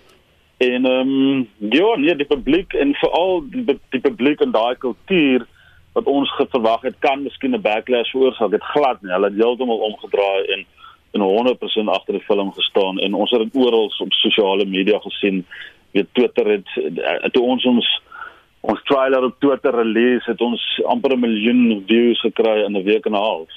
En 0.63 0.85
ehm 0.85 1.09
um, 1.09 1.49
ja, 1.59 1.97
nee, 1.97 2.17
die 2.17 2.27
publiek 2.27 2.73
en 2.73 2.95
veral 2.95 3.43
die, 3.51 3.65
die 3.91 4.01
publiek 4.01 4.41
en 4.41 4.51
daai 4.55 4.77
kultuur 4.79 5.47
wat 5.93 6.05
ons 6.05 6.35
verwag 6.39 6.85
het 6.87 6.99
kan 6.99 7.23
miskien 7.23 7.55
'n 7.57 7.61
backlash 7.61 8.11
veroorsaak. 8.11 8.51
Dit 8.51 8.71
glad 8.75 9.03
nie. 9.03 9.13
Hulle 9.13 9.31
het 9.31 9.41
heeltemal 9.43 9.79
omgedraai 9.89 10.45
en 10.55 10.65
en 11.13 11.21
100% 11.21 11.89
agter 11.95 12.15
die 12.15 12.25
film 12.25 12.53
gestaan 12.53 12.99
en 12.99 13.15
ons 13.15 13.31
het 13.31 13.41
dit 13.41 13.65
oral 13.65 13.93
op 13.99 14.13
sosiale 14.13 14.65
media 14.65 14.99
gesien. 14.99 15.45
Weet 15.91 16.09
Twitter 16.13 16.47
het 16.47 16.69
toe 17.33 17.43
ons 17.43 17.65
ons 17.65 18.01
ons 18.61 18.83
trailer 18.83 19.25
op 19.25 19.35
Twitter 19.39 19.75
release 19.75 20.31
het 20.31 20.41
ons 20.41 20.81
amper 20.85 21.13
'n 21.13 21.21
miljoen 21.21 21.85
views 21.87 22.21
gekry 22.21 22.65
in 22.65 22.77
'n 22.77 22.85
week 22.85 23.07
en 23.07 23.13
'n 23.13 23.25
half 23.29 23.51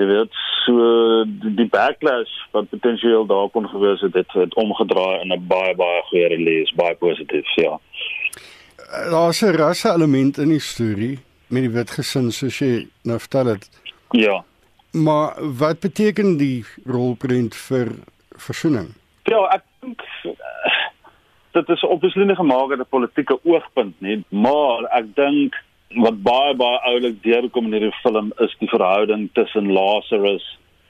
jy 0.00 0.08
weet 0.08 0.38
so 0.64 1.24
die, 1.58 1.68
backlash 1.72 2.32
wat 2.54 2.70
potensieel 2.72 3.26
daar 3.30 3.48
kon 3.54 3.68
gewees 3.68 4.02
het 4.06 4.16
het, 4.18 4.32
het 4.32 4.54
omgedraai 4.54 5.20
in 5.22 5.32
'n 5.32 5.46
baie 5.46 5.74
baie 5.76 6.02
goeie 6.10 6.28
release 6.34 6.74
baie 6.76 6.94
positief 6.94 7.48
ja. 7.56 7.78
Daar's 9.10 9.42
'n 9.42 9.56
rasse 9.56 9.88
element 9.88 10.38
in 10.38 10.48
die 10.48 10.64
storie 10.72 11.18
met 11.48 11.62
die 11.62 11.74
wit 11.78 11.90
gesin 11.90 12.30
soos 12.32 12.58
jy 12.58 12.88
nou 13.02 13.18
vertel 13.18 13.46
het. 13.46 13.68
Ja. 14.10 14.44
Maar 14.92 15.34
wat 15.58 15.80
beteken 15.80 16.36
die 16.36 16.64
rolprent 16.84 17.54
vir 17.54 17.88
versoening 18.36 18.98
ja 19.30 19.40
ek 19.56 19.64
dink 19.80 20.02
dit 21.56 21.72
is 21.74 21.82
obviously 21.86 22.24
nie 22.24 22.38
gemaak 22.38 22.70
uit 22.70 22.80
'n 22.80 22.94
politieke 22.96 23.38
oogpunt 23.42 24.00
nie? 24.00 24.24
Maar 24.28 24.84
ek 24.98 25.14
dink 25.14 25.54
wat 25.98 26.22
baie 26.22 26.54
baie 26.54 26.78
oulik 26.86 27.22
deurkom 27.22 27.66
in 27.66 27.72
hierdie 27.78 28.02
film 28.02 28.32
is 28.38 28.54
die 28.60 28.68
verhouding 28.70 29.28
tussen 29.34 29.72
Lazarus, 29.74 30.44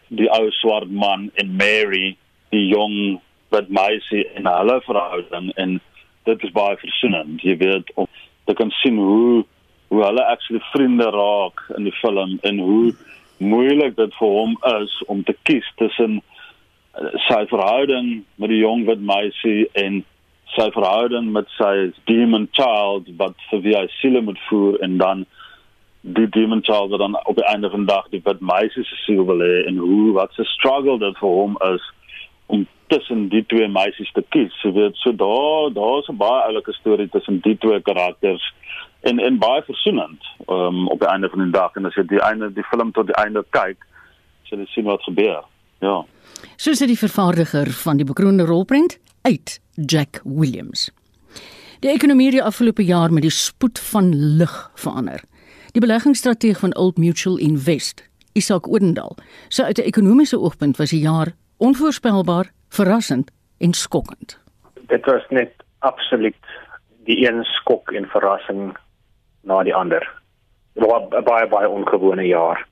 die 0.09 0.29
ou 0.29 0.51
swart 0.61 0.91
man 0.91 1.31
en 1.41 1.57
Mary, 1.57 2.17
die 2.53 2.67
jong 2.69 3.21
wat 3.51 3.71
meisie 3.73 4.27
en 4.37 4.47
hulle 4.47 4.81
verhouding 4.85 5.53
en 5.57 5.79
dit 6.29 6.45
is 6.45 6.53
baie 6.53 6.77
versoenend. 6.83 7.41
Jy 7.43 7.57
weet 7.63 7.89
om 7.97 8.11
te 8.47 8.55
kan 8.55 8.73
sien 8.83 8.99
hoe 9.01 9.45
hoe 9.91 10.05
hulle 10.05 10.23
actually 10.31 10.61
vriende 10.71 11.09
raak 11.11 11.65
in 11.77 11.89
die 11.89 11.97
film 11.99 12.37
en 12.47 12.61
hoe 12.63 12.93
moeilik 13.43 13.97
dit 13.97 14.13
vir 14.21 14.35
hom 14.37 14.53
is 14.77 14.93
om 15.11 15.25
te 15.27 15.35
kies 15.49 15.67
tussen 15.81 16.21
uh, 16.21 17.11
sy 17.27 17.41
verhouding 17.51 18.21
met 18.37 18.53
die 18.53 18.61
jong 18.61 18.85
wat 18.87 19.03
meisie 19.03 19.65
en 19.81 20.05
sy 20.57 20.71
verhouding 20.75 21.33
met 21.33 21.49
sy 21.57 21.93
demon 22.11 22.49
child 22.53 23.09
wat 23.21 23.37
vir 23.51 23.63
wie 23.67 23.77
hy 23.77 23.87
siele 24.01 24.21
moet 24.21 24.39
voer 24.49 24.81
en 24.87 24.99
dan 24.99 25.27
die 26.01 26.29
demon 26.33 26.63
child 26.65 26.91
wat 26.91 27.03
dan 27.03 27.17
op 27.25 27.37
die 27.37 27.47
einde 27.53 27.71
van 27.71 27.85
die 27.85 27.93
dag 27.93 28.09
die 28.11 28.23
wit 28.25 28.41
meisie 28.41 28.85
se 28.85 29.01
siel 29.05 29.25
wil 29.29 29.43
hê 29.45 29.67
en 29.69 29.77
hoe 29.77 30.13
wat 30.17 30.33
se 30.35 30.45
struggle 30.57 30.99
dit 30.99 31.19
vir 31.23 31.35
hom 31.41 31.59
is 31.75 31.89
om 32.51 32.67
tussen 32.91 33.29
die 33.29 33.45
twee 33.47 33.69
meisies 33.69 34.11
te 34.13 34.23
kies. 34.35 34.55
Jy 34.65 34.73
weet, 34.75 34.97
so 35.03 35.13
daar 35.15 35.71
daar's 35.75 36.09
'n 36.09 36.17
baie 36.17 36.43
oulike 36.49 36.73
storie 36.73 37.09
tussen 37.09 37.41
die 37.41 37.57
twee 37.59 37.81
karakters 37.81 38.43
en 39.01 39.19
en 39.19 39.39
baie 39.39 39.63
versoenend 39.63 40.23
um, 40.49 40.89
op 40.89 41.01
die 41.01 41.09
einde 41.09 41.29
van 41.29 41.45
die 41.45 41.53
dag 41.53 41.77
en 41.77 41.87
as 41.87 41.95
jy 41.95 42.07
die 42.07 42.23
einde 42.23 42.53
die 42.53 42.67
film 42.71 42.93
tot 42.93 43.07
die 43.07 43.21
einde 43.25 43.45
kyk, 43.51 43.87
sal 44.49 44.59
jy 44.59 44.67
sien 44.67 44.85
wat 44.85 45.03
gebeur. 45.03 45.45
Ja. 45.81 46.05
So 46.57 46.73
sê 46.73 46.87
die 46.87 46.99
vervaardiger 46.99 47.71
van 47.71 47.97
die 47.97 48.05
bekroonde 48.05 48.45
rolprent 48.45 48.99
uit 49.23 49.61
Jack 49.75 50.21
Williams. 50.25 50.91
Die 51.81 51.91
ekonomie 51.91 52.31
het 52.33 52.43
afgelope 52.43 52.85
jaar 52.85 53.13
met 53.13 53.23
die 53.23 53.31
spoed 53.31 53.79
van 53.81 54.15
lig 54.37 54.71
verander. 54.75 55.21
Die 55.73 55.81
beleggingsstrategie 55.81 56.57
van 56.57 56.77
Old 56.77 56.99
Mutual 56.99 57.39
Invest, 57.39 58.09
Isak 58.33 58.69
Odendaal, 58.69 59.17
sê 59.49 59.65
uit 59.65 59.79
'n 59.79 59.89
ekonomiese 59.93 60.39
oogpunt 60.39 60.77
was 60.77 60.91
die 60.91 61.01
jaar 61.01 61.33
onvoorspelbaar, 61.57 62.51
verrassend 62.69 63.31
en 63.59 63.73
skokkend. 63.73 64.39
Dit 64.87 65.05
was 65.05 65.25
net 65.29 65.53
absoluut 65.79 66.45
die 67.05 67.27
een 67.29 67.45
skok 67.45 67.93
en 67.93 68.07
verrassing 68.07 68.77
na 69.41 69.63
die 69.63 69.75
ander. 69.75 70.21
Dit 70.75 70.85
was 70.87 71.03
'n 71.03 71.25
baie 71.25 71.49
baie 71.49 71.69
ongewone 71.69 72.27
jaar 72.27 72.67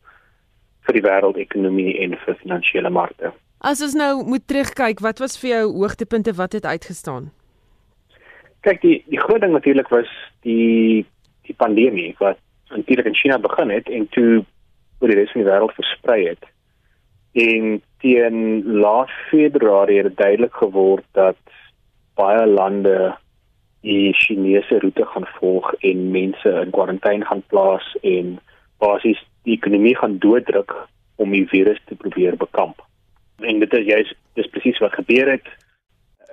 vir 0.81 0.95
die 0.95 1.03
wêreldekonomie 1.03 1.99
en 2.01 2.17
vir 2.25 2.35
finansiële 2.35 2.91
markte. 2.91 3.33
As 3.59 3.81
ons 3.83 3.95
nou 3.99 4.23
moet 4.23 4.45
terugkyk, 4.47 5.01
wat 5.03 5.19
was 5.19 5.35
vir 5.43 5.51
jou 5.51 5.65
hoogtepunte 5.81 6.35
wat 6.39 6.53
het 6.55 6.67
uitgestaan? 6.67 7.33
Kyk, 8.63 8.81
die 8.83 8.99
die 9.11 9.19
groot 9.19 9.43
ding 9.43 9.53
natuurlik 9.53 9.91
was 9.91 10.11
die 10.47 11.07
die 11.49 11.57
pandemie 11.59 12.15
wat 12.21 12.39
natuurlik 12.71 13.09
in 13.11 13.19
China 13.19 13.39
begin 13.39 13.71
het 13.71 13.89
en 13.89 14.07
toe 14.15 14.45
oor 15.01 15.11
die 15.11 15.19
res 15.19 15.33
van 15.33 15.43
die 15.43 15.51
wêreld 15.51 15.75
versprei 15.75 16.21
het. 16.29 16.47
En 17.35 17.83
teen 18.03 18.63
laat 18.79 19.11
Februarie 19.31 20.03
het 20.05 20.17
duidelik 20.17 20.55
geword 20.55 21.07
dat 21.19 21.39
baie 22.15 22.47
lande 22.47 23.17
die 23.83 24.13
Chinese 24.15 24.79
roete 24.79 25.07
gaan 25.07 25.27
volg 25.39 25.73
en 25.81 26.11
mense 26.11 26.51
in 26.63 26.71
kwarantyne 26.71 27.27
gaan 27.27 27.43
plaas 27.51 27.87
en 28.03 28.37
basies 28.79 29.19
die 29.43 29.57
ekonomie 29.59 29.97
gaan 29.97 30.19
dooddruk 30.23 30.75
om 31.17 31.35
die 31.35 31.47
virus 31.51 31.81
te 31.87 31.99
probeer 31.99 32.37
bekamp. 32.37 32.83
En 33.39 33.59
dit 33.59 33.73
is 33.73 33.87
juist 33.87 34.15
dis 34.35 34.47
presies 34.47 34.79
wat 34.79 34.93
gebeur 34.93 35.31
het 35.31 35.49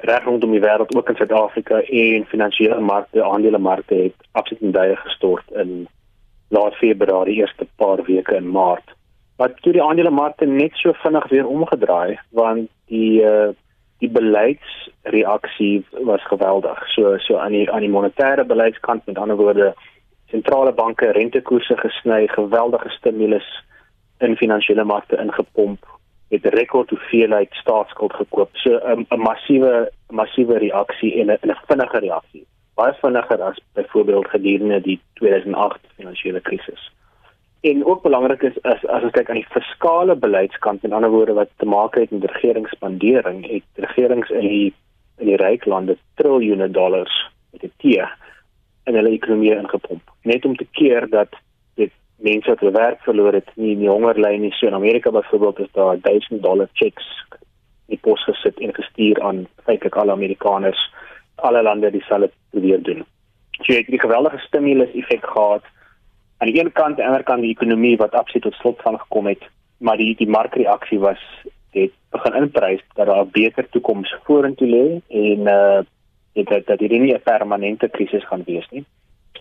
reg 0.06 0.24
rondom 0.24 0.52
die 0.52 0.62
wêreld 0.62 0.96
ook 0.96 1.10
in 1.10 1.16
Suid-Afrika 1.16 1.82
en 1.82 2.26
finansiële 2.26 2.80
markte, 2.80 3.24
aandelemarkte 3.24 3.96
het 3.96 4.28
absoluut 4.32 4.62
in 4.62 4.72
duie 4.72 4.96
gestort 4.96 5.52
in 5.52 5.88
laat 6.50 6.76
Februarie, 6.76 7.36
eerste 7.36 7.68
paar 7.76 8.04
weke 8.04 8.36
in 8.36 8.52
Maart. 8.52 8.94
Maar 9.38 9.54
toe 9.54 9.72
die 9.72 9.84
aandelemarkte 9.84 10.46
net 10.46 10.76
so 10.76 10.94
vinnig 10.94 11.30
weer 11.30 11.48
omgedraai 11.48 12.20
want 12.30 12.70
die 12.88 13.22
uh, 13.24 13.50
die 14.04 14.10
beleidsreaksie 14.12 15.86
was 16.04 16.24
geweldig. 16.28 16.88
So 16.94 17.18
so 17.18 17.38
aan 17.38 17.52
die 17.52 17.72
aan 17.72 17.86
die 17.86 17.92
monetêre 17.92 18.46
beleidskant 18.46 19.06
met 19.06 19.18
ander 19.18 19.38
woorde 19.38 19.74
sentrale 20.30 20.74
banke 20.74 21.12
rentekoerse 21.12 21.78
gesny, 21.78 22.28
geweldige 22.28 22.90
stimulus 22.90 23.48
in 24.20 24.36
finansiële 24.36 24.84
markte 24.84 25.18
ingepomp, 25.18 25.86
het 26.30 26.46
'n 26.46 26.56
rekord 26.56 26.90
hoeveelheid 26.90 27.54
staatsskuld 27.54 28.14
gekoop. 28.14 28.50
So 28.54 28.80
'n 28.84 29.06
'n 29.10 29.20
massiewe 29.20 29.92
massiewe 30.10 30.58
reaksie 30.58 31.20
en 31.20 31.28
'n 31.28 31.50
'n 31.50 31.58
vinnige 31.68 32.00
reaksie. 32.00 32.46
Baie 32.76 32.94
vinniger 32.94 33.42
as 33.42 33.60
byvoorbeeld 33.74 34.28
gedurende 34.28 34.82
die 34.82 35.00
2008 35.14 35.80
finansiële 35.96 36.42
krisis. 36.42 36.92
En 37.62 37.86
ook 37.86 38.02
belangrik 38.02 38.42
is 38.42 38.62
as 38.62 38.86
as 38.86 39.04
ons 39.04 39.12
kyk 39.12 39.30
aan 39.30 39.42
die 39.42 39.50
fiskale 39.50 40.16
beleidskant, 40.16 40.82
met 40.82 40.92
ander 40.92 41.10
woorde 41.10 41.34
wat 41.34 41.50
te 41.58 41.66
maak 41.66 41.96
het 41.96 42.12
met 42.12 42.32
regeringsspandering, 42.32 43.48
het 43.48 43.64
regerings 43.74 44.30
in 44.30 44.48
die 44.48 44.74
in 45.18 45.26
die 45.26 45.40
ryk 45.40 45.66
lande 45.66 45.98
triljoene 46.14 46.72
dollars 46.72 47.32
met 47.52 47.62
die 47.62 47.72
T 47.78 48.10
in 48.84 48.96
hulle 48.96 49.10
ekonomie 49.10 49.56
ingepomp. 49.56 50.12
Net 50.22 50.46
om 50.46 50.56
te 50.56 50.68
keer 50.72 51.10
dat 51.10 51.30
mense 52.18 52.50
wat 52.50 52.60
hulle 52.60 52.72
werk 52.72 53.02
verloor 53.04 53.34
het, 53.34 53.50
nie 53.56 53.74
in 53.76 53.80
die 53.80 53.90
hongerlyn 53.90 54.42
nie. 54.42 54.54
So 54.56 54.68
in 54.68 54.78
Amerika 54.78 55.12
byvoorbeeld 55.12 55.60
is 55.60 55.72
daar 55.72 56.00
1000 56.02 56.44
dollar 56.44 56.70
checks 56.74 57.08
in 57.88 58.00
pos 58.00 58.24
gesit 58.24 58.60
en 58.60 58.74
gestuur 58.74 59.22
aan 59.22 59.46
feitelik 59.64 59.96
alle 59.96 60.12
Amerikaners, 60.12 60.94
alle 61.36 61.62
lande 61.64 61.92
dieselfde 61.92 62.32
probeer 62.50 62.82
doen. 62.84 63.04
So 63.62 63.74
jy 63.74 63.82
het 63.84 63.92
die 63.92 64.00
geweldige 64.00 64.40
stimulus 64.48 64.94
effek 64.94 65.26
gehad 65.26 65.64
aan 66.38 66.52
die 66.52 66.60
een 66.60 66.72
kant 66.72 66.98
en 67.00 67.06
aan 67.06 67.06
die 67.06 67.06
ander 67.06 67.24
kant 67.24 67.42
die 67.42 67.54
ekonomie 67.56 67.98
wat 67.98 68.16
absoluut 68.16 68.44
tot 68.44 68.58
slot 68.60 68.82
van 68.82 69.00
gekom 69.00 69.28
het, 69.28 69.44
maar 69.78 69.98
die 69.98 70.16
die 70.16 70.30
markreaksie 70.30 71.00
was 71.00 71.22
het 71.76 71.92
begin 72.16 72.36
inprys 72.42 72.82
dat 72.96 73.08
daar 73.08 73.26
'n 73.26 73.32
beter 73.32 73.70
toekoms 73.70 74.16
vorentoe 74.24 74.68
lê 74.68 74.88
en 75.08 75.40
uh 75.48 75.84
dit 76.36 76.66
dat 76.68 76.80
hierdie 76.80 77.00
nie 77.00 77.14
'n 77.14 77.24
permanente 77.24 77.88
krisis 77.90 78.28
gaan 78.28 78.44
wees 78.46 78.68
nie. 78.70 78.86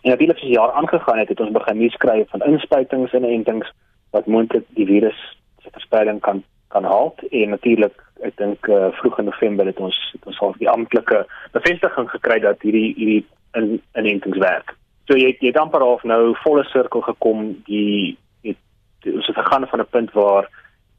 En 0.05 0.11
natuurlik 0.11 0.37
as 0.37 0.43
die 0.43 0.57
jaar 0.59 0.73
aangegaan 0.73 1.19
het, 1.19 1.29
het 1.29 1.41
ons 1.41 1.51
begin 1.51 1.79
nuus 1.81 1.95
skryf 1.97 2.29
van 2.29 2.43
inspuitings 2.45 3.13
en 3.17 3.25
entings 3.25 3.71
wat 4.13 4.27
moontlik 4.27 4.67
die 4.77 4.87
virus 4.87 5.21
se 5.63 5.71
verspreiding 5.73 6.21
kan 6.21 6.43
kan 6.69 6.85
halt 6.85 7.23
en 7.31 7.49
natuurlik 7.55 8.03
ek 8.27 8.37
dink 8.37 8.67
uh, 8.67 8.91
vroeg 8.99 9.19
in 9.23 9.29
November 9.31 9.67
het 9.67 9.81
ons 9.81 9.97
het 10.13 10.27
ons 10.27 10.41
al 10.43 10.53
die 10.59 10.69
amptelike 10.69 11.23
bevestiging 11.55 12.11
gekry 12.11 12.41
dat 12.43 12.67
hierdie 12.67 12.91
hierdie 12.99 13.23
in 13.55 13.79
inentings 13.95 14.41
werk. 14.43 14.75
So 15.09 15.17
jy 15.17 15.33
jy 15.41 15.55
amper 15.61 15.87
half 15.87 16.05
nou 16.05 16.35
volle 16.43 16.67
sirkel 16.69 17.05
gekom. 17.09 17.47
Die 17.71 18.17
het 18.45 19.09
ons 19.15 19.31
het 19.31 19.41
gegaan 19.41 19.69
van 19.73 19.81
'n 19.81 19.93
punt 19.97 20.13
waar 20.13 20.51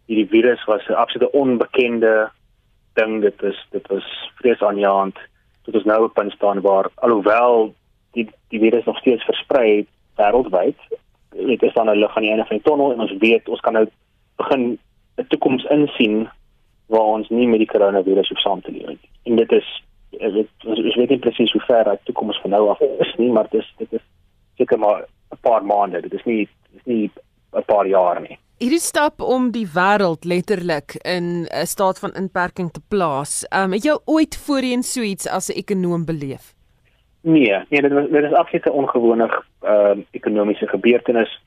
hierdie 0.08 0.30
virus 0.34 0.66
was 0.66 0.90
'n 0.90 1.02
absolute 1.04 1.32
onbekende 1.32 2.32
ding. 2.94 3.22
Dit 3.22 3.44
is 3.44 3.60
dit 3.72 3.88
was 3.88 4.08
vreesaanjaend 4.42 5.18
tot 5.64 5.76
ons 5.76 5.90
nou 5.92 6.04
op 6.04 6.14
punt 6.14 6.32
staan 6.32 6.62
waar 6.62 6.90
alhoewel 6.96 7.76
die 8.16 8.28
die 8.54 8.60
virus 8.60 8.86
nog 8.86 8.98
steeds 8.98 9.24
versprei 9.28 9.86
wêreldwyd, 10.20 10.80
dit 11.36 11.64
is 11.64 11.74
dan 11.74 11.90
'n 11.90 12.00
lig 12.00 12.16
aan 12.16 12.24
die 12.24 12.32
einde 12.32 12.46
van 12.46 12.58
die 12.58 12.66
tonnel 12.66 12.92
en 12.94 13.00
ons 13.00 13.18
weet 13.20 13.50
ons 13.50 13.60
kan 13.60 13.74
nou 13.74 13.86
begin 14.38 14.78
'n 15.18 15.28
toekoms 15.28 15.64
insien 15.64 16.30
waar 16.88 17.10
ons 17.18 17.30
nie 17.30 17.48
met 17.48 17.60
die 17.60 17.74
coronavirus 17.74 18.30
hoef 18.30 18.40
saam 18.40 18.62
te 18.62 18.72
leef 18.72 18.88
nie. 18.88 19.10
En 19.24 19.36
dit 19.36 19.52
is 19.52 19.84
dit 20.10 20.48
ons 20.66 20.96
weet 20.96 21.10
nie 21.10 21.20
presies 21.20 21.52
hoe 21.52 21.62
ver 21.68 21.84
daai 21.84 21.98
toekoms 22.04 22.40
van 22.42 22.50
nou 22.56 22.70
af 22.70 22.80
is 22.80 23.14
nie, 23.18 23.32
maar 23.32 23.48
dit 23.50 23.62
is 23.62 23.74
dit 23.78 23.94
is 23.94 24.06
seker 24.58 24.80
maar 24.80 25.06
'n 25.32 25.42
paar 25.42 25.66
maande. 25.66 26.02
Dit 26.02 26.14
is 26.14 26.24
nie 26.26 26.48
dit 26.72 26.80
is 26.80 26.86
nie 26.86 27.12
'n 27.54 27.64
paar 27.66 27.88
jaar 27.88 28.22
nie. 28.22 28.38
Hierdie 28.58 28.80
stap 28.80 29.22
om 29.22 29.52
die 29.52 29.68
wêreld 29.68 30.24
letterlik 30.24 30.96
in 31.04 31.48
'n 31.52 31.66
staat 31.66 32.00
van 32.00 32.14
inperking 32.16 32.72
te 32.72 32.82
plaas, 32.88 33.46
um, 33.52 33.72
het 33.72 33.84
jy 33.84 33.98
ooit 34.06 34.38
voorheen 34.38 34.84
so 34.84 35.02
iets 35.02 35.28
as 35.28 35.50
'n 35.50 35.58
ekonom 35.58 36.06
beleef? 36.06 36.55
Nee, 37.28 37.60
nee, 37.70 37.82
dit 37.82 37.92
was 37.92 38.10
dit 38.10 38.24
is 38.24 38.34
absoluut 38.34 38.66
'n 38.66 38.70
ongewone 38.82 39.44
ehm 39.62 40.00
uh, 40.00 40.04
ekonomiese 40.12 40.68
gebeurtenis 40.68 41.42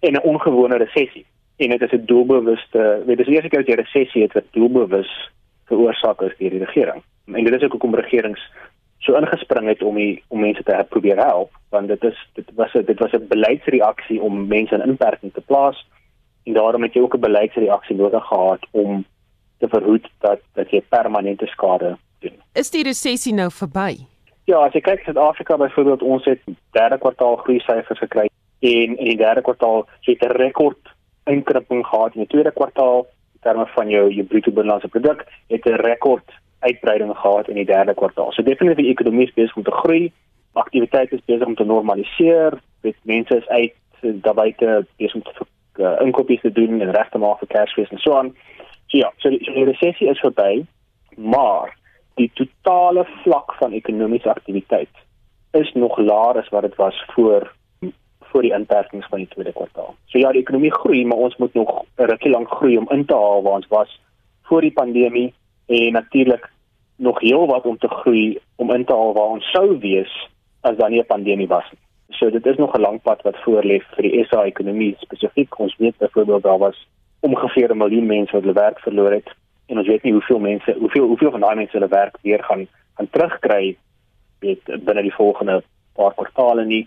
en 0.00 0.12
'n 0.12 0.22
ongewone 0.22 0.76
resessie. 0.76 1.26
En 1.56 1.70
dit 1.70 1.82
is 1.82 1.90
'n 1.90 2.04
doelbewuste, 2.04 3.02
weet 3.06 3.18
jy, 3.18 3.36
as 3.36 3.42
jy 3.42 3.48
kyk 3.48 3.66
jy 3.66 3.74
resessie 3.74 4.22
het 4.22 4.32
wat 4.32 4.44
doelbewus 4.50 5.30
veroorsaak 5.64 6.20
is 6.20 6.36
deur 6.38 6.50
die 6.50 6.64
regering. 6.64 7.02
En 7.26 7.44
dit 7.44 7.54
is 7.54 7.62
ook 7.62 7.70
hoekom 7.70 7.94
regerings 7.94 8.50
so 8.98 9.14
ingespring 9.14 9.68
het 9.68 9.82
om 9.82 9.94
die, 9.94 10.22
om 10.28 10.40
mense 10.40 10.62
te 10.62 10.86
probeer 10.88 11.16
help, 11.16 11.50
want 11.68 11.88
dit 11.88 12.04
is 12.04 12.28
dit 12.32 12.48
was 12.54 12.74
'n 12.74 12.84
dit 12.84 12.98
was 12.98 13.12
'n 13.12 13.26
beleidsreaksie 13.28 14.20
om 14.20 14.46
mense 14.46 14.74
in 14.74 14.88
inperking 14.88 15.32
te 15.32 15.40
plaas 15.40 15.86
en 16.44 16.52
daarom 16.52 16.82
het 16.82 16.92
jy 16.94 17.00
ook 17.00 17.14
'n 17.14 17.20
beleidsreaksie 17.20 17.96
nodig 17.96 18.24
gehad 18.24 18.66
om 18.70 19.04
te 19.58 19.68
verhoed 19.68 20.10
dat 20.18 20.40
dat 20.52 20.70
jy 20.70 20.80
permanente 20.88 21.46
skade 21.46 21.96
doen. 22.18 22.36
Is 22.52 22.70
die 22.70 22.82
resessie 22.82 23.34
nou 23.34 23.50
verby? 23.50 24.13
Ja, 24.44 24.58
as 24.60 24.74
jy 24.76 24.80
kyk 24.84 25.04
Suid-Afrika 25.04 25.56
byvoorbeeld, 25.56 26.02
ons 26.02 26.24
het 26.28 26.42
derde 26.76 26.98
kwartaal 27.00 27.36
groei 27.36 27.60
syfers 27.64 27.98
gekry 27.98 28.26
en 28.60 28.96
in 28.96 29.08
die 29.08 29.16
derde 29.16 29.40
kwartaal 29.42 29.86
het 30.04 30.22
'n 30.22 30.36
rekord 30.36 30.92
inkrimping 31.24 31.86
gehad 31.86 32.14
in 32.14 32.20
die 32.20 32.28
tweede 32.28 32.52
kwartaal 32.52 33.06
in 33.34 33.40
terme 33.40 33.66
van 33.66 33.88
jou 33.88 34.10
jou 34.12 34.26
bruto 34.26 34.50
binnelandse 34.50 34.88
produk 34.88 35.24
het 35.48 35.66
'n 35.66 35.80
rekord 35.80 36.28
uitbreiding 36.58 37.16
gehad 37.16 37.48
in 37.48 37.54
die 37.54 37.64
derde 37.64 37.94
kwartaal. 37.94 38.32
So 38.32 38.42
definitief 38.42 38.76
die 38.76 38.92
ekonomie 38.92 39.26
is 39.26 39.34
besig 39.34 39.56
om 39.56 39.62
te 39.62 39.70
groei, 39.70 40.12
aktiwiteit 40.52 41.12
is 41.12 41.24
besig 41.24 41.46
om 41.46 41.54
te 41.54 41.64
normaliseer, 41.64 42.60
dit 42.80 42.96
mense 43.02 43.36
is 43.36 43.48
uit 43.48 43.74
daarbuite 44.00 44.86
besig 44.96 45.14
om 45.14 45.22
te 45.22 45.32
uh, 45.82 46.00
inkopies 46.00 46.40
te 46.40 46.52
doen 46.52 46.80
en 46.80 46.90
reg 46.90 47.08
te 47.08 47.18
maak 47.18 47.38
vir 47.38 47.48
Kersfees 47.48 47.90
en 47.90 47.98
so 47.98 48.12
aan. 48.12 48.36
So 48.86 48.98
ja, 48.98 49.12
so 49.16 49.30
die, 49.30 49.44
so 49.44 49.52
die 49.52 49.64
resessie 49.64 50.08
is 50.08 50.20
verby, 50.20 50.66
maar 51.16 51.76
die 52.14 52.30
totale 52.34 53.04
vlak 53.22 53.54
van 53.58 53.72
ekonomiese 53.72 54.30
aktiwiteit 54.30 55.02
is 55.52 55.72
nog 55.72 55.98
laer 55.98 56.38
as 56.38 56.48
wat 56.48 56.62
dit 56.62 56.74
was 56.74 57.04
voor 57.14 57.52
voor 58.34 58.42
die 58.42 58.54
inperkings 58.54 59.06
van 59.06 59.18
die 59.18 59.28
tweede 59.28 59.52
kwartaal. 59.52 59.94
So 60.10 60.18
ja, 60.18 60.32
die 60.34 60.40
ekonomie 60.40 60.72
groei, 60.74 61.04
maar 61.06 61.18
ons 61.18 61.36
moet 61.36 61.54
nog 61.54 61.70
'n 61.70 62.08
rukkie 62.10 62.30
lank 62.30 62.48
groei 62.50 62.76
om 62.78 62.90
in 62.90 63.04
te 63.04 63.14
haal 63.14 63.42
waar 63.42 63.52
ons 63.52 63.68
was 63.68 64.00
voor 64.42 64.60
die 64.60 64.72
pandemie 64.72 65.34
en 65.66 65.92
natuurlik 65.92 66.50
nog 66.96 67.20
heel 67.20 67.46
wat 67.46 67.64
om 67.64 67.78
te 67.78 67.88
groei 67.88 68.38
om 68.56 68.72
in 68.72 68.84
te 68.84 68.92
haal 68.92 69.12
waar 69.12 69.34
ons 69.36 69.50
sou 69.50 69.78
wees 69.78 70.28
as 70.60 70.76
dan 70.76 70.90
nie 70.90 71.00
'n 71.00 71.06
pandemie 71.06 71.48
was 71.48 71.70
nie. 71.70 71.80
So 72.18 72.30
dit 72.30 72.46
is 72.46 72.56
nog 72.56 72.74
'n 72.74 72.80
lang 72.80 73.02
pad 73.02 73.22
wat 73.22 73.36
voor 73.42 73.62
lê 73.62 73.80
vir 73.80 74.02
die 74.02 74.24
SA 74.24 74.44
ekonomie 74.44 74.96
spesifiek. 74.98 75.58
Ons 75.58 75.76
weet 75.76 75.98
byvoorbeeld 75.98 76.42
daar 76.42 76.58
was 76.58 76.88
ongeveer 77.20 77.70
'n 77.70 77.76
miljoen 77.76 78.06
mense 78.06 78.32
wat 78.32 78.42
hulle 78.42 78.54
werk 78.54 78.78
verloor 78.78 79.12
het 79.12 79.34
en 79.66 79.78
ons 79.78 79.88
weet 79.88 80.02
nie 80.02 80.12
hoeveel 80.12 80.38
mense 80.38 80.76
hoeveel 80.78 81.06
hoeveel 81.06 81.30
van 81.30 81.40
daai 81.40 81.54
mense 81.54 81.76
hulle 81.76 81.88
werk 81.88 82.18
weer 82.22 82.42
gaan 82.44 82.66
gaan 82.94 83.10
terugkry 83.10 83.76
weet 84.44 84.64
binne 84.84 85.02
die 85.02 85.14
volgende 85.14 85.62
paar 85.94 86.14
kwartaale 86.14 86.64
nie. 86.64 86.84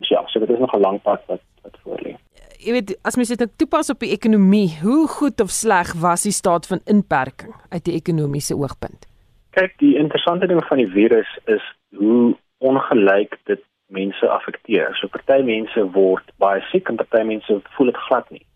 So 0.00 0.14
ja, 0.14 0.22
so 0.26 0.40
dit 0.40 0.50
is 0.50 0.58
nog 0.58 0.74
'n 0.74 0.80
lang 0.80 1.02
pad 1.02 1.22
wat 1.26 1.42
wat 1.62 1.76
voor 1.82 2.00
lê. 2.02 2.16
Jy 2.58 2.72
weet, 2.72 2.98
as 3.02 3.16
mens 3.16 3.28
dit 3.28 3.38
nou 3.38 3.50
toepas 3.56 3.90
op 3.90 4.00
die 4.00 4.10
ekonomie, 4.10 4.78
hoe 4.82 5.08
goed 5.08 5.40
of 5.40 5.50
sleg 5.50 5.92
was 5.94 6.22
die 6.22 6.32
staat 6.32 6.66
van 6.66 6.80
inperking 6.84 7.54
uit 7.68 7.84
die 7.84 7.94
ekonomiese 7.94 8.56
oogpunt? 8.56 9.06
Kyk, 9.50 9.78
die 9.78 9.96
interessante 9.96 10.46
ding 10.46 10.64
van 10.64 10.76
die 10.76 10.90
virus 10.90 11.38
is 11.44 11.62
hoe 11.96 12.36
ongelyk 12.58 13.38
dit 13.44 13.62
mense 13.86 14.28
affekteer. 14.28 14.94
So 14.94 15.08
party 15.08 15.42
mense 15.42 15.90
word 15.92 16.32
baie 16.42 16.60
siek 16.72 16.88
en 16.88 16.96
party 16.96 17.22
mense 17.22 17.60
voel 17.76 17.92
dit 17.92 17.96
glad 18.08 18.30
nie. 18.30 18.46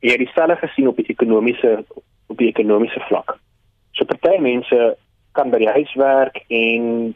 Jy 0.00 0.10
het 0.10 0.24
dieselfde 0.24 0.56
gesien 0.56 0.88
op 0.88 0.96
die 0.96 1.06
ekonomiese 1.12 1.84
op 2.30 2.38
die 2.38 2.48
ekonomiese 2.48 3.02
vlak. 3.08 3.36
So 3.98 4.06
party 4.08 4.38
mense 4.42 4.94
kan 5.38 5.50
by 5.50 5.58
die 5.62 5.72
huis 5.74 5.90
werk 5.98 6.42
en 6.48 7.14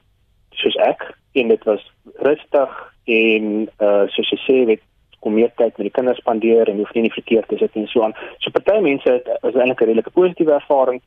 soos 0.59 0.77
ek 0.87 1.07
en 1.39 1.49
dit 1.51 1.65
was 1.71 1.83
rustig 2.27 2.75
en 3.11 3.47
uh 3.83 4.05
soos 4.15 4.33
jy 4.35 4.41
sê 4.43 4.59
weet 4.71 4.83
kom 5.25 5.39
meer 5.39 5.53
tyd 5.57 5.73
met 5.79 5.89
die 5.89 5.95
kinders 5.97 6.21
spandeer 6.21 6.69
en 6.69 6.83
hoef 6.83 6.93
nie 6.93 7.05
in 7.05 7.09
die 7.09 7.17
verkeer 7.17 7.47
te 7.49 7.57
sit 7.59 7.77
en 7.81 7.89
so 7.89 8.05
aan. 8.05 8.17
So 8.45 8.53
party 8.53 8.81
mense 8.85 9.09
het 9.09 9.31
is 9.33 9.57
eintlik 9.57 9.81
'n 9.81 9.89
redelike 9.91 10.12
positiewe 10.19 10.59
ervaring. 10.59 11.01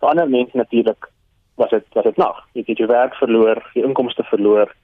Vir 0.00 0.08
ander 0.08 0.28
mense 0.28 0.56
natuurlik 0.56 1.10
was 1.56 1.70
dit 1.70 1.84
was 1.92 2.04
dit 2.04 2.16
nog. 2.16 2.36
Jy 2.52 2.62
het 2.66 2.78
jou 2.78 2.88
werk 2.88 3.14
verloor, 3.14 3.62
jou 3.74 3.86
inkomste 3.86 4.22
verloor. 4.22 4.74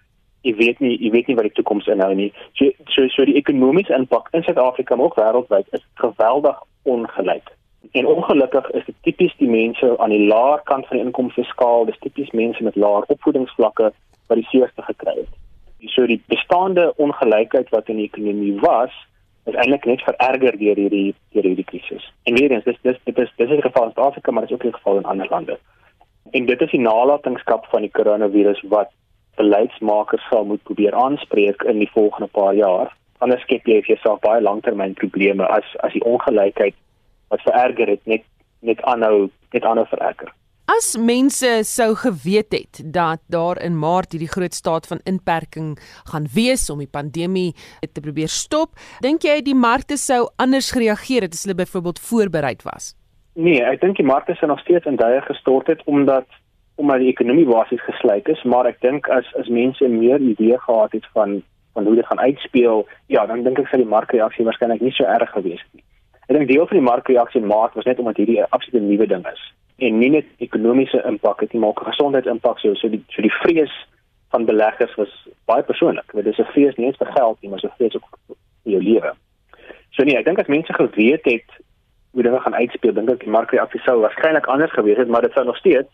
Jy 0.43 0.55
weet 0.55 0.81
nie 0.81 0.97
jy 0.99 1.11
weet 1.11 1.26
nie 1.26 1.37
wat 1.37 1.49
die 1.49 1.57
toekoms 1.59 1.87
inhou 1.87 2.14
nie. 2.14 2.33
So 2.55 2.70
so 2.87 3.09
so 3.09 3.24
die 3.24 3.39
ekonomiese 3.43 3.95
impak 3.95 4.28
in 4.33 4.43
Suid-Afrika 4.43 4.97
maar 4.97 5.07
ook 5.07 5.20
wêreldwyd 5.20 5.66
is 5.72 5.87
geweldig 5.95 6.59
ongelyk. 6.83 7.51
En 7.93 8.07
ongelukkig 8.07 8.70
is 8.70 8.85
dit 8.85 8.97
tipies 9.03 9.37
die 9.37 9.49
mense 9.49 9.95
aan 9.99 10.11
die 10.11 10.26
laer 10.26 10.61
kant 10.64 10.87
van 10.87 10.97
die 10.97 11.05
inkomste 11.07 11.43
skaal, 11.43 11.85
dis 11.85 11.99
tipies 11.99 12.31
mense 12.31 12.62
met 12.62 12.76
laer 12.76 13.07
opvoedingsvlakke 13.07 13.93
wat 14.26 14.39
die 14.39 14.47
seerste 14.53 14.83
gekry 14.83 15.16
het 15.16 15.39
so 15.89 16.07
die 16.07 16.20
bestaande 16.26 16.93
ongelykheid 16.97 17.68
wat 17.68 17.89
in 17.89 17.97
die 17.97 18.09
ekonomie 18.09 18.61
was 18.61 18.93
is 19.45 19.55
eintlik 19.55 19.87
net 19.89 20.03
vererger 20.05 20.59
deur 20.61 20.76
hierdie 20.76 21.14
deur 21.33 21.49
hierdie 21.49 21.64
krisis. 21.64 22.05
En 22.28 22.37
weer 22.37 22.53
eens 22.53 22.64
dis 22.64 22.78
dis 22.83 22.99
dit 23.05 23.18
is 23.18 23.33
dis 23.37 23.49
is 23.49 23.57
die 23.57 23.66
geval 23.66 23.89
in 23.89 23.95
Suid-Afrika 23.95 24.31
maar 24.31 24.47
dit 24.47 24.51
is 24.51 24.57
ook 24.57 24.68
die 24.68 24.74
geval 24.76 24.97
in 24.99 25.09
ander 25.12 25.26
lande. 25.31 25.59
En 26.31 26.47
dit 26.47 26.61
is 26.61 26.70
die 26.70 26.81
nalatenskap 26.81 27.66
van 27.72 27.87
die 27.87 27.91
koronavirus 27.91 28.62
wat 28.68 28.93
beleidsmakers 29.37 30.26
sal 30.28 30.45
moet 30.45 30.62
probeer 30.62 30.95
aanspreek 30.95 31.62
in 31.62 31.78
die 31.78 31.91
volgende 31.95 32.28
paar 32.28 32.55
jaar. 32.55 32.97
Anders 33.18 33.43
skep 33.43 33.66
jy 33.66 33.81
vir 33.81 33.95
jouself 33.95 34.20
baie 34.20 34.43
langtermynprobleme 34.45 35.49
as 35.49 35.76
as 35.81 35.97
die 35.97 36.05
ongelykheid 36.05 36.76
wat 37.31 37.47
vererger 37.47 37.97
het 37.97 38.05
net 38.11 38.26
net 38.61 38.83
aanhou 38.85 39.31
net 39.55 39.64
aanhou 39.64 39.87
vererger. 39.89 40.31
As 40.70 40.93
mense 40.95 41.49
sou 41.66 41.95
geweet 41.99 42.53
het 42.55 42.81
dat 42.95 43.22
daar 43.33 43.59
in 43.64 43.78
Maart 43.78 44.12
hierdie 44.14 44.31
groot 44.31 44.55
staat 44.55 44.87
van 44.87 45.01
inperking 45.05 45.72
gaan 46.12 46.28
wees 46.35 46.68
om 46.70 46.78
die 46.78 46.91
pandemie 46.91 47.55
te 47.81 48.01
probeer 48.05 48.31
stop, 48.31 48.78
dink 49.03 49.26
jy 49.26 49.41
die 49.43 49.57
markte 49.57 49.99
sou 49.99 50.28
anders 50.39 50.70
gereageer 50.76 51.26
het 51.26 51.35
as 51.35 51.43
hulle 51.47 51.59
byvoorbeeld 51.59 51.99
voorberei 52.11 52.55
was? 52.68 52.93
Nee, 53.35 53.64
ek 53.64 53.81
dink 53.83 53.99
die 53.99 54.07
markte 54.07 54.37
sou 54.39 54.51
nog 54.53 54.62
steeds 54.62 54.87
in 54.87 55.01
duie 55.01 55.20
gestort 55.26 55.72
het 55.72 55.83
omdat 55.87 56.28
omdat 56.81 57.03
die 57.03 57.11
ekonomie 57.11 57.45
basies 57.45 57.83
gesluit 57.85 58.28
is, 58.33 58.41
maar 58.49 58.68
ek 58.70 58.78
dink 58.81 59.09
as 59.12 59.26
as 59.41 59.51
mense 59.53 59.89
meer 59.89 60.22
idee 60.22 60.59
gehad 60.66 60.95
het 60.97 61.07
van 61.16 61.41
van 61.74 61.87
hoe 61.87 61.95
dit 61.95 62.07
gaan 62.07 62.20
uitspeel, 62.20 62.87
ja, 63.07 63.26
dan 63.26 63.43
dink 63.47 63.59
ek 63.59 63.68
sou 63.70 63.78
die 63.78 63.91
markreaksie 63.91 64.47
waarskynlik 64.47 64.81
nie 64.83 64.95
so 64.95 65.07
erg 65.07 65.31
gewees 65.35 65.61
het 65.62 65.74
nie. 65.78 65.85
Ek 66.31 66.37
dink 66.37 66.49
deel 66.49 66.66
van 66.66 66.78
die 66.78 66.87
markreaksie 66.87 67.41
in 67.41 67.49
Maart 67.51 67.74
was 67.74 67.89
net 67.89 67.99
omdat 67.99 68.20
hierdie 68.22 68.39
'n 68.39 68.53
absolute 68.55 68.85
nuwe 68.87 69.07
ding 69.07 69.26
is 69.26 69.43
en 69.78 69.99
nie 69.99 70.11
net 70.11 70.26
ekonomiese 70.39 71.03
impak 71.09 71.41
het 71.41 71.53
nie 71.53 71.61
maar 71.61 71.72
ook 71.72 71.89
gesondheidsimpak 71.89 72.59
so 72.59 72.74
so 72.74 72.89
die 72.89 73.03
so 73.09 73.22
die 73.22 73.33
vrees 73.43 73.72
van 74.31 74.45
beleggers 74.45 74.95
was 74.95 75.12
baie 75.51 75.62
persoonlik 75.62 76.12
dit 76.12 76.26
is 76.26 76.39
'n 76.39 76.53
vrees 76.53 76.76
nie 76.76 76.87
net 76.87 77.01
vir 77.03 77.12
geld 77.16 77.41
nie 77.41 77.51
maar 77.51 77.64
'n 77.64 77.76
vrees 77.78 77.97
ook 77.97 78.18
vir 78.62 78.72
jou 78.72 78.83
lewe. 78.83 79.12
So 79.91 80.05
nee, 80.05 80.16
ek 80.16 80.24
dink 80.24 80.39
as 80.39 80.47
mense 80.47 80.72
geweet 80.72 81.24
het 81.24 81.51
hoe 82.11 82.22
dinge 82.22 82.41
gaan 82.41 82.55
uitspeel, 82.55 82.95
dink 82.95 83.11
ek 83.11 83.24
die 83.24 83.31
markreaksie 83.31 83.81
sou 83.81 84.01
waarskynlik 84.01 84.47
anders 84.47 84.72
gewees 84.72 84.99
het, 84.99 85.09
maar 85.09 85.22
dit 85.22 85.33
sou 85.33 85.45
nog 85.45 85.57
steeds 85.57 85.89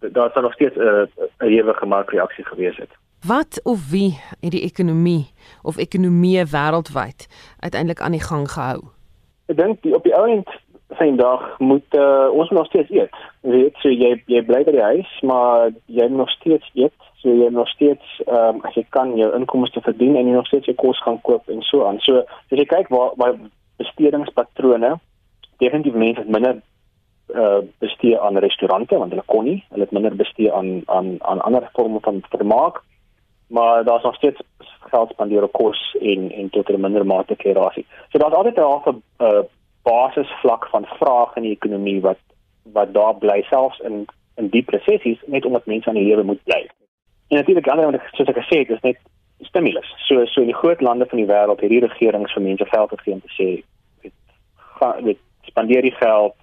daar 0.00 0.30
sou 0.32 0.42
nog 0.44 0.52
steeds 0.52 0.76
'n 0.76 0.80
uh, 0.80 1.06
'n 1.40 1.52
ewige 1.52 1.86
markreaksie 1.86 2.44
gewees 2.44 2.76
het. 2.76 2.90
Wat 3.26 3.60
of 3.62 3.90
wie 3.90 4.18
het 4.40 4.50
die 4.50 4.64
ekonomie 4.64 5.32
of 5.62 5.76
ekonomie 5.76 6.44
wêreldwyd 6.44 7.28
uiteindelik 7.60 8.00
aan 8.00 8.12
die 8.12 8.26
gang 8.30 8.50
gehou? 8.50 8.80
Ek 9.46 9.56
dink 9.56 9.84
op 9.92 10.06
die 10.06 10.14
ou 10.16 10.26
end 10.30 10.48
sien 10.98 11.16
dag 11.16 11.58
moet 11.58 11.96
uh, 11.98 12.28
ons 12.32 12.50
nog 12.50 12.66
steeds 12.66 12.90
eet. 12.90 13.16
Jy 13.42 13.50
weet, 13.50 13.80
so 13.82 13.90
jy 13.90 14.12
jy 14.30 14.42
bly 14.46 14.62
by 14.66 14.74
die 14.76 14.84
huis, 14.84 15.10
maar 15.26 15.72
jy 15.86 16.06
moet 16.08 16.24
nog 16.24 16.32
steeds 16.36 16.70
eet. 16.74 17.08
So 17.22 17.32
jy 17.32 17.48
moet 17.48 17.60
nog 17.62 17.72
steeds 17.72 18.20
ehm 18.26 18.60
um, 18.60 18.62
as 18.68 18.76
jy 18.78 18.84
kan 18.96 19.16
jou 19.18 19.30
inkomste 19.36 19.82
verdien 19.84 20.16
en 20.16 20.28
jy 20.28 20.36
nog 20.36 20.48
steeds 20.50 20.70
jou 20.70 20.76
kos 20.80 21.00
gaan 21.02 21.20
koop 21.26 21.48
en 21.52 21.64
so 21.66 21.86
aan. 21.88 22.00
So 22.04 22.22
as 22.24 22.56
jy 22.60 22.68
kyk 22.70 22.92
waar 22.94 23.16
waar 23.20 23.36
bestedingspatrone 23.82 24.94
definitief 25.58 25.94
mense 25.98 26.20
het 26.20 26.30
minder 26.30 26.62
uh 27.34 27.60
bestee 27.80 28.18
aan 28.20 28.36
restaurante 28.36 28.98
want 29.00 29.14
hulle 29.14 29.24
kon 29.26 29.46
nie, 29.48 29.60
hulle 29.72 29.86
het 29.86 29.94
minder 29.96 30.16
bestee 30.16 30.52
aan 30.52 30.82
aan 30.86 31.16
aan 31.20 31.40
ander 31.40 31.68
vorme 31.72 32.00
van 32.00 32.20
vermaak. 32.30 32.82
Maar 33.46 33.84
daar's 33.84 34.02
nog 34.02 34.14
steeds 34.14 34.40
geld 34.90 35.10
spandeer 35.10 35.42
op 35.42 35.52
kos 35.52 35.96
en 36.00 36.30
en 36.32 36.50
tot 36.50 36.68
'n 36.68 36.80
minder 36.80 37.06
mate 37.06 37.36
kerasie. 37.36 37.86
So 38.08 38.18
daar's 38.18 38.34
altyd 38.34 38.56
'n 38.56 38.60
half 38.60 38.86
'n 38.86 39.02
uh, 39.18 39.42
basisvlak 39.82 40.66
van 40.66 40.86
vraag 40.86 41.36
in 41.36 41.42
die 41.42 41.56
ekonomie 41.58 42.00
wat 42.00 42.18
wat 42.62 42.94
daar 42.94 43.14
bly 43.14 43.42
selfs 43.42 43.78
in 43.78 44.06
in 44.36 44.48
diep 44.48 44.68
resessies 44.68 45.20
net 45.26 45.44
omdat 45.44 45.66
mense 45.66 45.88
aan 45.88 45.94
die 45.94 46.06
lewe 46.06 46.22
moet 46.22 46.44
bly. 46.44 46.68
En 47.28 47.36
natuurlik 47.36 47.68
ander 47.68 47.90
wat 47.90 48.00
soos 48.12 48.28
ek 48.28 48.36
gesê 48.36 48.58
het, 48.58 48.70
is 48.70 48.80
net 48.80 48.98
stimulus. 49.40 49.94
So 50.06 50.24
so 50.24 50.40
in 50.40 50.46
die 50.46 50.60
groot 50.62 50.80
lande 50.80 51.06
van 51.06 51.18
die 51.18 51.26
wêreld 51.26 51.60
het 51.60 51.70
die 51.70 51.80
regerings 51.80 52.32
vir 52.32 52.42
mense 52.42 52.64
geld 52.64 52.90
gegee 52.90 53.12
om 53.14 53.20
te 53.20 53.34
sê 53.42 53.62
gaan 54.78 55.04
weet 55.04 55.18
spandeer 55.40 55.82
die 55.82 55.94
geld 55.94 56.34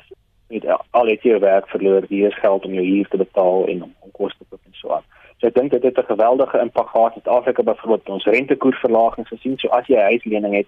met 0.48 0.66
al 0.90 1.08
het 1.08 1.24
jy 1.24 1.40
werk 1.40 1.68
verloor, 1.72 2.06
hier 2.10 2.28
is 2.28 2.40
geld 2.40 2.66
om 2.66 2.74
jou 2.74 2.86
huur 2.86 3.08
te 3.08 3.18
betaal 3.18 3.68
en 3.68 3.84
om, 3.84 3.94
om 4.00 4.12
kos 4.12 4.36
te 4.38 4.46
koop 4.50 4.60
en 4.66 4.74
so 4.80 4.92
aan. 4.98 5.06
So 5.42 5.50
ek 5.50 5.56
dink 5.58 5.72
dit 5.74 5.84
het 5.84 5.98
'n 5.98 6.12
geweldige 6.14 6.60
impak 6.60 6.90
gehad 6.90 7.16
in 7.16 7.32
Afrika 7.32 7.64
byvoorbeeld 7.64 8.10
ons 8.10 8.26
rentekoersverlagings 8.26 9.30
gesien. 9.30 9.58
So 9.58 9.68
as 9.70 9.88
jy 9.88 9.98
'n 9.98 10.10
huislening 10.12 10.54
het, 10.56 10.68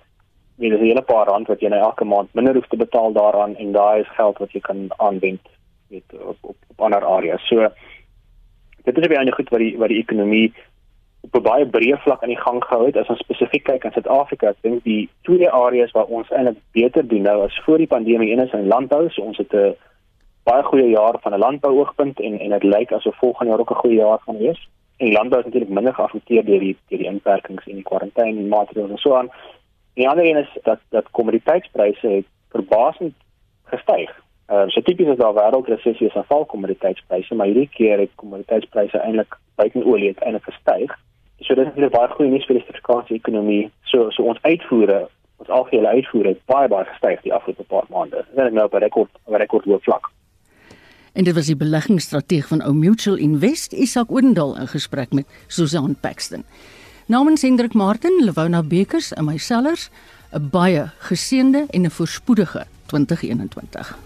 jy 0.58 0.70
het 0.70 0.80
'n 0.80 0.86
hele 0.86 1.02
paar 1.02 1.28
rand 1.28 1.48
wat 1.48 1.60
jy 1.60 1.70
nou 1.70 1.82
elke 1.82 2.06
maand 2.06 2.34
minder 2.34 2.54
hoef 2.54 2.68
te 2.68 2.78
betaal 2.78 3.12
daaraan 3.12 3.56
en 3.56 3.72
daai 3.72 4.02
is 4.02 4.16
geld 4.16 4.38
wat 4.38 4.52
jy 4.52 4.60
kan 4.60 4.90
aanwend 4.98 5.42
weet 5.90 6.14
op 6.14 6.38
op, 6.42 6.56
op 6.68 6.82
ander 6.82 7.06
areas. 7.06 7.48
So 7.48 7.70
dit 8.84 8.98
is 8.98 9.08
baie 9.08 9.32
goed 9.32 9.50
wat 9.50 9.60
die 9.60 9.78
wat 9.78 9.90
die 9.90 10.02
ekonomie 10.02 10.54
op 11.22 11.36
'n 11.36 11.42
baie 11.42 11.66
breë 11.66 11.98
vlak 11.98 12.22
aan 12.22 12.34
die 12.34 12.44
gang 12.46 12.64
gehou 12.64 12.86
het 12.86 12.98
as 12.98 13.08
ons 13.08 13.20
spesifiek 13.20 13.64
kyk 13.64 13.86
aan 13.86 13.92
Suid-Afrika. 13.92 14.48
Ek 14.48 14.62
dink 14.62 14.84
die 14.84 15.10
twee 15.22 15.50
areas 15.50 15.92
waar 15.92 16.06
ons 16.06 16.30
eintlik 16.30 16.58
beter 16.72 17.08
doen 17.08 17.22
nou 17.22 17.44
as 17.44 17.62
voor 17.66 17.78
die 17.78 17.88
pandemie 17.88 18.32
een 18.32 18.44
is 18.46 18.54
in 18.54 18.68
landbou. 18.68 19.10
So 19.10 19.22
ons 19.22 19.38
het 19.38 19.54
'n 19.54 19.76
baie 20.44 20.64
goeie 20.64 20.90
jaar 20.90 21.16
van 21.22 21.34
'n 21.34 21.40
landbouoogpunt 21.40 22.20
en 22.20 22.40
en 22.40 22.50
dit 22.50 22.64
lyk 22.64 22.92
asof 22.92 23.16
volgende 23.18 23.52
jaar 23.52 23.60
ook 23.60 23.72
'n 23.72 23.84
goeie 23.84 23.96
jaar 23.96 24.20
gaan 24.20 24.38
wees. 24.38 24.70
En 24.98 25.12
landbou 25.12 25.40
is 25.40 25.46
natuurlik 25.46 25.70
minder 25.70 25.94
geaffekteer 25.94 26.46
deur 26.46 26.60
die 26.60 26.78
deur 26.88 27.00
die 27.00 27.08
inperkings 27.08 27.68
en 27.68 27.76
die 27.76 27.84
kwarantyne 27.84 28.42
maatreëls 28.42 28.90
en 28.90 28.98
so 28.98 29.16
aan. 29.16 29.30
Die 29.94 30.10
ander 30.10 30.26
een 30.26 30.38
is 30.38 30.58
dat 30.64 30.80
dat 30.90 31.12
kommoditeitspryse 31.12 32.08
het 32.08 32.26
verbasend 32.50 33.14
gestyg. 33.64 34.22
Uh, 34.50 34.64
so 34.68 34.82
tipies 34.82 35.08
is 35.08 35.18
daar 35.18 35.34
wêreldresessie 35.34 36.08
is 36.08 36.16
afval 36.16 36.46
kommoditeitspryse, 36.46 37.36
maar 37.36 37.46
hierdie 37.46 37.70
keer 37.70 38.00
het 38.00 38.10
kommoditeitspryse 38.16 38.98
eintlik 38.98 39.38
buiten 39.56 39.86
olie 39.86 40.08
het 40.08 40.20
eintlik 40.20 40.44
gestyg. 40.44 40.92
So 41.40 41.56
dit 41.56 41.68
is 41.68 41.84
'n 41.84 41.90
baie 41.90 42.08
goeie 42.08 42.32
nuus 42.32 42.46
vir 42.46 42.56
die 42.56 42.64
Suid-Afrikaanse 42.64 43.14
ekonomie. 43.14 43.72
So 43.84 44.10
so 44.10 44.24
ons 44.24 44.42
uitvoere, 44.42 45.08
ons 45.38 45.50
algehele 45.50 45.88
uitvoere 45.88 46.36
baie 46.46 46.68
baie 46.68 46.86
gestyg 46.86 47.22
die 47.22 47.34
afgelope 47.34 47.64
paar 47.64 47.86
maande. 47.90 48.26
Dit 48.36 48.46
is 48.46 48.52
nou 48.54 48.68
'n 48.72 48.78
rekord 48.78 49.10
'n 49.28 49.36
rekord 49.36 49.66
hoë 49.66 49.80
vlak. 49.82 50.12
En 51.14 51.24
dit 51.24 51.34
was 51.34 51.46
die 51.46 51.56
beleggingsstrateeg 51.56 52.48
van 52.48 52.64
Ou 52.66 52.74
Mutual 52.74 53.16
Invest, 53.16 53.72
Isak 53.72 54.12
Oendal 54.12 54.58
in 54.58 54.68
gesprek 54.68 55.12
met 55.14 55.26
Susan 55.48 55.96
Paxton. 56.00 56.44
Namens 57.06 57.42
Hendrik 57.42 57.74
Martin, 57.74 58.24
Lewona 58.24 58.64
Bekers 58.64 59.14
en 59.14 59.26
mysellers, 59.26 59.90
'n 60.32 60.50
baie 60.50 60.92
geseënde 61.00 61.66
en 61.70 61.82
'n 61.82 61.92
voorspoedige 61.92 62.66
2021. 62.86 63.98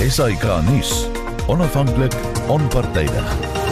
Esai 0.00 0.36
Kahnis, 0.36 1.06
onafhanklik, 1.46 2.14
onpartydig. 2.48 3.63